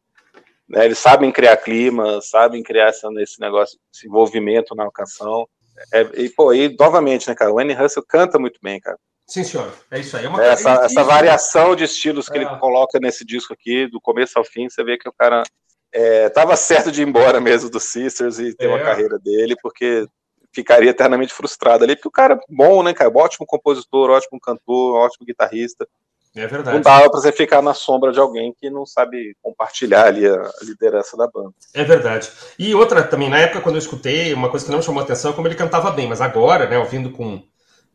Né? 0.70 0.86
Eles 0.86 1.00
sabem 1.00 1.32
criar 1.32 1.58
clima, 1.58 2.22
sabem 2.22 2.62
criar 2.62 2.90
esse 2.90 3.40
negócio, 3.40 3.80
esse 3.92 4.08
envolvimento 4.08 4.76
na 4.76 4.88
canção. 4.92 5.48
É, 5.94 6.02
e, 6.22 6.30
pô, 6.30 6.54
e 6.54 6.76
novamente, 6.78 7.28
né, 7.28 7.36
cara? 7.36 7.52
O 7.52 7.60
Annie 7.60 7.76
Russell 7.76 8.04
canta 8.08 8.38
muito 8.40 8.60
bem, 8.62 8.80
cara. 8.80 8.98
Sim, 9.28 9.44
senhor. 9.44 9.74
É 9.90 10.00
isso 10.00 10.16
aí. 10.18 10.26
É 10.26 10.30
uma 10.30 10.44
essa, 10.44 10.72
essa 10.86 11.04
variação 11.04 11.76
de 11.76 11.84
estilos 11.84 12.28
que 12.28 12.38
é. 12.38 12.42
ele 12.42 12.58
coloca 12.58 13.00
nesse 13.00 13.26
disco 13.26 13.54
aqui, 13.54 13.88
do 13.88 14.00
começo 14.02 14.38
ao 14.38 14.44
fim, 14.44 14.70
você 14.70 14.84
vê 14.84 14.98
que 14.98 15.08
o 15.08 15.14
cara 15.14 15.44
estava 15.92 16.54
é, 16.54 16.56
certo 16.56 16.92
de 16.92 17.02
ir 17.02 17.08
embora 17.08 17.40
mesmo 17.40 17.70
do 17.70 17.80
Sisters 17.80 18.40
e 18.40 18.56
ter 18.56 18.66
é. 18.66 18.68
uma 18.68 18.80
carreira 18.80 19.18
dele, 19.20 19.56
porque 19.62 20.06
ficaria 20.52 20.92
eternamente 20.92 21.34
frustrado 21.34 21.84
ali, 21.84 21.96
porque 21.96 22.08
o 22.08 22.12
cara 22.12 22.36
é 22.36 22.40
bom, 22.48 22.84
né, 22.84 22.94
cara? 22.94 23.12
Ótimo 23.14 23.46
compositor, 23.46 24.10
ótimo 24.12 24.40
cantor, 24.40 24.98
ótimo 24.98 25.26
guitarrista. 25.26 25.88
É 26.36 26.48
verdade. 26.48 26.76
Não 26.76 26.82
dava 26.82 27.10
pra 27.10 27.20
você 27.20 27.32
ficar 27.32 27.62
na 27.62 27.76
sombra 27.76 28.12
de 28.12 28.20
alguém 28.20 28.54
que 28.60 28.70
não 28.70 28.86
sabe 28.86 29.36
compartilhar 29.42 30.08
ali 30.08 30.26
a 30.26 30.52
liderança 30.64 31.16
da 31.16 31.28
banda. 31.28 31.54
É 31.74 31.84
verdade. 31.84 32.32
E 32.58 32.74
outra 32.74 33.04
também, 33.04 33.30
na 33.30 33.38
época 33.40 33.62
quando 33.62 33.76
eu 33.76 33.80
escutei, 33.80 34.34
uma 34.34 34.50
coisa 34.50 34.66
que 34.66 34.72
não 34.72 34.80
me 34.80 34.84
chamou 34.84 35.02
a 35.02 35.04
atenção 35.04 35.32
é 35.32 35.34
como 35.36 35.48
ele 35.48 35.56
cantava 35.56 35.92
bem, 35.92 36.08
mas 36.08 36.22
agora, 36.22 36.68
né, 36.68 36.78
ouvindo 36.78 37.12
com, 37.12 37.44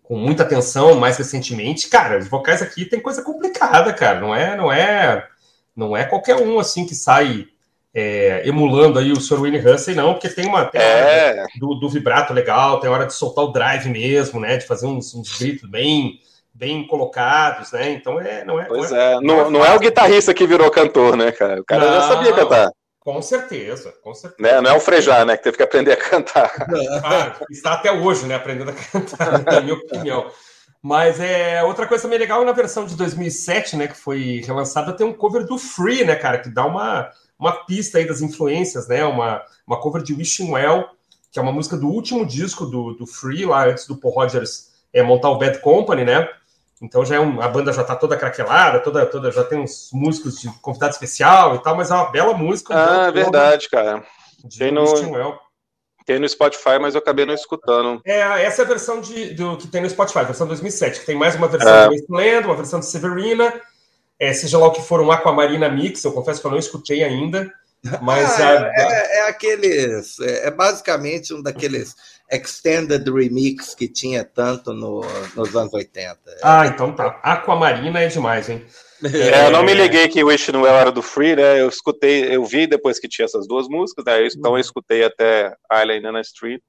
com 0.02 0.16
muita 0.16 0.44
atenção 0.44 0.94
mais 0.94 1.16
recentemente, 1.16 1.88
cara, 1.88 2.18
os 2.18 2.28
vocais 2.28 2.62
aqui 2.62 2.84
tem 2.84 3.00
coisa 3.00 3.22
complicada, 3.22 3.92
cara. 3.92 4.20
Não 4.20 4.32
é, 4.32 4.56
não 4.56 4.70
é, 4.70 5.26
não 5.74 5.96
é 5.96 6.04
qualquer 6.04 6.36
um 6.36 6.60
assim 6.60 6.86
que 6.86 6.94
sai 6.94 7.48
é, 7.92 8.46
emulando 8.46 9.00
aí 9.00 9.10
o 9.10 9.20
Sr. 9.20 9.40
Winnie 9.40 9.66
Hussey, 9.66 9.96
não, 9.96 10.12
porque 10.12 10.28
tem 10.28 10.46
uma 10.46 10.66
tem 10.66 10.80
é. 10.80 11.44
do, 11.58 11.74
do, 11.74 11.88
vibrato 11.88 12.32
legal, 12.32 12.78
tem 12.78 12.88
hora 12.88 13.04
de 13.04 13.14
soltar 13.14 13.44
o 13.44 13.52
drive 13.52 13.88
mesmo, 13.88 14.38
né? 14.38 14.58
De 14.58 14.66
fazer 14.66 14.86
uns, 14.86 15.12
uns 15.12 15.36
gritos 15.36 15.68
bem 15.68 16.20
bem 16.58 16.84
colocados, 16.86 17.70
né? 17.70 17.92
Então 17.92 18.20
é, 18.20 18.44
não 18.44 18.60
é. 18.60 18.64
Pois 18.64 18.90
não 18.90 18.98
é, 18.98 19.12
é 19.12 19.20
não, 19.20 19.50
não, 19.50 19.64
é 19.64 19.74
o 19.74 19.78
guitarrista 19.78 20.34
que 20.34 20.46
virou 20.46 20.70
cantor, 20.70 21.16
né, 21.16 21.30
cara? 21.30 21.60
O 21.60 21.64
cara 21.64 21.86
não, 21.86 21.92
já 21.92 22.08
sabia 22.08 22.32
cantar. 22.32 22.72
Com 22.98 23.22
certeza, 23.22 23.94
com 24.02 24.12
certeza. 24.12 24.42
Né? 24.42 24.60
Não 24.60 24.72
é 24.72 24.76
o 24.76 24.80
Frejá, 24.80 25.24
né? 25.24 25.36
Que 25.36 25.44
teve 25.44 25.56
que 25.56 25.62
aprender 25.62 25.92
a 25.92 25.96
cantar. 25.96 26.52
Ah, 27.04 27.36
está 27.48 27.74
até 27.74 27.92
hoje, 27.92 28.26
né? 28.26 28.34
Aprendendo 28.34 28.70
a 28.70 28.74
cantar, 28.74 29.44
na 29.44 29.60
minha 29.60 29.74
opinião. 29.74 30.30
Mas 30.82 31.20
é 31.20 31.62
outra 31.62 31.86
coisa 31.86 32.02
também 32.02 32.18
legal 32.18 32.44
na 32.44 32.52
versão 32.52 32.84
de 32.84 32.96
2007, 32.96 33.76
né? 33.76 33.86
Que 33.86 33.96
foi 33.96 34.42
relançada, 34.44 34.92
tem 34.92 35.06
um 35.06 35.12
cover 35.12 35.46
do 35.46 35.58
Free, 35.58 36.04
né, 36.04 36.16
cara? 36.16 36.38
Que 36.38 36.48
dá 36.48 36.66
uma 36.66 37.10
uma 37.38 37.52
pista 37.64 37.98
aí 37.98 38.06
das 38.06 38.20
influências, 38.20 38.88
né? 38.88 39.04
Uma, 39.04 39.42
uma 39.64 39.80
cover 39.80 40.02
de 40.02 40.12
Wishing 40.12 40.50
Well, 40.50 40.88
que 41.30 41.38
é 41.38 41.42
uma 41.42 41.52
música 41.52 41.76
do 41.76 41.86
último 41.86 42.26
disco 42.26 42.66
do, 42.66 42.94
do 42.94 43.06
Free, 43.06 43.46
lá 43.46 43.68
antes 43.68 43.86
do 43.86 43.96
Paul 43.96 44.14
Rogers 44.14 44.72
é, 44.92 45.02
montar 45.02 45.30
o 45.30 45.38
Bad 45.38 45.60
Company, 45.60 46.04
né? 46.04 46.28
Então 46.80 47.04
já 47.04 47.16
é 47.16 47.20
um, 47.20 47.40
a 47.40 47.48
banda 47.48 47.72
já 47.72 47.82
tá 47.82 47.96
toda 47.96 48.16
craquelada, 48.16 48.80
toda, 48.80 49.04
toda, 49.04 49.32
já 49.32 49.42
tem 49.42 49.58
uns 49.58 49.90
músicos 49.92 50.40
de 50.40 50.48
convidado 50.60 50.92
especial 50.92 51.56
e 51.56 51.62
tal, 51.62 51.76
mas 51.76 51.90
é 51.90 51.94
uma 51.94 52.10
bela 52.10 52.34
música. 52.34 52.74
Ah, 52.74 53.08
é 53.08 53.12
verdade, 53.12 53.68
cara. 53.68 54.04
Tem 54.56 54.70
no, 54.70 54.84
tem 56.06 56.18
no 56.18 56.28
Spotify, 56.28 56.78
mas 56.80 56.94
eu 56.94 57.00
acabei 57.00 57.26
não 57.26 57.34
escutando. 57.34 58.00
É, 58.04 58.20
essa 58.44 58.62
é 58.62 58.64
a 58.64 58.68
versão 58.68 59.00
de, 59.00 59.34
do, 59.34 59.56
que 59.56 59.66
tem 59.66 59.82
no 59.82 59.90
Spotify, 59.90 60.24
versão 60.24 60.46
2007, 60.46 61.00
que 61.00 61.06
tem 61.06 61.16
mais 61.16 61.34
uma 61.34 61.48
versão 61.48 61.74
é. 61.74 61.88
de 61.88 61.96
Wasteland, 61.96 62.46
uma 62.46 62.56
versão 62.56 62.80
de 62.80 62.86
Severina, 62.86 63.52
é, 64.18 64.32
seja 64.32 64.58
lá 64.58 64.66
o 64.66 64.72
que 64.72 64.82
for 64.82 65.00
um 65.00 65.12
Aquamarina 65.12 65.68
Mix, 65.68 66.02
eu 66.04 66.12
confesso 66.12 66.40
que 66.40 66.46
eu 66.46 66.50
não 66.50 66.58
escutei 66.58 67.02
ainda. 67.04 67.52
Mas 68.02 68.40
ah, 68.40 68.48
a... 68.48 68.72
é, 68.74 69.18
é, 69.18 69.28
aqueles. 69.28 70.18
É, 70.20 70.48
é, 70.48 70.50
basicamente 70.50 71.32
um 71.32 71.42
daqueles 71.42 71.94
extended 72.30 73.08
remix 73.10 73.74
que 73.74 73.88
tinha 73.88 74.24
tanto 74.24 74.72
no, 74.72 75.02
nos 75.34 75.56
anos 75.56 75.72
80. 75.72 76.18
Ah, 76.42 76.66
então 76.66 76.94
tá. 76.94 77.18
Aquamarina 77.22 78.00
é 78.00 78.08
demais, 78.08 78.48
hein? 78.48 78.64
É, 79.00 79.46
eu 79.46 79.52
não 79.52 79.62
me 79.62 79.74
liguei 79.74 80.08
que 80.08 80.24
Wish 80.24 80.50
Well 80.50 80.66
era 80.66 80.90
do 80.90 81.00
Free, 81.02 81.36
né? 81.36 81.60
Eu 81.60 81.68
escutei, 81.68 82.34
eu 82.34 82.44
vi 82.44 82.66
depois 82.66 82.98
que 82.98 83.06
tinha 83.06 83.26
essas 83.26 83.46
duas 83.46 83.68
músicas, 83.68 84.04
né? 84.04 84.26
então 84.26 84.56
eu 84.56 84.60
escutei 84.60 85.04
até 85.04 85.54
Island 85.72 86.04
on 86.08 86.18
Street, 86.18 86.60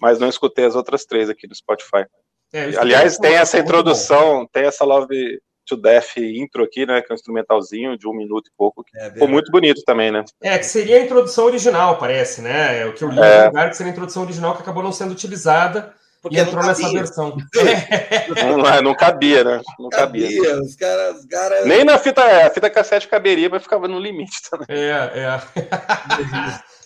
mas 0.00 0.20
não 0.20 0.28
escutei 0.28 0.64
as 0.64 0.76
outras 0.76 1.04
três 1.04 1.28
aqui 1.28 1.44
do 1.48 1.56
Spotify. 1.56 2.06
É, 2.52 2.76
Aliás, 2.76 3.18
tem 3.18 3.34
essa 3.34 3.58
introdução, 3.58 4.46
tem 4.52 4.64
essa 4.64 4.84
Love 4.84 5.40
to 5.72 5.76
Death 5.76 6.16
intro 6.18 6.62
aqui, 6.62 6.84
né? 6.86 7.00
Que 7.00 7.10
é 7.10 7.14
um 7.14 7.16
instrumentalzinho 7.16 7.96
de 7.96 8.06
um 8.06 8.12
minuto 8.12 8.48
e 8.48 8.56
pouco. 8.56 8.84
Que 8.84 8.98
é, 8.98 9.10
ficou 9.10 9.28
muito 9.28 9.50
bonito 9.50 9.82
também, 9.84 10.10
né? 10.10 10.24
É, 10.40 10.58
que 10.58 10.66
seria 10.66 10.98
a 10.98 11.00
introdução 11.00 11.46
original, 11.46 11.98
parece, 11.98 12.42
né? 12.42 12.80
É 12.80 12.86
o 12.86 12.92
que 12.92 13.02
eu 13.02 13.08
li 13.08 13.20
é. 13.20 13.40
no 13.40 13.46
lugar 13.46 13.70
que 13.70 13.76
seria 13.76 13.90
a 13.90 13.94
introdução 13.94 14.22
original 14.22 14.54
que 14.54 14.62
acabou 14.62 14.82
não 14.82 14.92
sendo 14.92 15.12
utilizada. 15.12 15.94
Porque 16.20 16.36
e 16.36 16.40
entrou 16.40 16.64
nessa 16.64 16.88
versão. 16.88 17.36
não, 18.56 18.66
é, 18.66 18.80
não, 18.80 18.94
cabia, 18.94 19.42
né? 19.42 19.60
Não 19.76 19.88
cabia. 19.88 20.28
cabia. 20.28 20.62
Os 20.62 20.76
caras, 20.76 21.18
os 21.18 21.26
cara... 21.26 21.64
Nem 21.64 21.82
na 21.84 21.98
fita, 21.98 22.22
a 22.22 22.48
fita 22.48 22.70
cassete 22.70 23.08
caberia, 23.08 23.48
mas 23.50 23.62
ficava 23.62 23.88
no 23.88 23.98
limite 23.98 24.36
também. 24.48 24.66
É, 24.68 25.10
é. 25.16 26.62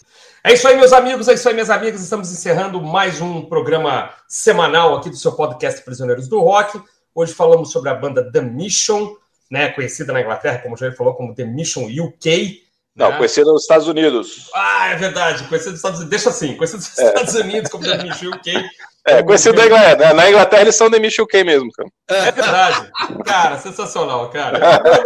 É 0.46 0.52
isso 0.52 0.68
aí, 0.68 0.76
meus 0.76 0.92
amigos, 0.92 1.26
é 1.26 1.34
isso 1.34 1.48
aí, 1.48 1.54
minhas 1.54 1.70
amigas. 1.70 2.00
Estamos 2.00 2.30
encerrando 2.30 2.80
mais 2.80 3.20
um 3.20 3.42
programa 3.42 4.10
semanal 4.28 4.94
aqui 4.94 5.10
do 5.10 5.16
seu 5.16 5.32
podcast 5.32 5.82
Prisioneiros 5.82 6.28
do 6.28 6.38
Rock. 6.38 6.80
Hoje 7.16 7.32
falamos 7.32 7.72
sobre 7.72 7.88
a 7.88 7.94
banda 7.94 8.30
The 8.30 8.42
Mission, 8.42 9.16
né, 9.50 9.70
conhecida 9.70 10.12
na 10.12 10.20
Inglaterra, 10.20 10.58
como 10.58 10.76
já 10.76 10.92
falou, 10.92 11.14
como 11.14 11.34
The 11.34 11.46
Mission 11.46 11.84
UK. 11.84 12.62
Não, 12.94 13.10
né? 13.10 13.16
conhecida 13.16 13.50
nos 13.50 13.62
Estados 13.62 13.88
Unidos. 13.88 14.50
Ah, 14.54 14.88
é 14.88 14.96
verdade, 14.96 15.44
conhecida 15.44 15.70
nos 15.70 15.78
Estados 15.78 16.00
Unidos. 16.00 16.10
Deixa 16.10 16.28
assim, 16.28 16.54
conhecida 16.56 16.76
nos 16.76 16.98
é. 16.98 17.06
Estados 17.06 17.34
Unidos 17.36 17.70
como 17.70 17.84
The 17.84 18.02
Mission 18.02 18.28
UK. 18.34 18.52
É, 19.06 19.22
conhecido 19.22 19.56
na 19.56 19.66
Inglaterra. 19.66 20.14
Na 20.14 20.28
Inglaterra 20.28 20.62
eles 20.62 20.74
são 20.74 20.90
The 20.90 20.98
Mission 20.98 21.22
UK 21.22 21.44
mesmo, 21.44 21.70
cara. 21.70 21.88
É 22.08 22.32
verdade. 22.32 22.90
Cara, 23.24 23.56
sensacional, 23.58 24.28
cara. 24.30 24.58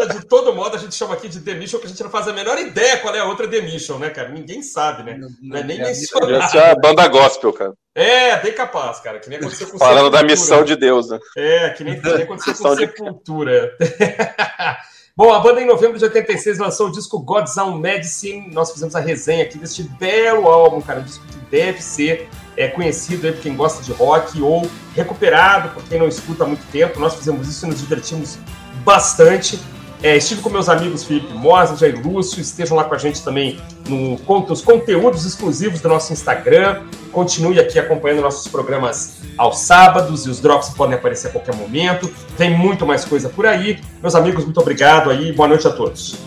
De 0.07 0.27
todo 0.27 0.55
modo, 0.55 0.75
a 0.75 0.79
gente 0.79 0.95
chama 0.95 1.15
aqui 1.15 1.29
de 1.29 1.41
The 1.41 1.55
Mission, 1.55 1.79
que 1.79 1.87
a 1.87 1.89
gente 1.91 2.03
não 2.03 2.11
faz 2.11 2.27
a 2.27 2.33
menor 2.33 2.59
ideia 2.59 2.97
qual 2.97 3.15
é 3.15 3.19
a 3.19 3.27
outra 3.27 3.47
The 3.47 3.61
Mission, 3.61 3.99
né, 3.99 4.09
cara? 4.09 4.31
Ninguém 4.31 4.63
sabe, 4.63 5.03
né? 5.03 5.19
Não, 5.19 5.29
não 5.43 5.59
é 5.59 5.63
nem 5.63 5.79
é, 5.79 5.85
mencionado. 5.85 6.35
Essa 6.35 6.59
é 6.59 6.71
a 6.71 6.75
banda 6.75 7.07
gospel, 7.09 7.53
cara. 7.53 7.75
É, 7.95 8.41
bem 8.41 8.53
capaz, 8.53 9.01
cara. 9.01 9.19
Que 9.19 9.29
nem 9.29 9.39
aconteceu 9.39 9.69
com 9.69 9.79
Falando 9.79 10.11
da 10.11 10.23
missão 10.23 10.65
de 10.65 10.77
Deus, 10.77 11.11
né? 11.11 11.19
É, 11.37 11.71
que 11.71 11.85
nem, 11.85 12.01
que 12.01 12.09
nem 12.09 12.23
aconteceu 12.23 12.55
com 12.55 12.77
Sepultura. 12.77 13.77
Bom, 15.15 15.35
a 15.35 15.41
banda 15.41 15.61
em 15.61 15.67
novembro 15.67 15.99
de 15.99 16.05
86 16.05 16.59
lançou 16.59 16.89
o 16.89 16.93
disco 16.93 17.19
God's 17.21 17.55
Own 17.59 17.77
Medicine. 17.77 18.51
Nós 18.55 18.73
fizemos 18.73 18.97
a 18.97 19.01
resenha 19.01 19.45
aqui 19.45 19.59
deste 19.59 19.83
belo 19.83 20.49
álbum, 20.49 20.81
cara. 20.81 21.01
Um 21.01 21.03
disco 21.03 21.23
que 21.27 21.37
deve 21.51 21.83
ser 21.83 22.27
é, 22.61 22.69
conhecido 22.69 23.27
aí 23.27 23.33
por 23.33 23.41
quem 23.41 23.57
gosta 23.57 23.83
de 23.83 23.91
rock 23.91 24.41
ou 24.43 24.69
recuperado 24.95 25.71
por 25.71 25.83
quem 25.85 25.99
não 25.99 26.07
escuta 26.07 26.45
há 26.45 26.47
muito 26.47 26.65
tempo. 26.71 27.01
Nós 27.01 27.15
fizemos 27.15 27.49
isso 27.49 27.65
e 27.65 27.71
nos 27.71 27.81
divertimos 27.81 28.39
bastante. 28.85 29.59
É, 30.03 30.17
estive 30.17 30.41
com 30.43 30.51
meus 30.51 30.69
amigos 30.69 31.05
Felipe 31.05 31.33
Mosa, 31.33 31.77
Jair 31.77 32.01
Lúcio, 32.07 32.41
estejam 32.41 32.77
lá 32.77 32.85
com 32.85 32.95
a 32.95 32.99
gente 32.99 33.23
também 33.23 33.59
no, 33.89 34.19
nos 34.47 34.63
conteúdos 34.63 35.25
exclusivos 35.25 35.81
do 35.81 35.89
nosso 35.89 36.13
Instagram. 36.13 36.83
Continue 37.13 37.59
aqui 37.59 37.79
acompanhando 37.79 38.21
nossos 38.21 38.47
programas 38.49 39.19
aos 39.39 39.61
sábados 39.61 40.27
e 40.27 40.31
os 40.31 40.41
drops 40.41 40.71
podem 40.71 40.95
aparecer 40.95 41.29
a 41.29 41.31
qualquer 41.31 41.55
momento. 41.55 42.13
Tem 42.37 42.57
muito 42.57 42.87
mais 42.87 43.05
coisa 43.07 43.31
por 43.31 43.47
aí. 43.47 43.81
Meus 44.03 44.15
amigos, 44.15 44.45
muito 44.45 44.61
obrigado 44.61 45.11
aí. 45.11 45.33
Boa 45.33 45.49
noite 45.49 45.67
a 45.67 45.71
todos. 45.71 46.19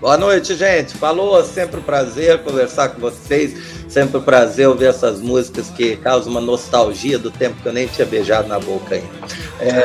Boa 0.00 0.16
noite, 0.16 0.54
gente. 0.54 0.96
Falou, 0.96 1.42
sempre 1.44 1.80
um 1.80 1.82
prazer 1.82 2.38
conversar 2.44 2.90
com 2.90 3.00
vocês. 3.00 3.78
Sempre 3.88 4.18
um 4.18 4.22
prazer 4.22 4.68
ouvir 4.68 4.86
essas 4.86 5.20
músicas 5.20 5.70
que 5.70 5.96
causam 5.96 6.30
uma 6.30 6.40
nostalgia 6.40 7.18
do 7.18 7.30
tempo 7.30 7.60
que 7.60 7.66
eu 7.66 7.72
nem 7.72 7.88
tinha 7.88 8.06
beijado 8.06 8.46
na 8.46 8.60
boca 8.60 8.94
ainda. 8.94 9.08
É... 9.60 9.84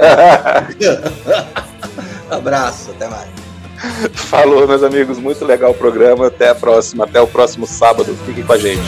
Abraço, 2.30 2.92
até 2.92 3.08
mais. 3.08 3.30
Falou, 4.14 4.68
meus 4.68 4.84
amigos. 4.84 5.18
Muito 5.18 5.44
legal 5.46 5.72
o 5.72 5.76
programa. 5.76 6.28
Até 6.28 6.50
a 6.50 6.56
próxima. 6.56 7.06
Até 7.06 7.20
o 7.20 7.28
próximo 7.28 7.66
sábado. 7.66 8.16
Fiquem 8.26 8.44
com 8.44 8.54
a 8.54 8.58
gente. 8.58 8.84